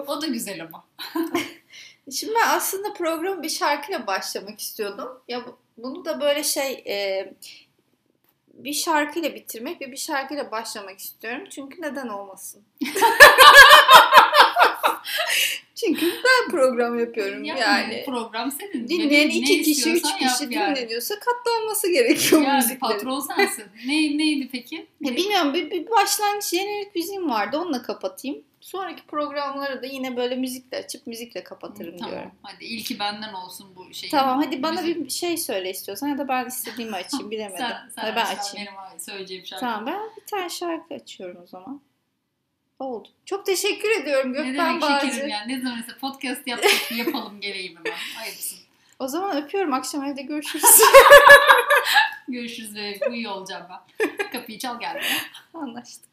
O 0.06 0.22
da 0.22 0.26
güzel 0.26 0.62
ama. 0.62 0.84
Şimdi 2.12 2.34
ben 2.34 2.48
aslında 2.48 2.92
programı 2.92 3.42
bir 3.42 3.48
şarkıyla 3.48 4.06
başlamak 4.06 4.60
istiyordum. 4.60 5.22
Ya 5.28 5.46
bu- 5.46 5.58
bunu 5.76 6.04
da 6.04 6.20
böyle 6.20 6.44
şey 6.44 6.72
e, 6.72 7.32
bir 8.54 8.72
şarkıyla 8.72 9.34
bitirmek 9.34 9.80
ve 9.80 9.92
bir 9.92 9.96
şarkıyla 9.96 10.50
başlamak 10.50 10.98
istiyorum. 10.98 11.44
Çünkü 11.50 11.82
neden 11.82 12.08
olmasın? 12.08 12.62
Çünkü 15.74 16.06
ben 16.06 16.50
program 16.50 16.98
yapıyorum 16.98 17.44
Yani, 17.44 17.60
yani. 17.60 18.02
program 18.06 18.52
senin. 18.52 18.88
Dinleyen 18.88 19.28
Ne- 19.28 19.34
iki 19.34 19.58
ne 19.58 19.62
kişi, 19.62 19.92
üç 19.92 20.02
kişi 20.02 20.54
yani. 20.54 20.76
dinleniyorsa 20.76 21.14
katlanması 21.18 21.92
gerekiyor 21.92 22.42
Yani 22.42 22.56
müziklerin. 22.56 22.80
patron 22.80 23.20
sensin. 23.20 23.64
Ne, 23.86 24.18
neydi 24.18 24.48
peki? 24.52 24.86
Ya 25.00 25.16
bilmiyorum 25.16 25.54
bir, 25.54 25.70
bir 25.70 25.90
başlangıç 25.90 26.44
jenerik 26.44 26.94
müziğim 26.96 27.30
vardı 27.30 27.58
onunla 27.58 27.82
kapatayım. 27.82 28.42
Sonraki 28.62 29.06
programları 29.06 29.82
da 29.82 29.86
yine 29.86 30.16
böyle 30.16 30.36
müzikle 30.36 30.78
açıp 30.78 31.06
müzikle 31.06 31.44
kapatırım 31.44 31.96
tamam. 31.96 32.12
diyorum. 32.14 32.32
Hadi 32.42 32.64
ilki 32.64 32.98
benden 32.98 33.32
olsun 33.32 33.76
bu 33.76 33.94
şey. 33.94 34.10
Tamam 34.10 34.42
hadi 34.42 34.62
bana 34.62 34.80
Müzik. 34.80 35.04
bir 35.04 35.10
şey 35.10 35.36
söyle 35.36 35.70
istiyorsan 35.70 36.08
ya 36.08 36.18
da 36.18 36.28
ben 36.28 36.46
istediğimi 36.46 36.96
açayım 36.96 37.30
bilemedim. 37.30 37.58
Sen, 37.58 37.88
sen 37.94 38.02
Hadi 38.02 38.16
ben 38.16 38.24
aç, 38.24 38.38
açayım. 38.38 38.68
Benim 38.90 39.00
söyleyeceğim 39.00 39.46
şarkı. 39.46 39.60
Tamam 39.60 39.86
ben 39.86 40.00
bir 40.16 40.26
tane 40.26 40.48
şarkı 40.50 40.94
açıyorum 40.94 41.42
o 41.42 41.46
zaman. 41.46 41.80
Oldu. 42.78 43.08
Çok 43.24 43.46
teşekkür 43.46 43.90
ediyorum 43.90 44.32
Ne 44.32 44.36
Gökmen 44.36 44.54
demek 44.68 44.82
Bağcı. 44.82 45.06
şekerim 45.06 45.28
yani. 45.28 45.52
Ne 45.52 45.60
zaman 45.60 45.80
ise 45.82 45.98
podcast 46.00 46.46
yaptık 46.46 46.92
yapalım 46.96 47.40
geleyim 47.40 47.76
hemen. 47.76 47.98
Hayırlısı. 48.16 48.56
O 48.98 49.08
zaman 49.08 49.36
öpüyorum 49.42 49.72
akşam 49.72 50.04
evde 50.04 50.22
görüşürüz. 50.22 50.64
Görüşürüz 52.28 52.74
ve 52.74 53.00
uyuyor 53.10 53.32
olacağım 53.32 53.66
ben. 53.70 54.16
Kapıyı 54.32 54.58
çal 54.58 54.80
geldi. 54.80 55.04
Anlaştık. 55.54 56.12